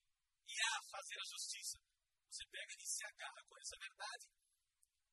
irá 0.49 0.83
fazer 0.91 1.15
a 1.15 1.25
justiça, 1.25 1.79
você 2.29 2.45
pega 2.51 2.75
e 2.75 2.87
se 2.87 3.05
agarra 3.07 3.43
com 3.47 3.59
essa 3.59 3.77
verdade, 3.79 4.27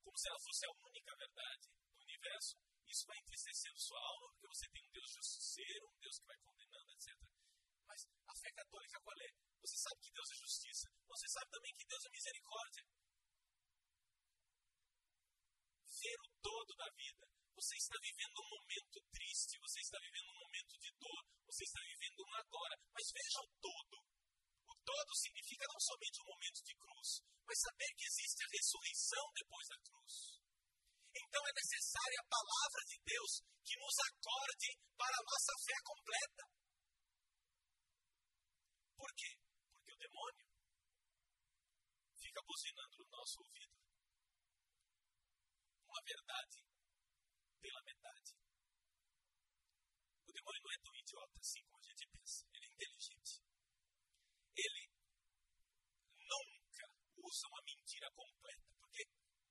como 0.02 0.18
se 0.18 0.28
ela 0.28 0.40
fosse 0.40 0.66
a 0.66 0.72
única 0.82 1.16
verdade 1.16 1.70
do 1.94 2.02
universo. 2.02 2.58
Isso 2.86 3.06
vai 3.06 3.18
entristecendo 3.18 3.78
sua 3.80 3.98
alma, 3.98 4.28
porque 4.32 4.48
você 4.48 4.68
tem 4.68 4.82
um 4.84 4.90
Deus 4.90 5.10
justiceiro, 5.10 5.88
um 5.88 5.98
Deus 5.98 6.18
que 6.18 6.26
vai 6.26 6.38
condenando, 6.44 6.92
etc. 6.92 7.16
Mas 7.86 8.06
a 8.26 8.34
fé 8.34 8.52
católica 8.52 9.00
qual 9.00 9.16
é? 9.22 9.30
Você 9.62 9.76
sabe 9.78 10.00
que 10.02 10.10
Deus 10.12 10.30
é 10.30 10.34
justiça. 10.34 10.90
Você 11.08 11.28
sabe 11.28 11.50
também 11.50 11.74
que 11.74 11.86
Deus 11.86 12.04
é 12.04 12.10
misericórdia. 12.10 12.84
Ver 15.86 16.18
o 16.20 16.28
todo 16.42 16.74
da 16.76 16.90
vida. 16.96 17.24
Você 17.54 17.76
está 17.76 17.96
vivendo 18.02 18.38
um 18.42 18.50
momento 18.58 19.00
triste, 19.12 19.58
você 19.60 19.80
está 19.80 19.98
vivendo 20.00 20.28
um 20.30 20.38
momento 20.40 20.78
de 20.78 20.90
dor, 20.98 21.22
você 21.46 21.62
está 21.62 21.80
vivendo 21.80 22.20
um 22.26 22.34
agora. 22.34 22.76
Mas 22.92 23.12
veja 23.12 23.38
o 23.38 23.48
todo. 23.60 24.11
O 24.82 24.84
todo 24.84 25.14
significa 25.14 25.64
não 25.70 25.78
somente 25.78 26.20
um 26.22 26.26
momento 26.26 26.60
de 26.66 26.74
cruz, 26.74 27.22
mas 27.46 27.54
saber 27.54 27.86
que 27.94 28.02
existe 28.02 28.42
a 28.42 28.50
ressurreição 28.50 29.24
depois 29.30 29.68
da 29.68 29.78
cruz. 29.78 30.42
Então 31.14 31.42
é 31.46 31.52
necessária 31.54 32.18
a 32.18 32.26
palavra 32.26 32.82
de 32.90 32.98
Deus 33.06 33.32
que 33.62 33.78
nos 33.78 33.94
acorde 34.10 34.74
para 34.98 35.14
a 35.14 35.22
nossa 35.22 35.54
fé 35.62 35.78
completa. 35.86 36.42
Por 38.98 39.10
quê? 39.14 39.38
Porque 39.70 39.92
o 39.94 40.02
demônio 40.02 40.46
fica 42.18 42.42
buzinando 42.42 42.96
no 42.98 43.06
nosso 43.06 43.38
ouvido 43.38 43.78
uma 45.86 46.02
verdade 46.02 46.58
pela 47.62 47.82
metade. 47.86 48.34
O 50.26 50.32
demônio 50.32 50.60
não 50.64 50.72
é 50.74 50.78
tão 50.82 50.94
idiota 50.96 51.38
assim 51.38 51.62
como 51.70 51.78
a 51.78 51.86
gente 51.86 52.08
pensa. 52.10 52.46
Ele 52.50 52.66
é 52.66 52.72
inteligente. 52.74 53.51
Ele 54.56 54.84
nunca 56.18 56.84
usa 57.16 57.46
uma 57.48 57.62
mentira 57.64 58.08
completa. 58.12 58.68
Porque 58.80 59.02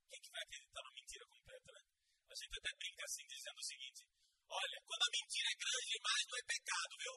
quem 0.09 0.21
que 0.21 0.31
vai 0.31 0.41
acreditar 0.43 0.81
numa 0.81 0.93
mentira 0.93 1.25
completa, 1.25 1.71
né? 1.71 1.81
A 2.29 2.35
gente 2.35 2.57
até 2.57 2.71
brinca 2.77 3.05
assim, 3.05 3.25
dizendo 3.27 3.59
o 3.59 3.63
seguinte: 3.63 4.05
olha, 4.49 4.77
quando 4.85 5.03
a 5.03 5.11
mentira 5.11 5.47
é 5.51 5.57
grande 5.57 5.89
demais, 5.91 6.23
não 6.29 6.37
é 6.37 6.43
pecado, 6.43 6.93
viu? 6.97 7.15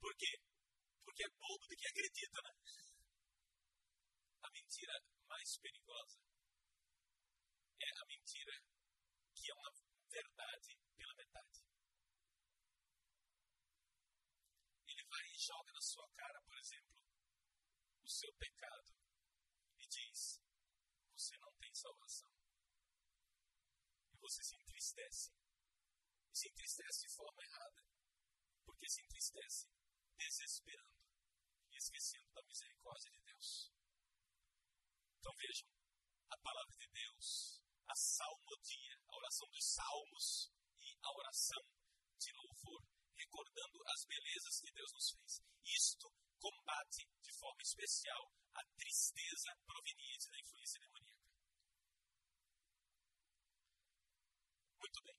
Por 0.00 0.16
quê? 0.16 0.50
porque 1.10 1.24
é 1.24 1.28
bobo 1.28 1.66
do 1.66 1.76
que 1.76 1.88
acredita, 1.88 2.40
né? 2.42 2.54
A 4.42 4.50
mentira 4.50 4.94
mais 5.28 5.58
perigosa 5.58 6.18
é 7.80 7.90
a 7.90 8.06
mentira 8.06 8.52
que 9.34 9.50
é 9.50 9.54
uma 9.54 9.70
verdade 10.08 10.78
pela 10.96 11.14
metade. 11.14 11.60
Ele 14.86 15.04
vai 15.04 15.26
e 15.28 15.38
joga 15.38 15.72
na 15.72 15.80
sua 15.80 16.08
cara, 16.14 16.40
por 16.42 16.56
exemplo, 16.58 16.96
o 18.02 18.08
seu 18.20 18.32
pecado 18.34 18.92
e 19.78 19.86
diz: 19.88 20.40
Você 21.12 21.36
não 21.38 21.52
tem 21.56 21.72
salvação. 21.74 22.30
E 24.12 24.16
você 24.18 24.42
se 24.44 24.56
entristece. 24.56 25.32
E 26.32 26.36
se 26.36 26.48
entristece 26.48 27.00
de 27.08 27.14
forma 27.14 27.42
errada. 27.42 27.80
Porque 28.64 28.88
se 28.88 29.00
entristece 29.02 29.68
desesperando 30.18 31.00
esquecendo 31.80 32.30
da 32.34 32.42
misericórdia 32.44 33.10
de 33.10 33.20
Deus. 33.24 33.72
Então 35.16 35.32
vejam, 35.34 35.68
a 36.28 36.36
palavra 36.38 36.76
de 36.76 36.88
Deus, 36.92 37.62
a 37.88 37.94
salmodia, 37.94 38.96
a 39.08 39.16
oração 39.16 39.48
dos 39.48 39.64
salmos 39.64 40.52
e 40.78 40.96
a 41.02 41.10
oração 41.10 41.62
de 42.18 42.32
louvor, 42.32 42.84
recordando 43.16 43.78
as 43.88 44.04
belezas 44.04 44.60
que 44.60 44.72
Deus 44.72 44.92
nos 44.92 45.10
fez. 45.10 45.40
Isto 45.64 46.12
combate 46.38 47.08
forma 47.40 47.62
especial 47.62 48.22
a 48.52 48.62
tristeza 48.76 49.50
proveniente 49.64 50.28
da 50.28 50.38
influência 50.38 50.80
demoníaca. 50.80 51.32
Muito 54.76 55.00
bem. 55.02 55.16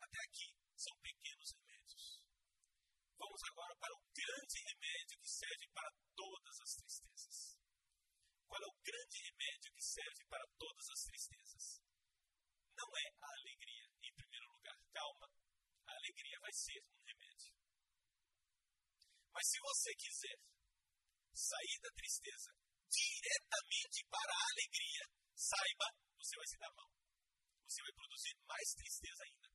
Até 0.00 0.18
aqui 0.24 0.48
são 0.74 0.96
pequenos 1.04 1.52
remédios. 1.52 2.24
Vamos 3.18 3.42
agora 3.52 3.76
para 3.76 3.92
o 3.92 4.02
grande 4.16 4.58
remédio 4.64 5.20
que 5.20 5.28
serve 5.28 5.68
para 5.74 5.92
todas 6.16 6.60
as 6.60 6.74
tristezas. 6.74 7.60
Qual 8.48 8.62
é 8.62 8.66
o 8.66 8.80
grande 8.80 9.18
remédio 9.28 9.72
que 9.74 9.84
serve 9.84 10.24
para 10.24 10.46
todas 10.56 10.88
as 10.88 11.04
tristezas? 11.04 11.82
Não 12.72 12.88
é 12.96 13.06
a 13.20 13.28
alegria, 13.28 13.86
em 14.02 14.14
primeiro 14.14 14.46
lugar. 14.52 14.78
Calma, 14.92 15.28
a 15.86 15.92
alegria 15.92 16.38
vai 16.40 16.52
ser 16.52 16.80
um 16.80 17.04
remédio. 17.04 17.52
Mas 19.32 19.48
se 19.48 19.58
você 19.60 19.94
quiser 19.94 20.38
sair 21.52 21.78
da 21.84 21.90
tristeza 21.92 22.50
diretamente 22.88 24.00
para 24.08 24.32
a 24.32 24.46
alegria, 24.52 25.04
saiba, 25.36 25.86
você 26.16 26.36
vai 26.36 26.48
se 26.48 26.58
dar 26.58 26.72
mal. 26.72 26.90
Você 27.68 27.80
vai 27.82 27.92
produzir 27.92 28.34
mais 28.48 28.68
tristeza 28.76 29.20
ainda. 29.24 29.48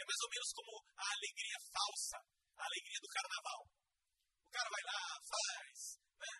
É 0.00 0.04
mais 0.04 0.20
ou 0.24 0.30
menos 0.32 0.50
como 0.52 0.72
a 0.96 1.06
alegria 1.12 1.58
falsa 1.72 2.18
a 2.62 2.64
alegria 2.64 3.00
do 3.02 3.08
carnaval. 3.08 3.62
O 4.46 4.50
cara 4.52 4.68
vai 4.70 4.82
lá, 4.86 5.02
faz, 5.26 5.98
né? 6.20 6.34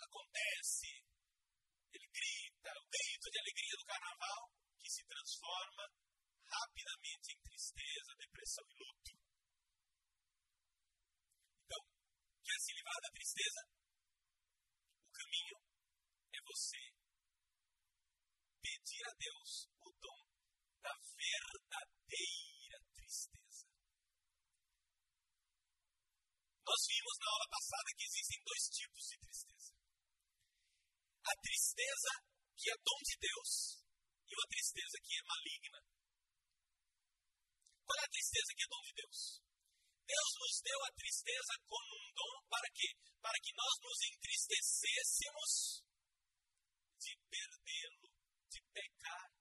acontece, 0.00 0.90
ele 1.92 2.08
grita, 2.10 2.70
o 2.74 2.86
grito 2.90 3.26
de 3.30 3.38
alegria 3.38 3.76
do 3.78 3.86
carnaval, 3.86 4.42
que 4.82 4.90
se 4.90 5.04
transforma 5.06 5.84
rapidamente 6.48 7.32
em 7.32 7.40
tristeza, 7.46 8.16
depressão 8.18 8.64
e 8.66 8.74
luto. 8.82 9.10
Então, 11.62 11.82
quer 12.42 12.58
se 12.60 12.72
livrar 12.74 13.00
da 13.02 13.10
tristeza? 13.10 13.60
O 15.06 15.12
caminho 15.12 15.58
é 16.34 16.40
você 16.44 16.82
pedir 18.60 19.02
a 19.06 19.14
Deus 19.14 19.68
o 19.80 19.90
dom 20.02 20.22
da 20.82 20.94
verdadeira 21.16 22.52
nós 26.72 26.86
vimos 26.88 27.16
na 27.20 27.28
aula 27.28 27.48
passada 27.52 27.94
que 27.96 28.04
existem 28.08 28.40
dois 28.48 28.64
tipos 28.72 29.04
de 29.04 29.16
tristeza. 29.20 29.72
A 31.20 31.34
tristeza 31.36 32.12
que 32.56 32.70
é 32.70 32.76
dom 32.80 33.00
de 33.04 33.16
Deus 33.20 33.84
e 34.24 34.32
uma 34.32 34.48
tristeza 34.48 34.96
que 35.04 35.12
é 35.12 35.22
maligna. 35.22 35.80
Qual 37.84 37.98
é 38.00 38.04
a 38.08 38.14
tristeza 38.16 38.54
que 38.56 38.62
é 38.64 38.68
dom 38.72 38.82
de 38.88 38.92
Deus? 39.04 39.51
Deus 40.12 40.32
nos 40.44 40.60
deu 40.60 40.76
a 40.84 40.92
tristeza 40.92 41.56
como 41.64 41.88
um 41.96 42.12
dom 42.12 42.44
para 42.52 42.68
quê? 42.76 42.92
Para 43.16 43.40
que 43.40 43.56
nós 43.56 43.80
nos 43.80 43.96
entristecêssemos 44.12 45.80
de 47.00 47.16
perdê-lo, 47.32 48.12
de 48.52 48.60
pecar. 48.76 49.32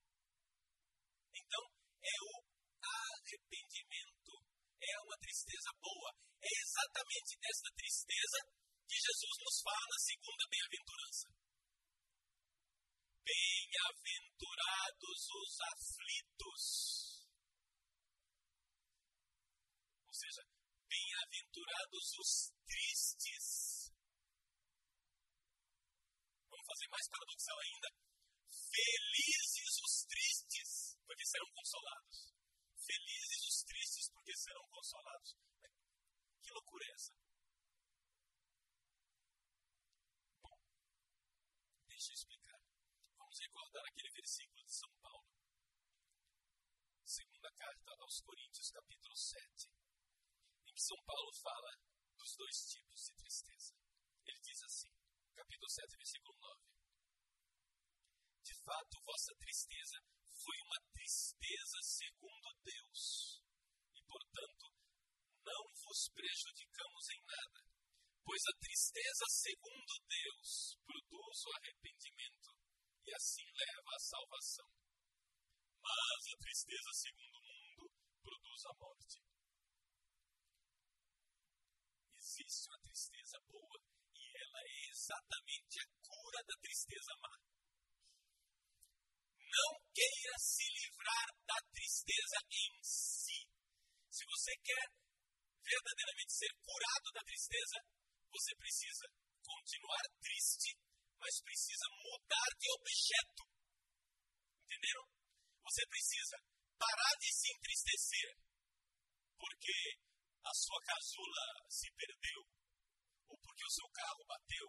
Então, 1.35 1.63
é 1.99 2.15
o 2.23 2.39
arrependimento, 2.79 4.31
é 4.79 4.95
uma 5.03 5.19
tristeza 5.19 5.75
boa. 5.75 6.15
É 6.39 6.47
exatamente 6.47 7.35
desta 7.35 7.67
tristeza 7.75 8.39
que 8.87 8.95
Jesus 8.95 9.35
nos 9.43 9.59
fala 9.59 9.85
na 9.91 9.99
segunda 9.99 10.47
bem-aventurança. 10.47 11.27
Bem-aventurados 13.27 15.19
os 15.35 15.51
aflitos. 15.75 17.27
Ou 20.07 20.13
seja, 20.15 20.47
bem-aventurados 21.61 22.17
os 22.19 22.51
tristes. 22.65 23.93
Vamos 26.49 26.65
fazer 26.65 26.87
mais 26.89 27.07
paradoxal 27.09 27.57
ainda. 27.59 27.89
Felizes 28.71 29.75
os 29.85 30.05
tristes, 30.05 30.97
porque 31.05 31.25
serão 31.25 31.51
consolados. 31.53 32.33
Felizes 32.77 33.41
os 33.45 33.63
tristes, 33.63 34.09
porque 34.11 34.35
serão 34.35 34.67
consolados. 34.69 35.35
Que 36.41 36.51
loucura 36.51 36.85
é 36.85 36.91
essa? 36.93 37.13
Bom, 40.41 40.57
deixa 41.87 42.11
eu 42.11 42.15
explicar. 42.15 42.59
Vamos 43.17 43.39
recordar 43.39 43.83
aquele 43.85 44.09
versículo 44.09 44.63
de 44.65 44.73
São 44.73 44.89
Paulo. 45.01 45.27
Segunda 47.05 47.51
carta 47.53 47.91
aos 47.99 48.21
Coríntios, 48.21 48.71
capítulo 48.71 49.15
7. 49.15 49.90
São 50.81 50.97
Paulo 51.05 51.31
fala 51.37 51.77
dos 52.17 52.35
dois 52.37 52.57
tipos 52.65 53.05
de 53.05 53.13
tristeza. 53.13 53.77
Ele 54.25 54.41
diz 54.41 54.63
assim, 54.63 54.89
capítulo 55.35 55.69
7, 55.69 55.95
versículo 55.95 56.33
9. 56.41 56.57
De 58.41 58.55
fato, 58.65 59.05
vossa 59.05 59.33
tristeza 59.37 59.97
foi 60.25 60.57
uma 60.65 60.81
tristeza 60.89 61.77
segundo 61.83 62.49
Deus, 62.65 63.45
e 63.93 64.01
portanto 64.09 64.73
não 65.45 65.63
vos 65.85 66.09
prejudicamos 66.17 67.09
em 67.13 67.21
nada, 67.29 67.61
pois 68.25 68.41
a 68.49 68.57
tristeza 68.57 69.25
segundo 69.29 69.93
Deus 70.09 70.81
produz 70.81 71.45
o 71.45 71.53
arrependimento 71.61 72.57
e 73.05 73.13
assim 73.13 73.45
leva 73.53 73.91
à 73.93 73.99
salvação. 73.99 74.69
Mas 75.77 76.21
a 76.25 76.37
tristeza 76.41 76.89
segundo 76.93 77.37
o 77.37 77.45
mundo 77.45 77.85
produz 78.23 78.65
a 78.65 78.73
morte. 78.81 79.30
Existe 82.41 82.67
uma 82.69 82.81
tristeza 82.81 83.37
boa 83.53 83.77
e 84.17 84.23
ela 84.33 84.59
é 84.65 84.89
exatamente 84.89 85.77
a 85.77 85.85
cura 86.01 86.41
da 86.41 86.55
tristeza 86.57 87.13
má. 87.21 87.37
Não 89.37 89.71
queira 89.93 90.35
se 90.39 90.65
livrar 90.73 91.27
da 91.45 91.59
tristeza 91.69 92.37
em 92.49 92.81
si. 92.81 93.45
Se 94.09 94.25
você 94.25 94.57
quer 94.57 94.89
verdadeiramente 95.61 96.33
ser 96.33 96.49
curado 96.65 97.07
da 97.13 97.21
tristeza, 97.21 97.77
você 98.31 98.55
precisa 98.57 99.05
continuar 99.45 100.01
triste, 100.19 100.73
mas 101.19 101.41
precisa 101.45 101.85
mudar 101.93 102.49
de 102.57 102.67
objeto. 102.73 103.43
Entenderam? 104.65 105.05
Você 105.61 105.85
precisa 105.85 106.37
parar 106.79 107.13
de 107.21 107.29
se 107.31 107.53
entristecer 107.53 108.33
porque 109.37 110.10
a 110.43 110.53
sua 110.53 110.79
casula 110.81 111.45
se 111.69 111.91
perdeu, 111.93 112.41
ou 113.29 113.37
porque 113.39 113.65
o 113.65 113.69
seu 113.71 113.89
carro 113.89 114.25
bateu, 114.25 114.67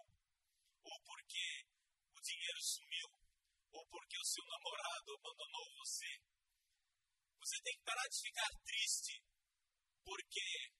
ou 0.83 0.97
porque 1.03 1.45
o 2.13 2.21
dinheiro 2.21 2.61
sumiu, 2.61 3.09
ou 3.73 3.85
porque 3.87 4.17
o 4.17 4.25
seu 4.25 4.45
namorado 4.45 5.13
abandonou 5.13 5.65
você. 5.77 6.11
Você 7.39 7.61
tem 7.63 7.75
que 7.77 7.83
parar 7.83 8.07
de 8.07 8.21
ficar 8.21 8.49
triste 8.63 9.23
porque 10.03 10.73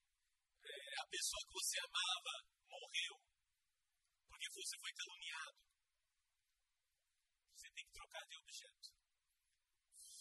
é, 0.63 1.01
a 1.01 1.07
pessoa 1.07 1.41
que 1.47 1.53
você 1.53 1.79
amava 1.79 2.35
morreu, 2.69 3.15
porque 4.29 4.49
você 4.51 4.77
foi 4.79 4.91
caluniado. 4.93 5.59
Você 7.55 7.71
tem 7.71 7.85
que 7.85 7.91
trocar 7.91 8.25
de 8.27 8.37
objeto. 8.37 8.89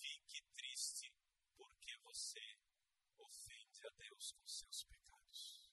Fique 0.01 0.43
triste 0.57 1.13
porque 1.57 1.99
você 2.03 2.41
ofende 3.19 3.87
a 3.87 3.91
Deus 3.91 4.33
com 4.33 4.47
seus 4.47 4.85
pecados. 4.85 5.71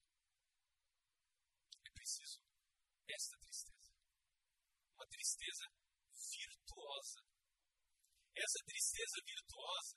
É 1.85 1.89
preciso 1.91 2.41
esta 3.07 3.37
tristeza. 3.37 3.93
Uma 4.95 5.07
tristeza 5.39 5.71
virtuosa. 6.11 7.21
Essa 8.35 8.59
tristeza 8.65 9.17
virtuosa, 9.25 9.95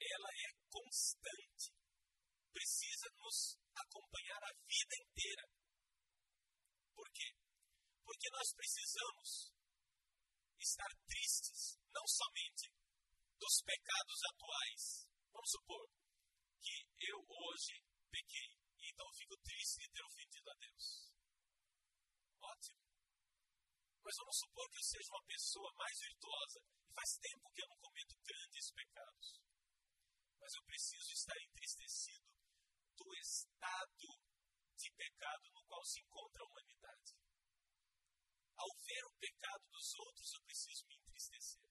ela 0.00 0.30
é 0.32 0.48
constante 0.70 1.72
precisa 2.52 3.06
nos 3.16 3.58
acompanhar 3.76 4.42
a 4.42 4.52
vida 4.66 4.94
inteira. 5.06 5.44
Por 6.94 7.08
quê? 7.12 7.30
Porque 8.04 8.28
nós 8.32 8.52
precisamos 8.54 9.52
estar 10.58 10.90
tristes, 11.06 11.78
não 11.94 12.06
somente 12.06 12.68
dos 13.38 13.62
pecados 13.64 14.20
atuais. 14.34 15.08
Vamos 15.32 15.50
supor 15.50 15.88
que 16.60 16.86
eu 17.00 17.18
hoje 17.28 17.80
pequei, 18.10 18.50
então 18.82 19.06
fico 19.16 19.36
triste 19.38 19.80
de 19.80 19.90
ter 19.92 20.04
ofendido 20.04 20.50
a 20.50 20.54
Deus. 20.54 21.12
Ótimo. 22.40 22.89
Mas 24.04 24.16
vamos 24.16 24.38
supor 24.38 24.68
que 24.70 24.78
eu 24.78 24.82
seja 24.82 25.12
uma 25.12 25.24
pessoa 25.24 25.70
mais 25.76 25.98
virtuosa 26.00 26.60
e 26.88 26.92
faz 26.92 27.18
tempo 27.18 27.50
que 27.52 27.62
eu 27.62 27.68
não 27.68 27.78
cometo 27.78 28.16
grandes 28.24 28.72
pecados. 28.72 29.40
Mas 30.40 30.54
eu 30.54 30.64
preciso 30.64 31.12
estar 31.12 31.36
entristecido 31.42 32.26
do 32.96 33.14
estado 33.14 34.08
de 34.76 34.90
pecado 34.92 35.50
no 35.52 35.62
qual 35.64 35.84
se 35.84 36.00
encontra 36.00 36.42
a 36.42 36.46
humanidade. 36.46 37.14
Ao 38.56 38.68
ver 38.84 39.04
o 39.04 39.18
pecado 39.20 39.64
dos 39.70 39.94
outros, 39.94 40.32
eu 40.34 40.42
preciso 40.42 40.86
me 40.86 40.96
entristecer. 40.96 41.70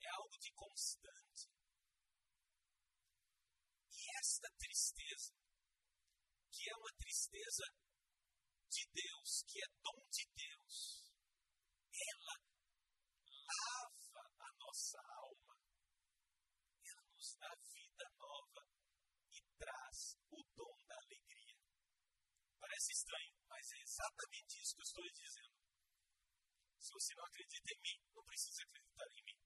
É 0.00 0.08
algo 0.10 0.38
de 0.38 0.52
constante. 0.52 1.50
E 3.90 4.18
esta 4.18 4.48
tristeza, 4.58 5.34
que 6.50 6.70
é 6.70 6.76
uma 6.76 6.92
tristeza 6.98 7.64
de 8.68 8.86
Deus, 8.92 9.44
que 9.48 9.58
é 9.62 9.68
dom 9.82 10.06
de 10.10 10.24
Deus, 10.36 11.12
ela 11.92 12.36
lava 13.48 14.22
a 14.38 14.52
nossa 14.58 14.98
alma. 14.98 15.56
Ela 16.84 17.02
nos 17.12 17.34
dá 17.36 17.54
vida 17.72 18.04
nova 18.18 18.68
traz 19.58 20.16
o 20.30 20.42
dom 20.54 20.76
da 20.86 20.94
alegria. 20.94 21.58
Parece 22.58 22.92
estranho, 22.92 23.34
mas 23.48 23.72
é 23.72 23.80
exatamente 23.82 24.62
isso 24.62 24.74
que 24.74 24.80
eu 24.80 24.84
estou 24.84 25.04
lhe 25.04 25.12
dizendo. 25.12 25.58
Se 26.78 26.92
você 26.92 27.14
não 27.14 27.24
acredita 27.24 27.72
em 27.74 27.80
mim, 27.82 27.98
não 28.14 28.24
precisa 28.24 28.62
acreditar 28.62 29.08
em 29.12 29.24
mim. 29.24 29.38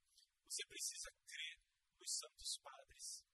Você 0.49 0.67
precisa 0.67 1.11
crer 1.27 1.59
nos 1.99 2.13
santos 2.19 2.59
padres 2.63 3.25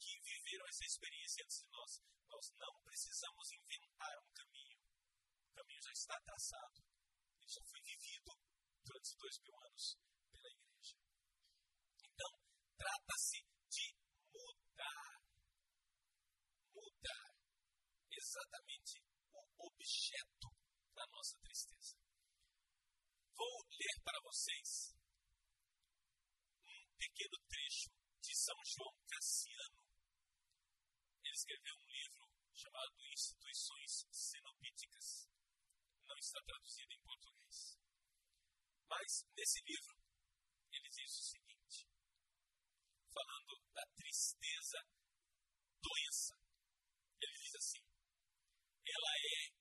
que 0.00 0.20
viveram 0.20 0.66
essa 0.66 0.84
experiência 0.84 1.44
antes 1.44 1.58
de 1.60 1.68
nós. 1.68 2.02
Nós 2.28 2.52
não 2.56 2.80
precisamos 2.82 3.52
inventar 3.52 4.18
um 4.18 4.32
caminho. 4.32 4.51
Caminho 5.62 5.80
já 5.80 5.92
está 5.92 6.20
traçado. 6.26 6.82
Ele 7.38 7.48
já 7.48 7.62
foi 7.70 7.80
vivido 7.82 8.34
durante 8.82 9.16
dois 9.16 9.38
mil 9.42 9.54
anos 9.62 9.96
pela 10.32 10.48
igreja. 10.50 10.96
Então, 12.02 12.30
trata-se 12.76 13.38
de 13.70 13.94
mudar 14.34 15.22
mudar 16.74 17.30
exatamente 18.10 18.98
o 19.30 19.66
objeto 19.70 20.50
da 20.96 21.06
nossa 21.06 21.38
tristeza. 21.38 21.94
Vou 23.36 23.62
ler 23.70 24.02
para 24.02 24.18
vocês 24.24 24.98
um 26.58 26.96
pequeno 26.98 27.38
trecho 27.46 27.90
de 28.20 28.34
São 28.34 28.58
João 28.66 28.98
Cassiano. 29.06 29.86
Ele 31.22 31.34
escreveu 31.34 31.76
um 31.78 31.86
livro 31.86 32.26
chamado 32.52 33.06
Instituições 33.14 34.06
Cenobíticas. 34.10 35.30
Não 36.12 36.18
está 36.18 36.42
traduzido 36.44 36.92
em 36.92 37.00
português. 37.00 37.78
Mas 38.86 39.24
nesse 39.34 39.64
livro 39.64 39.96
ele 40.70 40.88
diz 40.90 41.10
o 41.16 41.22
seguinte, 41.24 41.88
falando 43.08 43.56
da 43.72 43.86
tristeza 43.96 44.76
doença. 45.80 46.36
Ele 47.18 47.32
diz 47.32 47.54
assim: 47.56 47.80
ela 48.84 49.12
é 49.16 49.52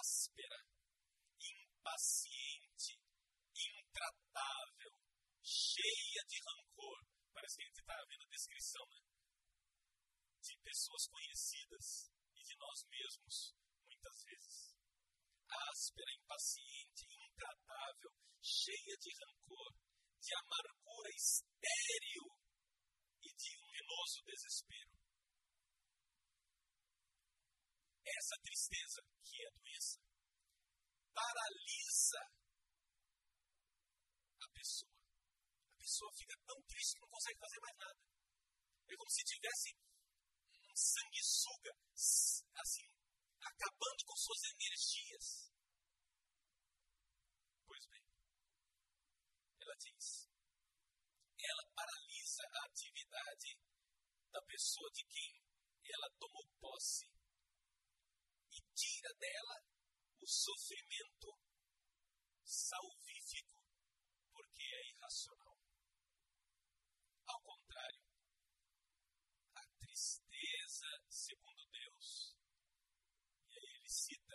áspera, 0.00 0.58
impaciente, 1.38 2.98
intratável, 3.54 4.92
cheia 5.44 6.24
de 6.26 6.40
rancor. 6.42 7.06
Parece 7.32 7.56
que 7.56 7.62
a 7.62 7.66
gente 7.66 7.80
está 7.80 8.04
vendo 8.08 8.24
a 8.24 8.34
descrição, 8.34 8.86
né? 8.90 9.00
De 10.42 10.58
pessoas 10.58 11.06
conhecidas 11.06 12.10
e 12.34 12.42
de 12.42 12.56
nós 12.58 12.84
mesmos, 12.90 13.54
muitas 13.86 14.24
vezes. 14.24 14.69
Áspera, 15.50 16.10
impaciente, 16.14 17.06
intratável, 17.10 18.10
cheia 18.40 18.96
de 18.98 19.10
rancor, 19.18 19.74
de 20.20 20.34
amargura 20.34 21.10
estéril 21.16 22.26
e 23.22 23.28
de 23.34 23.58
um 23.58 23.70
enoso 23.82 24.22
desespero. 24.24 24.90
Essa 28.06 28.36
tristeza, 28.42 29.00
que 29.22 29.42
é 29.42 29.46
a 29.46 29.50
doença, 29.50 29.98
paralisa 31.14 32.22
a 34.40 34.48
pessoa. 34.54 34.92
A 35.70 35.76
pessoa 35.78 36.10
fica 36.16 36.34
tão 36.46 36.62
triste 36.62 36.94
que 36.94 37.00
não 37.00 37.08
consegue 37.08 37.38
fazer 37.38 37.60
mais 37.60 37.76
nada. 37.78 38.00
É 38.90 38.96
como 38.96 39.10
se 39.10 39.22
tivesse 39.24 39.70
um 40.62 40.74
sanguessuga, 40.74 41.72
assim, 42.54 42.88
acabando 43.40 44.04
com 44.04 44.16
suas 44.16 44.42
energias. 44.44 45.52
Pois 47.66 47.86
bem, 47.86 48.04
ela 49.60 49.76
diz, 49.76 50.28
ela 51.38 51.64
paralisa 51.74 52.42
a 52.52 52.66
atividade 52.66 53.58
da 54.30 54.42
pessoa 54.42 54.90
de 54.92 55.04
quem 55.04 55.42
ela 55.92 56.10
tomou 56.18 56.46
posse 56.60 57.06
e 58.52 58.60
tira 58.74 59.12
dela 59.14 59.64
o 60.20 60.26
sofrimento 60.26 61.38
salvífico, 62.44 63.62
porque 64.32 64.62
é 64.62 64.88
irracional. 64.90 65.58
Ao 67.26 67.40
contrário, 67.42 68.02
a 69.54 69.62
tristeza, 69.78 70.86
segundo 71.08 71.66
Deus, 71.70 72.36
e 73.48 73.58
aí 73.58 73.74
ele 73.76 73.88
cita 73.88 74.34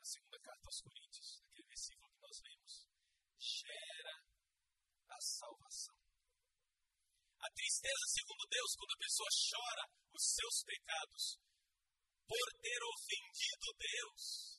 a 0.00 0.04
segunda 0.04 0.37
carta 0.48 0.68
aos 0.68 0.80
Coríntios, 0.80 1.28
aquele 1.44 1.68
versículo 1.68 2.08
que 2.08 2.20
nós 2.24 2.36
lemos, 2.40 2.74
gera 3.36 4.16
a 5.12 5.20
salvação. 5.20 5.98
A 7.38 7.48
tristeza, 7.52 8.04
segundo 8.08 8.44
Deus, 8.48 8.70
quando 8.76 8.92
a 8.96 9.02
pessoa 9.04 9.28
chora 9.28 9.84
os 10.12 10.24
seus 10.24 10.56
pecados 10.64 11.24
por 12.26 12.46
ter 12.60 12.80
ofendido 12.96 13.66
Deus, 13.76 14.58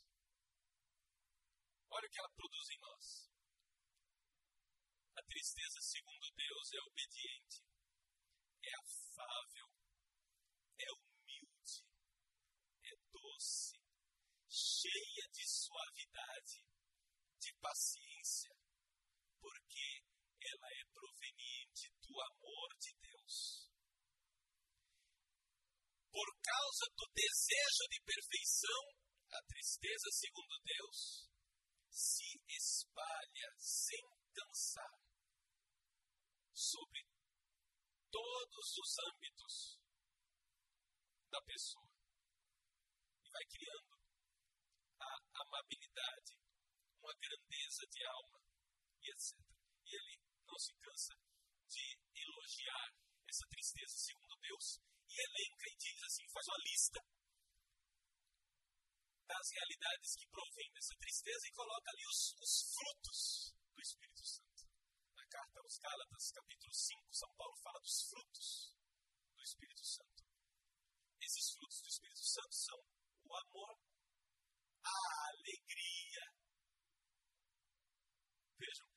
Olha 1.92 2.06
o 2.06 2.12
que 2.12 2.20
ela 2.20 2.30
produz 2.30 2.70
em 2.70 2.80
nós. 2.80 3.30
A 5.18 5.24
tristeza, 5.24 5.82
segundo 5.82 6.32
Deus, 6.36 6.74
é 6.74 6.82
obediente, 6.86 7.64
é 8.64 8.74
afável, 8.78 9.68
é 10.78 10.88
humilde, 10.94 11.84
é 12.86 12.96
doce, 13.12 13.79
cheia 14.50 15.30
de 15.32 15.46
suavidade, 15.48 16.66
de 17.40 17.54
paciência, 17.62 18.52
porque 19.40 20.04
ela 20.42 20.68
é 20.74 20.84
proveniente 20.92 21.94
do 22.02 22.20
amor 22.20 22.70
de 22.80 22.94
Deus. 23.00 23.70
Por 26.12 26.30
causa 26.42 26.86
do 26.98 27.06
desejo 27.14 27.86
de 27.92 28.02
perfeição, 28.02 28.82
a 29.32 29.42
tristeza, 29.44 30.10
segundo 30.12 30.60
Deus, 30.66 31.30
se 31.92 32.42
espalha 32.48 33.54
sem 33.58 34.02
cansar 34.34 35.00
sobre 36.52 37.06
todos 38.10 38.78
os 38.78 38.98
âmbitos 39.14 39.80
da 41.30 41.42
pessoa 41.44 41.90
e 43.24 43.30
vai 43.30 43.46
criando 43.46 43.99
amabilidade, 45.42 46.38
uma 47.02 47.14
grandeza 47.16 47.84
de 47.88 48.06
alma 48.06 48.40
e 49.02 49.10
etc. 49.12 49.38
E 49.86 49.96
ele 49.96 50.22
não 50.46 50.58
se 50.58 50.74
cansa 50.76 51.16
de 51.68 52.00
elogiar 52.16 52.90
essa 53.28 53.46
tristeza 53.48 53.98
segundo 53.98 54.36
Deus 54.42 54.82
e 55.08 55.16
elenca 55.22 55.66
e 55.70 55.78
diz 55.78 56.04
assim, 56.04 56.28
faz 56.30 56.46
uma 56.48 56.64
lista 56.66 57.00
das 59.30 59.52
realidades 59.52 60.16
que 60.16 60.28
provêm 60.28 60.72
dessa 60.74 60.96
tristeza 60.98 61.48
e 61.48 61.52
coloca 61.54 61.92
ali 61.92 62.06
os, 62.08 62.34
os 62.42 62.74
frutos 62.74 63.54
do 63.74 63.82
Espírito 63.82 64.26
Santo. 64.26 64.66
Na 65.16 65.26
carta 65.28 65.60
aos 65.62 65.78
Gálatas, 65.78 66.32
capítulo 66.32 66.74
5, 66.74 67.14
São 67.14 67.32
Paulo 67.38 67.56
fala 67.62 67.80
dos 67.80 68.02
frutos 68.10 68.76
do 69.36 69.44
Espírito 69.44 69.86
Santo. 69.86 70.24
Esses 71.22 71.52
frutos 71.54 71.82
do 71.82 71.90
Espírito 71.90 72.26
Santo 72.26 72.56
são 72.56 72.80
o 73.24 73.36
amor, 73.38 73.78
a 74.84 75.30
alegria. 75.30 76.26
Vejam, 78.58 78.88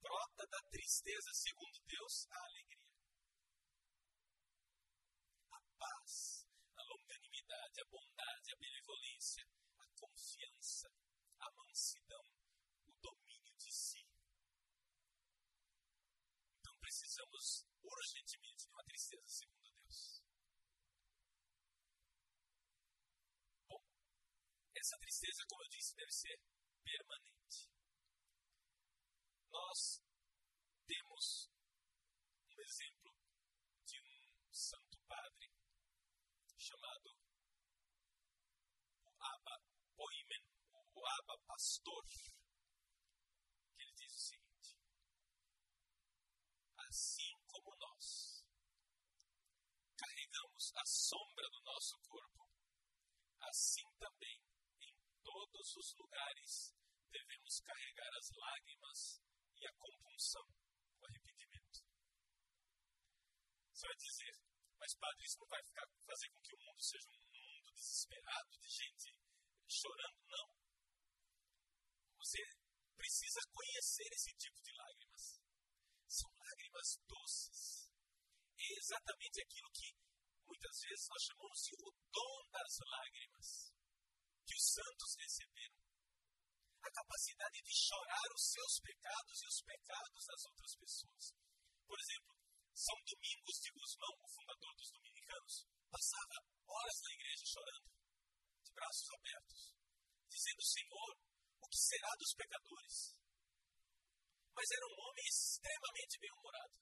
brota 0.00 0.46
da 0.46 0.60
tristeza, 0.70 1.30
segundo 1.32 1.80
Deus, 1.86 2.26
a 2.30 2.44
alegria. 2.46 2.84
A 5.52 5.60
paz, 5.78 6.46
a 6.76 6.82
longanimidade, 6.82 7.80
a 7.80 7.84
bondade, 7.90 8.52
a 8.52 8.56
benevolência, 8.56 9.44
a 9.78 9.86
confiança, 9.98 10.88
a 11.40 11.50
mansidão, 11.52 12.24
o 12.86 12.92
domínio 13.00 13.54
de 13.56 13.72
si. 13.72 14.04
Então 16.58 16.76
precisamos 16.80 17.66
urgentemente 17.82 18.64
de 18.64 18.70
uma 18.70 18.84
tristeza 18.84 19.28
segundo 19.28 19.70
Deus. 19.70 20.22
Bom, 23.68 23.82
essa 24.74 24.98
tristeza, 24.98 25.44
como 25.48 25.62
eu 25.62 25.68
disse, 25.68 25.83
deve 25.94 26.12
ser 26.12 26.38
permanente. 26.82 27.70
Nós 29.50 30.02
temos 30.86 31.50
um 32.50 32.60
exemplo 32.60 33.14
de 33.86 34.00
um 34.00 34.52
santo 34.52 34.98
padre 35.06 35.52
chamado 36.58 37.16
o 39.04 39.10
Abba 39.20 39.62
Poimen, 39.96 40.44
o 40.94 41.06
Abba 41.06 41.38
Pastor, 41.46 42.04
que 43.76 43.82
ele 43.82 43.92
diz 43.94 44.12
o 44.12 44.18
seguinte: 44.18 44.76
Assim 46.88 47.32
como 47.46 47.76
nós 47.76 48.44
carregamos 49.96 50.72
a 50.74 50.84
sombra 50.84 51.48
do 51.50 51.62
nosso 51.62 51.98
corpo, 52.00 52.48
assim 53.40 53.88
também 53.98 54.43
todos 55.34 55.76
os 55.76 55.94
lugares 55.98 56.72
devemos 57.10 57.58
carregar 57.58 58.12
as 58.14 58.30
lágrimas 58.30 59.20
e 59.58 59.66
a 59.66 59.72
compunção, 59.74 60.46
o 61.00 61.06
arrependimento. 61.06 61.82
Você 63.72 63.86
vai 63.88 63.96
dizer, 63.96 64.34
mas, 64.78 64.94
padre, 64.94 65.24
isso 65.26 65.40
não 65.40 65.48
vai 65.48 65.62
ficar, 65.64 65.86
fazer 66.06 66.28
com 66.30 66.40
que 66.40 66.54
o 66.54 66.60
mundo 66.62 66.82
seja 66.82 67.08
um 67.10 67.18
mundo 67.18 67.72
desesperado, 67.74 68.50
de 68.62 68.68
gente 68.68 69.10
chorando? 69.66 70.22
Não. 70.30 70.54
Você 72.18 72.38
precisa 72.94 73.40
conhecer 73.50 74.06
esse 74.14 74.32
tipo 74.38 74.62
de 74.62 74.70
lágrimas. 74.70 75.42
São 76.06 76.30
lágrimas 76.30 76.96
doces. 77.08 77.90
É 78.56 78.78
exatamente 78.78 79.42
aquilo 79.42 79.70
que 79.72 79.98
muitas 80.46 80.78
vezes 80.78 81.08
nós 81.08 81.22
chamamos 81.22 81.58
de 81.58 81.74
o 81.74 81.90
dom 82.12 82.50
das 82.52 82.78
lágrimas, 82.86 83.33
santos 84.72 85.16
receberam. 85.18 85.76
A 86.80 86.90
capacidade 86.90 87.60
de 87.60 87.74
chorar 87.74 88.28
os 88.34 88.44
seus 88.48 88.80
pecados 88.80 89.36
e 89.42 89.46
os 89.46 89.60
pecados 89.62 90.24
das 90.24 90.44
outras 90.44 90.72
pessoas. 90.76 91.24
Por 91.86 91.98
exemplo, 92.00 92.32
são 92.74 92.96
Domingos 93.04 93.56
de 93.60 93.70
Guzmão, 93.70 94.14
o 94.20 94.28
fundador 94.28 94.74
dos 94.76 94.90
dominicanos, 94.90 95.66
passava 95.90 96.36
horas 96.66 96.98
na 97.04 97.12
igreja 97.14 97.46
chorando, 97.46 97.88
de 98.64 98.72
braços 98.72 99.08
abertos, 99.14 99.74
dizendo: 100.28 100.62
Senhor, 100.62 101.10
o 101.60 101.68
que 101.68 101.78
será 101.78 102.10
dos 102.18 102.34
pecadores? 102.34 103.14
Mas 104.54 104.70
era 104.70 104.86
um 104.86 104.98
homem 104.98 105.24
extremamente 105.26 106.18
bem-humorado. 106.18 106.78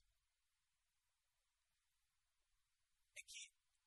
É 3.17 3.23
que 3.23 3.43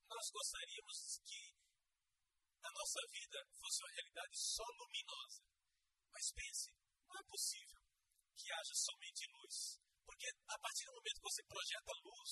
nós 0.10 0.30
gostaríamos 0.32 1.20
que 1.26 1.55
a 2.66 2.72
nossa 2.74 3.00
vida 3.12 3.38
fosse 3.54 3.84
uma 3.84 3.94
realidade 3.94 4.36
só 4.38 4.64
luminosa. 4.66 5.42
Mas 6.12 6.32
pense, 6.34 6.74
não 7.08 7.16
é 7.20 7.24
possível 7.24 7.82
que 8.36 8.52
haja 8.52 8.74
somente 8.74 9.30
luz. 9.32 9.80
Porque 10.06 10.28
a 10.48 10.58
partir 10.60 10.86
do 10.86 10.94
momento 10.94 11.18
que 11.18 11.30
você 11.30 11.44
projeta 11.44 11.92
luz, 12.04 12.32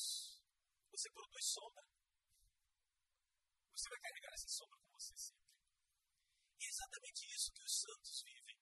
você 0.90 1.10
produz 1.10 1.46
sombra. 1.46 1.86
Você 3.74 3.90
vai 3.90 4.00
carregar 4.00 4.34
essa 4.34 4.50
sombra 4.50 4.78
com 4.78 4.92
você 4.94 5.18
sempre. 5.18 5.44
E 6.60 6.66
é 6.66 6.70
exatamente 6.70 7.22
isso 7.34 7.52
que 7.52 7.64
os 7.64 7.76
santos 7.82 8.24
vivem. 8.24 8.58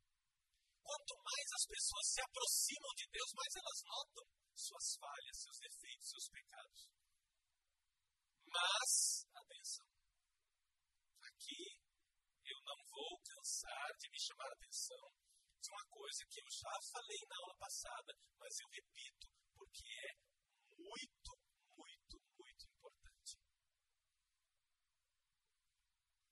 Quanto 0.81 1.13
mais 1.23 1.47
as 1.53 1.65
pessoas 1.67 2.07
se 2.07 2.21
aproximam 2.21 2.93
de 2.95 3.05
Deus, 3.11 3.31
mais 3.35 3.55
elas 3.55 3.79
notam 3.83 4.25
suas 4.55 4.95
falhas, 4.95 5.37
seus 5.37 5.59
defeitos, 5.59 6.09
seus 6.09 6.27
pecados. 6.29 6.89
Mas, 8.47 9.27
atenção, 9.35 9.90
aqui 11.41 11.81
eu 12.45 12.61
não 12.61 12.85
vou 12.85 13.19
cansar 13.21 13.97
de 13.97 14.09
me 14.09 14.19
chamar 14.19 14.45
a 14.45 14.53
atenção 14.53 15.11
de 15.59 15.69
uma 15.69 15.85
coisa 15.89 16.25
que 16.29 16.39
eu 16.39 16.49
já 16.49 16.81
falei 16.93 17.19
na 17.27 17.35
aula 17.37 17.55
passada, 17.57 18.13
mas 18.37 18.59
eu 18.59 18.67
repito, 18.69 19.27
porque 19.53 19.89
é 19.89 20.13
muito, 20.77 21.31
muito, 21.77 22.21
muito 22.37 22.65
importante. 22.65 23.39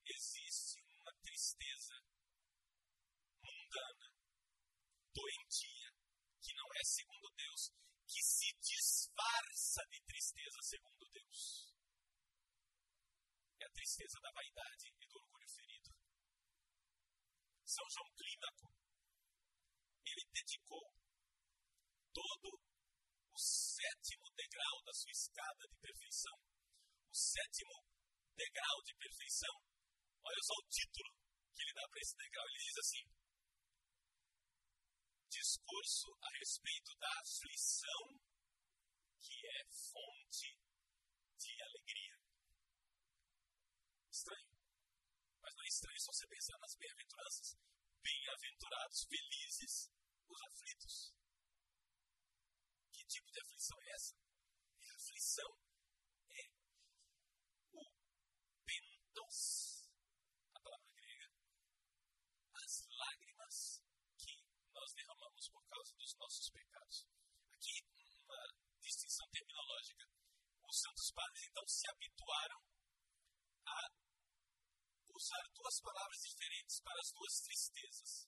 Existe 0.06 0.80
uma 0.82 1.12
tristeza 1.22 1.94
mundana, 3.42 4.14
doentia, 5.14 5.90
que 6.40 6.54
não 6.54 6.68
é 6.74 6.84
segundo 6.84 7.30
Deus, 7.34 7.72
que 8.06 8.22
se 8.22 8.52
disfarça 8.60 9.82
de 9.90 10.00
tristeza 10.02 10.58
segundo 10.62 11.08
Deus. 11.10 11.70
É 13.60 13.66
a 13.66 13.70
tristeza 13.72 14.18
da 14.20 14.32
vaidade 14.32 14.94
e 14.98 15.06
do 15.06 15.18
orgulho 15.18 15.48
ferido. 15.48 15.90
São 17.80 17.88
João 17.88 18.12
Clímaco, 18.12 18.68
ele 20.04 20.24
dedicou 20.34 20.84
todo 22.12 22.60
o 23.32 23.38
sétimo 23.38 24.28
degrau 24.36 24.84
da 24.84 24.92
sua 24.92 25.10
escada 25.10 25.64
de 25.64 25.76
perfeição. 25.80 26.36
O 27.08 27.14
sétimo 27.14 27.72
degrau 28.36 28.76
de 28.84 28.94
perfeição. 29.00 29.56
Olha 30.20 30.42
só 30.44 30.54
o 30.60 30.68
título 30.68 31.10
que 31.56 31.62
ele 31.62 31.72
dá 31.72 31.88
para 31.88 32.00
esse 32.00 32.16
degrau. 32.16 32.46
Ele 32.48 32.64
diz 32.68 32.78
assim: 32.84 33.04
Discurso 35.30 36.08
a 36.20 36.28
respeito 36.36 36.92
da 37.00 37.08
aflição 37.08 38.02
que 39.24 39.46
é 39.46 39.64
fonte 39.72 40.52
de 41.38 41.62
alegria. 41.62 42.16
Estranho. 44.10 44.49
Não 45.60 45.66
é 45.66 45.68
estranho 45.68 46.00
só 46.00 46.10
você 46.10 46.26
pensar 46.26 46.58
nas 46.58 46.74
bem-aventuranças. 46.74 47.54
Bem-aventurados, 48.00 49.04
felizes 49.04 49.92
os 50.26 50.40
aflitos. 50.40 51.14
Que 52.90 53.04
tipo 53.04 53.30
de 53.30 53.40
aflição 53.42 53.76
é 53.82 53.90
essa? 53.92 54.16
É 54.80 54.88
a 54.88 54.96
aflição, 54.96 55.50
é 56.30 56.48
o 57.76 57.92
pentos, 58.64 59.84
a 60.54 60.60
palavra 60.60 60.92
grega, 60.96 61.28
as 62.54 62.86
lágrimas 62.88 63.84
que 64.16 64.42
nós 64.72 64.94
derramamos 64.94 65.48
por 65.50 65.68
causa 65.68 65.94
dos 65.94 66.16
nossos 66.16 66.48
pecados. 66.48 67.06
Aqui, 67.52 67.84
uma 68.24 68.56
distinção 68.80 69.28
terminológica. 69.28 70.08
Os 70.64 70.80
santos 70.80 71.12
padres 71.12 71.44
então 71.50 71.68
se 71.68 71.86
habituaram 71.90 72.64
a 73.66 73.99
usar 75.30 75.46
duas 75.54 75.80
palavras 75.80 76.20
diferentes 76.26 76.80
para 76.82 76.98
as 76.98 77.12
duas 77.12 77.34
tristezas. 77.46 78.26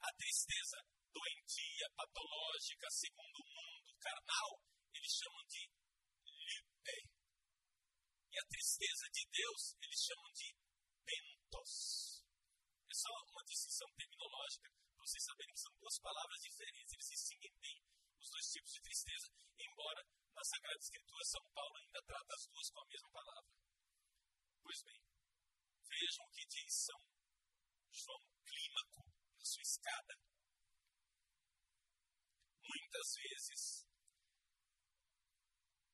A 0.00 0.12
tristeza 0.16 0.78
doentia, 1.12 1.86
patológica, 1.94 2.88
segundo 2.88 3.36
o 3.36 3.48
mundo 3.52 3.92
carnal, 4.00 4.64
eles 4.94 5.12
chamam 5.12 5.44
de 5.44 5.68
lipe. 6.24 6.98
E 8.32 8.38
a 8.38 8.48
tristeza 8.48 9.06
de 9.12 9.28
Deus, 9.28 9.76
eles 9.82 10.00
chamam 10.00 10.32
de 10.32 10.56
pentos. 11.04 12.24
É 12.88 12.94
só 12.94 13.12
uma 13.28 13.44
distinção 13.44 13.88
terminológica, 13.92 14.72
para 14.72 15.04
vocês 15.04 15.24
saberem 15.24 15.52
que 15.52 15.60
são 15.60 15.76
duas 15.76 15.98
palavras 16.00 16.40
diferentes, 16.40 16.92
eles 16.94 17.08
distinguem 17.08 17.52
bem 17.60 17.76
os 18.20 18.30
dois 18.30 18.46
tipos 18.48 18.72
de 18.72 18.80
tristeza, 18.80 19.28
embora 19.58 20.00
na 20.32 20.44
Sagrada 20.44 20.80
Escritura 20.80 21.24
São 21.24 21.44
Paulo 21.52 21.76
ainda 21.76 22.02
trata 22.02 22.34
as 22.34 22.46
duas 22.46 22.70
com 22.70 22.80
a 22.80 22.86
mesma 22.86 23.10
palavra. 23.10 23.52
Pois 24.62 24.82
bem, 24.82 25.07
vejam 25.88 26.24
o 26.24 26.30
que 26.30 26.46
diz 26.46 26.86
São 26.86 27.00
João 27.92 28.22
Clímaco 28.44 29.02
na 29.38 29.44
sua 29.44 29.62
escada 29.62 30.28
muitas 32.68 33.14
vezes 33.16 33.86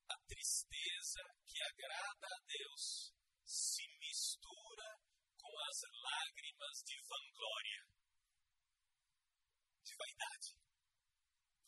a 0.08 0.16
tristeza 0.26 1.22
que 1.46 1.62
agrada 1.62 2.26
a 2.26 2.40
Deus 2.46 3.14
se 3.44 3.82
mistura 3.98 4.98
com 5.38 5.58
as 5.68 5.80
lágrimas 6.02 6.82
de 6.84 6.96
vanglória, 7.02 7.82
de 9.84 9.94
vaidade. 9.96 10.58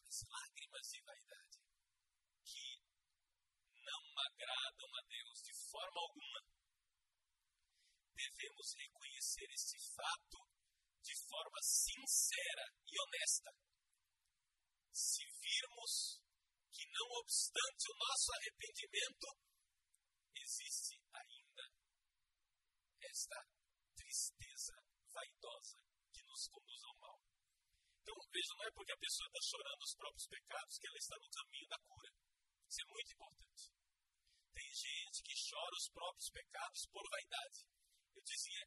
As 0.07 0.23
lágrimas 0.31 0.87
de 0.89 1.01
vaidade 1.03 1.59
que 2.45 2.81
não 3.75 4.03
agradam 4.19 4.91
a 4.97 5.03
Deus 5.09 5.43
de 5.43 5.55
forma 5.71 6.01
alguma. 6.01 6.56
Devemos 8.17 8.73
reconhecer 8.75 9.47
esse 9.53 9.79
fato 9.95 10.41
de 11.03 11.15
forma 11.29 11.61
sincera 11.63 12.65
e 12.89 13.01
honesta 13.01 13.53
se 14.97 15.23
virmos 15.45 16.25
que, 16.73 16.85
não 16.89 17.21
obstante 17.21 17.85
o 17.93 17.99
nosso 18.01 18.33
arrependimento, 18.33 19.29
existe 20.35 20.97
ainda 21.13 21.65
esta 23.05 23.37
tristeza 23.95 24.73
vaidosa 25.13 25.77
que 26.11 26.23
nos 26.25 26.49
conduz 26.49 26.83
ao 26.85 26.97
mal. 26.97 27.21
Então, 28.01 28.17
veja, 28.33 28.55
não 28.57 28.65
é 28.65 28.71
porque 28.73 28.93
a 28.93 29.05
pessoa 29.05 29.29
está 29.29 29.41
chorando 29.45 29.83
os 29.83 29.95
próprios 29.97 30.27
pecados 30.29 30.79
que 30.79 30.87
ela 30.87 30.99
está 30.99 31.17
no 31.21 31.29
caminho 31.29 31.69
da 31.69 31.79
cura. 31.85 32.11
Isso 32.67 32.81
é 32.81 32.87
muito 32.89 33.13
importante. 33.13 33.65
Tem 34.55 34.69
gente 34.73 35.23
que 35.23 35.35
chora 35.37 35.77
os 35.77 35.89
próprios 35.93 36.31
pecados 36.31 36.87
por 36.89 37.05
vaidade. 37.11 37.76
Eu 38.17 38.23
dizia 38.25 38.65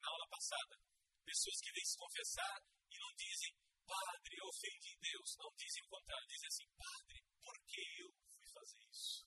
na 0.00 0.08
aula 0.12 0.28
passada, 0.28 0.76
pessoas 1.24 1.58
que 1.60 1.72
vêm 1.72 1.84
se 1.84 1.96
confessar 1.96 2.56
e 2.90 2.96
não 3.00 3.12
dizem 3.16 3.52
Padre, 3.90 4.38
eu 4.38 4.46
ofendi 4.46 4.94
Deus. 5.02 5.28
Não 5.36 5.50
dizem 5.58 5.82
o 5.82 5.88
contrário, 5.90 6.28
dizem 6.28 6.46
assim, 6.46 6.68
Padre, 6.78 7.18
por 7.42 7.56
que 7.66 7.82
eu 7.98 8.10
fui 8.30 8.46
fazer 8.54 8.78
isso? 8.86 9.26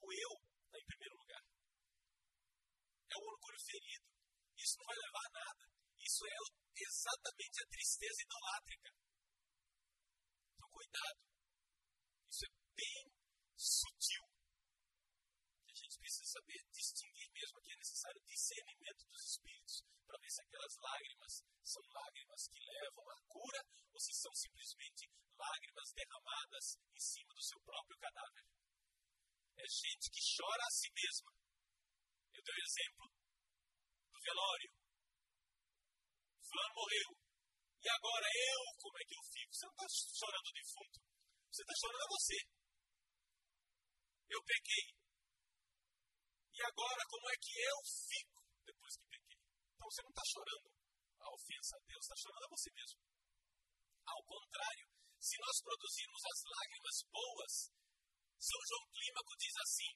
O 0.00 0.08
eu 0.08 0.32
está 0.64 0.78
em 0.80 0.88
primeiro 0.88 1.16
lugar. 1.20 1.44
É 3.12 3.16
o 3.20 3.28
orgulho 3.28 3.60
ferido. 3.60 4.08
Isso 4.56 4.78
não 4.78 4.86
vai 4.86 4.96
levar 4.96 5.26
a 5.28 5.34
nada. 5.44 5.64
Isso 6.00 6.24
é 6.24 6.36
exatamente 6.80 7.56
a 7.60 7.68
tristeza 7.68 8.22
idolátrica. 8.22 8.90
Então, 10.56 10.68
cuidado. 10.72 11.20
Isso 12.32 12.44
é 12.46 12.52
bem 12.72 13.12
sutil. 13.56 14.24
A 15.68 15.74
gente 15.74 15.98
precisa 16.00 16.40
saber 16.40 16.64
distinguir 16.72 17.11
mesmo. 17.42 17.58
Aqui 17.58 17.72
é 17.72 17.76
necessário 17.76 18.22
discernimento 18.22 19.02
dos 19.10 19.22
espíritos 19.26 19.82
para 20.06 20.18
ver 20.18 20.30
se 20.30 20.42
aquelas 20.42 20.74
lágrimas 20.78 21.32
são 21.62 21.82
lágrimas 21.90 22.46
que 22.46 22.60
levam 22.62 23.04
à 23.10 23.16
cura 23.26 23.60
ou 23.90 23.98
se 23.98 24.12
são 24.14 24.32
simplesmente 24.34 25.10
lágrimas 25.34 25.90
derramadas 25.92 26.78
em 26.94 27.00
cima 27.00 27.34
do 27.34 27.42
seu 27.42 27.58
próprio 27.60 27.98
cadáver. 27.98 28.44
É 29.58 29.66
gente 29.66 30.10
que 30.10 30.22
chora 30.22 30.62
a 30.62 30.70
si 30.70 30.88
mesma. 30.94 31.30
Eu 32.32 32.42
dei 32.42 32.54
o 32.54 32.64
exemplo 32.64 33.06
do 33.10 34.20
velório. 34.22 34.70
Fulano 36.46 36.74
morreu. 36.74 37.10
E 37.82 37.88
agora 37.90 38.26
eu, 38.30 38.60
como 38.78 38.98
é 38.98 39.04
que 39.04 39.14
eu 39.18 39.24
fico? 39.26 39.54
Você 39.54 39.66
não 39.66 39.74
está 39.74 39.86
chorando 39.90 40.46
o 40.46 40.52
defunto. 40.52 40.98
Você 41.50 41.62
está 41.62 41.74
chorando 41.74 42.02
a 42.02 42.14
você. 42.14 42.38
Eu 44.30 44.42
peguei. 44.44 45.01
E 46.52 46.60
agora, 46.62 47.02
como 47.08 47.26
é 47.30 47.36
que 47.40 47.52
eu 47.56 47.78
fico 47.84 48.40
depois 48.64 48.92
que 48.96 49.08
peguei? 49.08 49.40
Então 49.72 49.88
você 49.88 50.02
não 50.02 50.12
está 50.12 50.24
chorando 50.26 50.68
a 51.18 51.26
ofensa 51.32 51.76
a 51.76 51.84
Deus, 51.88 52.02
está 52.04 52.16
chorando 52.16 52.44
a 52.44 52.52
você 52.52 52.70
mesmo. 52.72 53.00
Ao 54.04 54.22
contrário, 54.24 54.86
se 55.18 55.38
nós 55.38 55.56
produzirmos 55.62 56.22
as 56.26 56.40
lágrimas 56.44 56.96
boas, 57.08 57.52
São 58.36 58.60
João 58.68 58.84
Clímaco 58.92 59.32
diz 59.38 59.54
assim, 59.56 59.92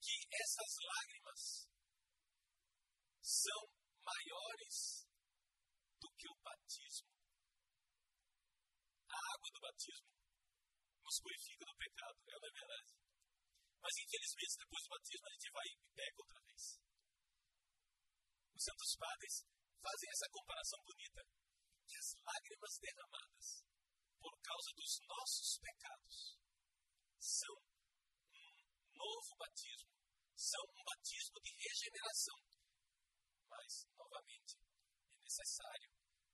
que 0.00 0.16
essas 0.32 0.72
lágrimas 0.80 1.68
são 3.20 3.60
maiores 4.00 5.06
do 6.00 6.08
que 6.16 6.28
o 6.30 6.40
batismo. 6.40 7.10
A 9.10 9.18
água 9.34 9.50
do 9.52 9.60
batismo 9.60 10.08
nos 11.04 11.20
purifica 11.20 11.64
do 11.66 11.76
pecado, 11.76 12.16
é 12.30 12.36
uma 12.38 12.52
verdade. 12.54 12.90
Mas 13.80 13.94
infelizmente, 13.96 14.60
depois 14.60 14.82
do 14.84 14.88
batismo, 14.90 15.26
a 15.26 15.32
gente 15.32 15.50
vai 15.50 15.66
e 15.66 15.76
peca 15.94 16.22
outra 16.22 16.40
vez. 16.46 16.62
Os 18.54 18.64
santos 18.64 18.96
padres 18.96 19.34
fazem 19.80 20.08
essa 20.10 20.28
comparação 20.30 20.78
bonita. 20.84 21.22
Que 21.88 21.96
as 21.96 22.14
lágrimas 22.22 22.78
derramadas 22.78 23.64
por 24.20 24.38
causa 24.42 24.70
dos 24.76 25.00
nossos 25.08 25.58
pecados 25.58 26.38
são 27.18 27.56
um 27.56 28.96
novo 28.96 29.36
batismo, 29.36 29.90
são 30.36 30.60
um 30.62 30.84
batismo 30.84 31.40
de 31.40 31.50
regeneração. 31.56 32.38
Mas, 33.48 33.88
novamente, 33.96 34.56
é 34.56 35.22
necessário 35.24 35.90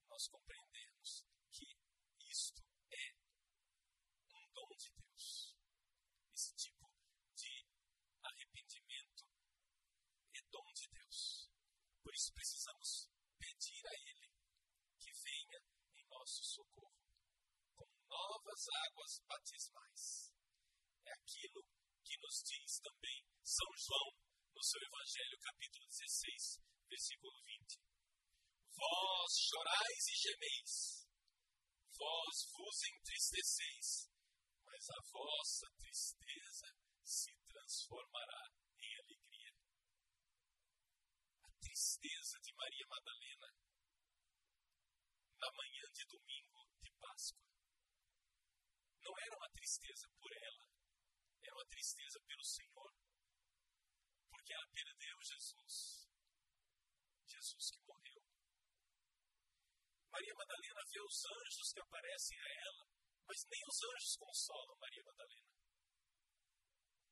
nós 0.08 0.28
compreendermos 0.28 1.24
que 1.50 1.66
isto 2.30 2.62
é 2.90 3.14
um 4.34 4.52
dom 4.52 4.68
de 4.76 4.90
Deus. 4.90 5.56
Esse 6.34 6.54
tipo 6.54 6.90
de 7.34 7.66
arrependimento 8.22 9.24
é 10.34 10.40
dom 10.50 10.72
de 10.74 10.88
Deus. 10.88 11.50
Por 12.02 12.05
isso 12.16 12.32
precisamos 12.32 13.10
pedir 13.36 13.86
a 13.86 13.94
Ele 14.08 14.32
que 14.96 15.12
venha 15.12 15.60
em 16.00 16.08
nosso 16.08 16.42
socorro 16.44 16.96
com 17.76 17.84
novas 18.08 18.64
águas 18.88 19.20
batismais. 19.28 20.32
É 21.04 21.12
aquilo 21.12 21.60
que 22.02 22.16
nos 22.16 22.40
diz 22.40 22.80
também 22.80 23.20
São 23.44 23.68
João 23.76 24.16
no 24.54 24.62
seu 24.64 24.80
Evangelho, 24.80 25.38
capítulo 25.44 25.86
16, 25.88 26.64
versículo 26.88 27.36
20. 27.44 27.84
Vós 28.72 29.32
chorais 29.36 30.08
e 30.08 30.16
gemeis, 30.16 31.06
vós 31.92 32.36
vos 32.56 32.82
entristeceis, 32.96 34.08
mas 34.64 34.88
a 34.88 35.00
vossa 35.12 35.66
tristeza 35.76 36.66
se 37.04 37.32
transformará 37.46 38.48
em 38.80 39.00
alegria. 39.04 39.52
A 41.44 41.48
tristeza 42.06 42.38
de 42.38 42.52
Maria 42.54 42.86
Madalena 42.86 43.48
na 45.40 45.50
manhã 45.50 45.84
de 45.92 46.04
domingo 46.06 46.62
de 46.80 46.90
Páscoa 47.00 47.50
não 49.02 49.12
era 49.18 49.36
uma 49.36 49.50
tristeza 49.50 50.08
por 50.18 50.30
ela, 50.32 50.64
era 51.42 51.54
uma 51.54 51.66
tristeza 51.66 52.20
pelo 52.20 52.44
Senhor, 52.44 52.94
porque 54.30 54.52
ela 54.52 54.68
perdeu 54.68 55.16
Jesus, 55.20 56.08
Jesus 57.26 57.70
que 57.70 57.80
morreu. 57.86 58.22
Maria 60.10 60.34
Madalena 60.34 60.82
vê 60.86 61.00
os 61.02 61.24
anjos 61.24 61.72
que 61.72 61.80
aparecem 61.80 62.38
a 62.38 62.48
ela, 62.66 62.86
mas 63.26 63.44
nem 63.50 63.62
os 63.66 63.82
anjos 63.82 64.16
consolam 64.16 64.78
Maria 64.78 65.02
Madalena. 65.02 65.50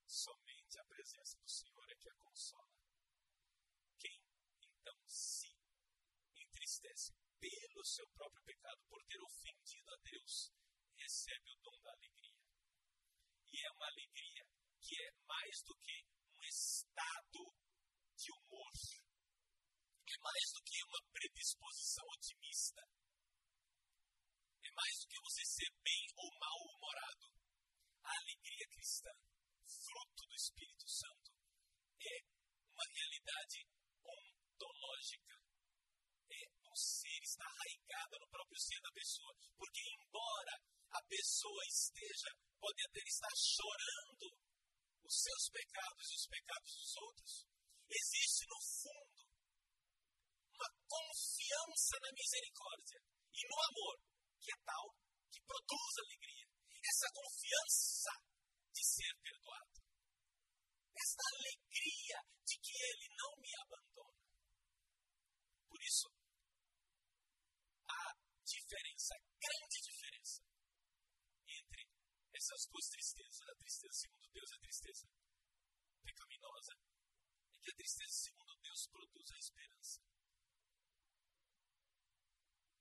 Somente 0.07 0.78
a 0.78 0.84
presença 0.84 1.38
do 1.38 1.49
Senhor 1.49 1.90
é 1.90 1.97
que 1.97 2.09
a 2.09 2.14
consola. 2.14 2.84
Então 4.85 5.01
se 5.09 5.49
entristece 6.37 7.16
pelo 7.41 7.85
seu 7.87 8.07
próprio 8.12 8.43
pecado, 8.45 8.85
por 8.87 9.03
ter 9.07 9.18
ofendido 9.18 9.91
a 9.91 9.97
Deus, 9.97 10.53
recebe 10.95 11.49
o 11.49 11.57
dom 11.62 11.80
da 11.80 11.91
alegria. 11.91 12.37
E 13.49 13.64
é 13.64 13.70
uma 13.72 13.87
alegria 13.87 14.45
que 14.78 14.95
é 15.01 15.11
mais 15.26 15.62
do 15.64 15.74
que 15.80 16.05
um 16.37 16.43
estado 16.45 17.57
de 18.14 18.30
humor. 18.30 18.72
É 20.05 20.18
mais 20.20 20.53
do 20.53 20.62
que 20.62 20.85
uma 20.85 21.01
predisposição 21.12 22.05
otimista. 22.12 22.82
É 24.64 24.70
mais 24.70 25.01
do 25.01 25.09
que 25.09 25.20
você 25.22 25.45
ser 25.47 25.72
bem 25.80 26.05
ou 26.14 26.28
mal-humorado. 26.39 27.32
A 28.05 28.12
alegria 28.20 28.68
cristã, 28.68 29.11
fruto 29.64 30.26
do 30.28 30.35
Espírito 30.35 30.87
Santo, 30.87 31.32
é 32.05 32.20
uma 32.68 32.85
realidade 32.85 33.74
ontológica. 34.55 35.35
É 36.31 36.43
um 36.71 36.75
ser, 36.75 37.21
está 37.23 37.45
arraigada 37.45 38.15
no 38.21 38.29
próprio 38.31 38.59
ser 38.59 38.81
da 38.81 38.93
pessoa. 38.95 39.35
Porque, 39.59 39.83
embora 39.83 40.55
a 40.95 41.03
pessoa 41.11 41.63
esteja, 41.67 42.31
pode 42.59 42.81
até 42.87 43.01
estar 43.03 43.35
chorando 43.35 44.27
os 45.05 45.15
seus 45.21 45.51
pecados 45.51 46.07
e 46.11 46.15
os 46.15 46.27
pecados 46.31 46.73
dos 46.79 46.97
outros, 46.97 47.33
existe 47.91 48.47
no 48.49 48.61
fundo 48.63 49.21
uma 50.55 50.71
confiança 50.87 51.95
na 52.01 52.11
misericórdia 52.15 53.01
e 53.35 53.43
no 53.51 53.57
amor, 53.69 53.97
que 54.41 54.51
é 54.51 54.59
tal 54.65 54.87
que 55.31 55.41
produz 55.43 55.93
alegria. 55.99 56.47
Essa 56.85 57.09
confiança 57.13 58.13
de 58.73 58.83
ser 58.85 59.13
perdoado. 59.21 59.83
Esta 60.95 61.25
alegria 61.35 62.19
de 62.47 62.55
que 62.61 62.73
Ele 62.73 63.09
não 63.19 63.33
me 63.41 63.51
abandona. 63.61 64.24
Por 65.75 65.83
isso, 65.83 66.07
a 67.91 68.14
diferença, 68.47 69.11
a 69.11 69.22
grande 69.43 69.79
diferença 69.83 70.41
entre 71.49 71.91
essas 72.33 72.68
duas 72.70 72.87
tristezas, 72.95 73.43
a 73.43 73.57
tristeza 73.57 73.93
segundo 73.93 74.31
Deus 74.31 74.51
e 74.53 74.55
a 74.55 74.61
tristeza 74.61 75.09
pecaminosa, 76.05 76.75
é 76.75 77.59
que 77.59 77.70
a 77.72 77.75
tristeza 77.75 78.12
segundo 78.12 78.55
Deus 78.62 78.87
produz 78.87 79.33
a 79.33 79.39
esperança. 79.39 80.01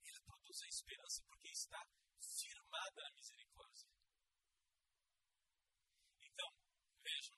Ela 0.05 0.21
produz 0.21 0.61
a 0.61 0.67
esperança 0.67 1.23
porque 1.25 1.49
está 1.49 1.81
firmada 2.21 3.01
na 3.01 3.11
misericórdia. 3.15 3.89
Então, 6.21 6.49
vejam, 7.01 7.37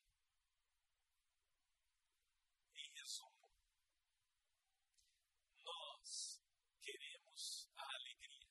em 2.76 2.92
resumo, 2.92 3.46
nós 5.66 6.40
queremos 6.80 7.68
a 7.76 7.84
alegria, 7.96 8.50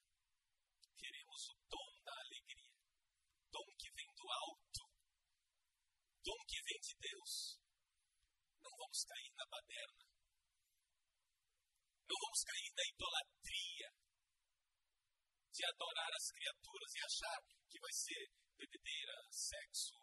queremos 0.99 1.49
o 1.49 1.55
dom 1.71 2.03
da 2.03 2.13
alegria, 2.27 2.75
dom 3.53 3.67
que 3.79 3.91
vem 3.95 4.11
do 4.15 4.27
alto, 4.29 4.83
dom 6.25 6.41
que 6.49 6.61
vem 6.67 6.81
de 6.81 6.95
Deus. 6.99 7.61
Não 8.63 8.71
vamos 8.77 9.05
cair 9.05 9.33
na 9.37 9.47
baderna, 9.47 10.05
não 12.09 12.17
vamos 12.19 12.43
cair 12.43 12.73
na 12.75 12.85
idolatria 12.91 13.89
de 15.53 15.64
adorar 15.75 16.13
as 16.15 16.31
criaturas 16.31 16.95
e 16.95 17.05
achar 17.05 17.39
que 17.69 17.81
vai 17.81 17.93
ser 17.93 18.31
bebedeira, 18.57 19.17
sexo, 19.31 19.99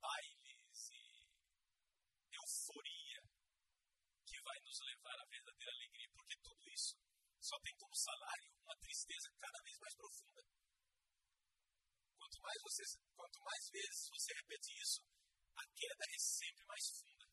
bailes 0.00 0.90
e 0.90 2.34
euforia 2.34 3.22
que 4.26 4.42
vai 4.42 4.58
nos 4.60 4.80
levar 4.80 5.16
à 5.22 5.26
verdadeira 5.30 5.72
alegria, 5.72 6.10
porque 6.12 6.36
tudo 6.42 6.60
isso 6.70 6.98
só 7.40 7.56
tem 7.60 7.74
como 7.78 7.94
salário 7.94 8.50
uma 8.64 8.76
tristeza 8.78 9.30
cada 9.38 9.62
vez 9.62 9.78
mais 9.78 9.94
profunda. 9.94 10.42
Quanto 12.18 12.40
mais, 12.42 12.58
você, 12.62 12.82
quanto 13.14 13.38
mais 13.40 13.70
vezes 13.70 14.08
você 14.10 14.34
repete 14.34 14.72
isso, 14.82 15.00
a 15.54 15.64
queda 15.74 16.04
é 16.10 16.18
sempre 16.18 16.64
mais 16.66 16.84
funda. 16.90 17.26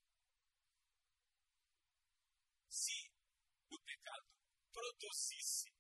Se 2.69 3.09
o 3.69 3.79
pecado 3.81 4.27
produzisse 4.71 5.73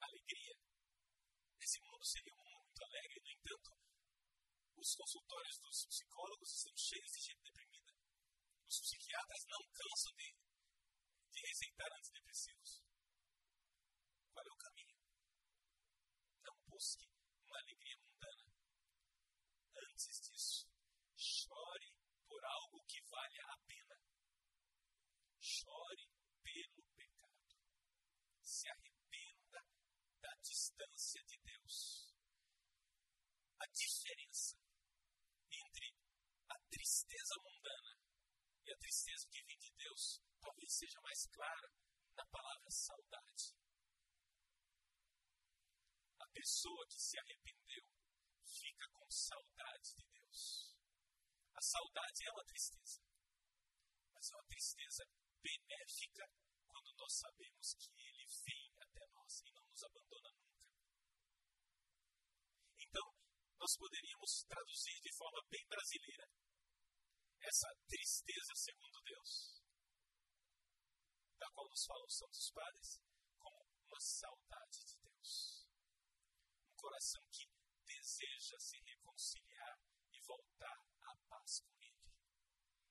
alegria, 0.00 0.59
mundo 2.00 2.06
seria 2.06 2.34
muito 2.34 2.82
alegre. 2.82 3.20
No 3.20 3.30
entanto, 3.30 3.70
os 4.76 4.94
consultórios 4.94 5.58
dos 5.58 5.84
psicólogos 5.84 6.50
estão 6.56 6.76
cheios 6.76 7.12
de 7.12 7.20
gente 7.20 7.42
deprimida. 7.44 7.92
Os 8.66 8.80
psiquiatras 8.80 9.44
não 9.46 9.60
cansam 9.68 10.12
de, 10.16 10.34
de 11.32 11.40
receitar 11.46 11.92
antidepressivos. 11.92 12.82
Qual 14.32 14.46
é 14.46 14.50
o 14.50 14.56
caminho? 14.56 14.96
Não 16.42 16.56
busque 16.68 17.06
uma 17.44 17.58
alegria 17.58 17.98
mundana. 17.98 18.48
Antes 19.76 20.20
disso, 20.22 20.66
chore 21.16 21.92
por 22.26 22.42
algo 22.42 22.82
que 22.86 23.02
valha 23.10 23.44
a 23.44 23.58
pena. 23.66 24.00
Chore 25.38 26.08
pelo 26.42 26.82
pecado. 26.96 27.60
Se 28.40 28.70
arrependa 28.70 29.60
da 30.22 30.34
distância 30.42 31.22
de 31.24 31.36
Deus. 31.38 32.14
A 33.58 33.66
diferença 33.66 34.56
entre 35.50 35.94
a 36.48 36.58
tristeza 36.70 37.34
mundana 37.44 37.98
e 38.66 38.72
a 38.72 38.76
tristeza 38.76 39.28
que 39.30 39.42
vem 39.44 39.58
de 39.58 39.72
Deus 39.76 40.20
talvez 40.40 40.69
seja 40.80 41.00
mais 41.02 41.26
clara 41.26 41.68
na 42.16 42.24
palavra 42.24 42.70
saudade. 42.70 43.52
A 46.18 46.26
pessoa 46.32 46.86
que 46.88 46.98
se 46.98 47.18
arrependeu 47.18 47.84
fica 48.42 48.88
com 48.96 49.10
saudade 49.10 49.94
de 49.94 50.06
Deus. 50.08 50.74
A 51.52 51.60
saudade 51.60 52.24
é 52.24 52.32
uma 52.32 52.44
tristeza, 52.44 53.02
mas 54.14 54.30
é 54.30 54.34
uma 54.36 54.48
tristeza 54.48 55.04
benéfica 55.42 56.24
quando 56.66 56.96
nós 56.96 57.12
sabemos 57.12 57.74
que 57.74 57.90
Ele 58.00 58.24
vem 58.46 58.72
até 58.80 59.06
nós 59.12 59.42
e 59.44 59.52
não 59.52 59.66
nos 59.68 59.82
abandona 59.84 60.30
nunca. 60.32 60.64
Então, 62.78 63.06
nós 63.58 63.76
poderíamos 63.76 64.44
traduzir 64.48 64.98
de 65.02 65.12
forma 65.12 65.42
bem 65.50 65.66
brasileira 65.68 66.26
essa 67.42 67.68
tristeza 67.86 68.54
segundo 68.54 69.00
Deus, 69.02 69.59
da 71.40 71.50
qual 71.52 71.68
nos 71.68 71.84
falam 71.86 72.06
os 72.06 72.16
santos 72.16 72.50
padres, 72.52 73.00
como 73.38 73.64
uma 73.88 74.00
saudade 74.00 74.84
de 74.84 74.96
Deus. 75.00 75.66
Um 76.68 76.74
coração 76.76 77.22
que 77.32 77.48
deseja 77.86 78.58
se 78.58 78.78
reconciliar 78.78 79.80
e 80.12 80.20
voltar 80.20 80.78
à 81.02 81.16
paz 81.28 81.60
com 81.60 81.74
Ele. 81.80 82.12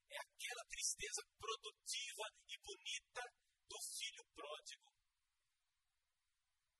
É 0.09 0.17
aquela 0.17 0.65
tristeza 0.65 1.21
produtiva 1.39 2.25
e 2.47 2.57
bonita 2.57 3.21
do 3.69 3.79
filho 3.81 4.25
pródigo 4.33 4.91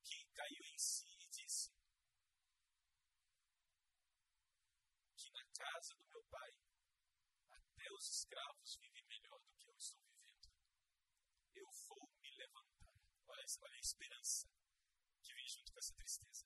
que 0.02 0.26
caiu 0.34 0.64
em 0.74 0.78
si 0.78 1.06
e 1.06 1.28
disse 1.30 1.72
que 5.16 5.30
na 5.32 5.46
casa 5.54 5.94
do 5.94 6.06
meu 6.06 6.24
pai 6.24 6.52
até 7.50 7.94
os 7.94 8.10
escravos 8.10 8.78
vivem 8.82 9.06
melhor 9.08 9.40
do 9.42 9.54
que 9.54 9.70
eu 9.70 9.78
estou 9.78 10.02
vivendo. 10.02 10.50
Eu 11.54 11.70
vou 11.88 12.10
me 12.22 12.32
levantar. 12.38 12.80
Olha, 13.50 13.66
olha 13.66 13.78
a 13.78 13.80
esperança 13.80 14.48
que 15.24 15.34
vem 15.34 15.48
junto 15.50 15.74
com 15.74 15.80
essa 15.80 15.96
tristeza. 15.96 16.46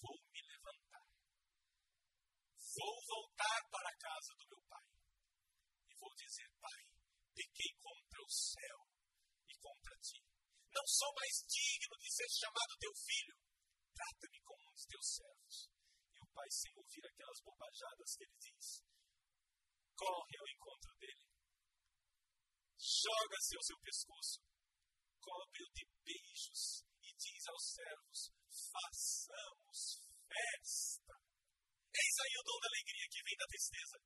Vou 0.00 0.16
me 0.32 0.40
levantar. 0.40 1.04
Vou 2.56 2.96
voltar 3.04 3.60
para 3.68 3.90
a 3.90 3.98
casa 3.98 4.32
do 4.38 4.48
meu 4.48 4.62
pai. 4.64 4.86
E 5.90 5.94
vou 6.00 6.14
dizer: 6.14 6.48
Pai, 6.58 6.80
pequei 7.34 7.68
contra 7.76 8.22
o 8.22 8.30
céu 8.30 8.78
e 9.44 9.54
contra 9.60 9.98
ti. 10.00 10.24
Não 10.72 10.86
sou 10.86 11.12
mais 11.20 11.44
digno 11.44 11.98
de 12.00 12.08
ser 12.14 12.28
chamado 12.30 12.80
teu 12.80 12.94
filho. 12.94 13.36
Trata-me 13.92 14.40
como 14.40 14.70
um 14.70 14.72
dos 14.72 14.86
teus 14.86 15.06
servos. 15.20 15.68
E 16.16 16.20
o 16.22 16.28
pai, 16.32 16.48
sem 16.48 16.72
ouvir 16.76 17.04
aquelas 17.04 17.40
bobajadas 17.44 18.16
que 18.16 18.24
ele 18.24 18.38
diz, 18.40 18.80
corre 19.94 20.36
ao 20.38 20.48
encontro 20.48 20.96
dele, 20.96 21.28
joga-se 22.78 23.56
ao 23.56 23.62
seu 23.62 23.78
pescoço, 23.80 24.40
cobre-o 25.20 25.68
de 25.72 25.84
beijos 26.04 26.84
e 27.02 27.08
diz 27.16 27.42
aos 27.48 27.64
servos: 27.76 28.20
façamos 28.72 29.78
festa. 30.26 31.14
Eis 31.90 32.16
aí 32.24 32.34
o 32.38 32.46
dom 32.46 32.58
da 32.60 32.68
alegria 32.68 33.06
que 33.10 33.22
vem 33.22 33.36
da 33.36 33.46
tristeza. 33.46 33.96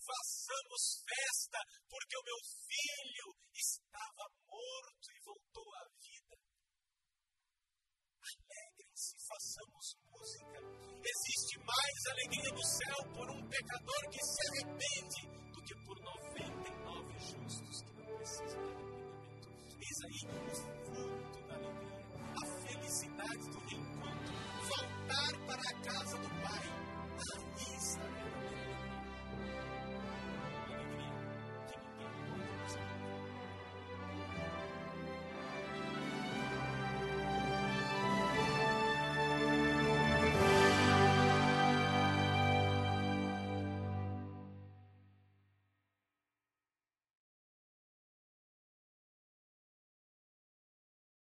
Façamos 0.00 0.82
festa, 1.06 1.60
porque 1.88 2.16
o 2.16 2.24
meu 2.24 2.40
filho 2.66 3.28
estava 3.54 4.24
morto 4.48 5.06
e 5.12 5.20
voltou 5.22 5.68
à 5.76 5.84
vida. 6.00 6.36
Alegrem-se, 8.20 9.14
façamos 9.28 9.86
música. 10.08 10.58
Existe 11.04 11.58
mais 11.60 11.98
alegria 12.10 12.50
no 12.50 12.64
céu 12.64 12.98
por 13.12 13.30
um 13.30 13.48
pecador 13.48 14.02
que 14.10 14.24
se 14.24 14.40
arrepende 14.48 15.22
do 15.52 15.62
que 15.62 15.74
por 15.84 15.96
99 16.00 17.18
justos 17.20 17.82
que 17.82 17.92
não 17.92 18.16
precisam 18.16 18.79
sair 20.00 20.28
o 20.30 20.50
fruto 20.50 21.40
da 21.46 21.54
alegria, 21.56 22.06
a 22.40 22.46
felicidade 22.46 23.50
do 23.50 23.58
reencontro, 23.68 24.34
voltar 24.62 25.34
para 25.46 25.60
a 25.60 25.74
casa 25.82 26.16
do 26.16 26.28
Pai. 26.42 26.79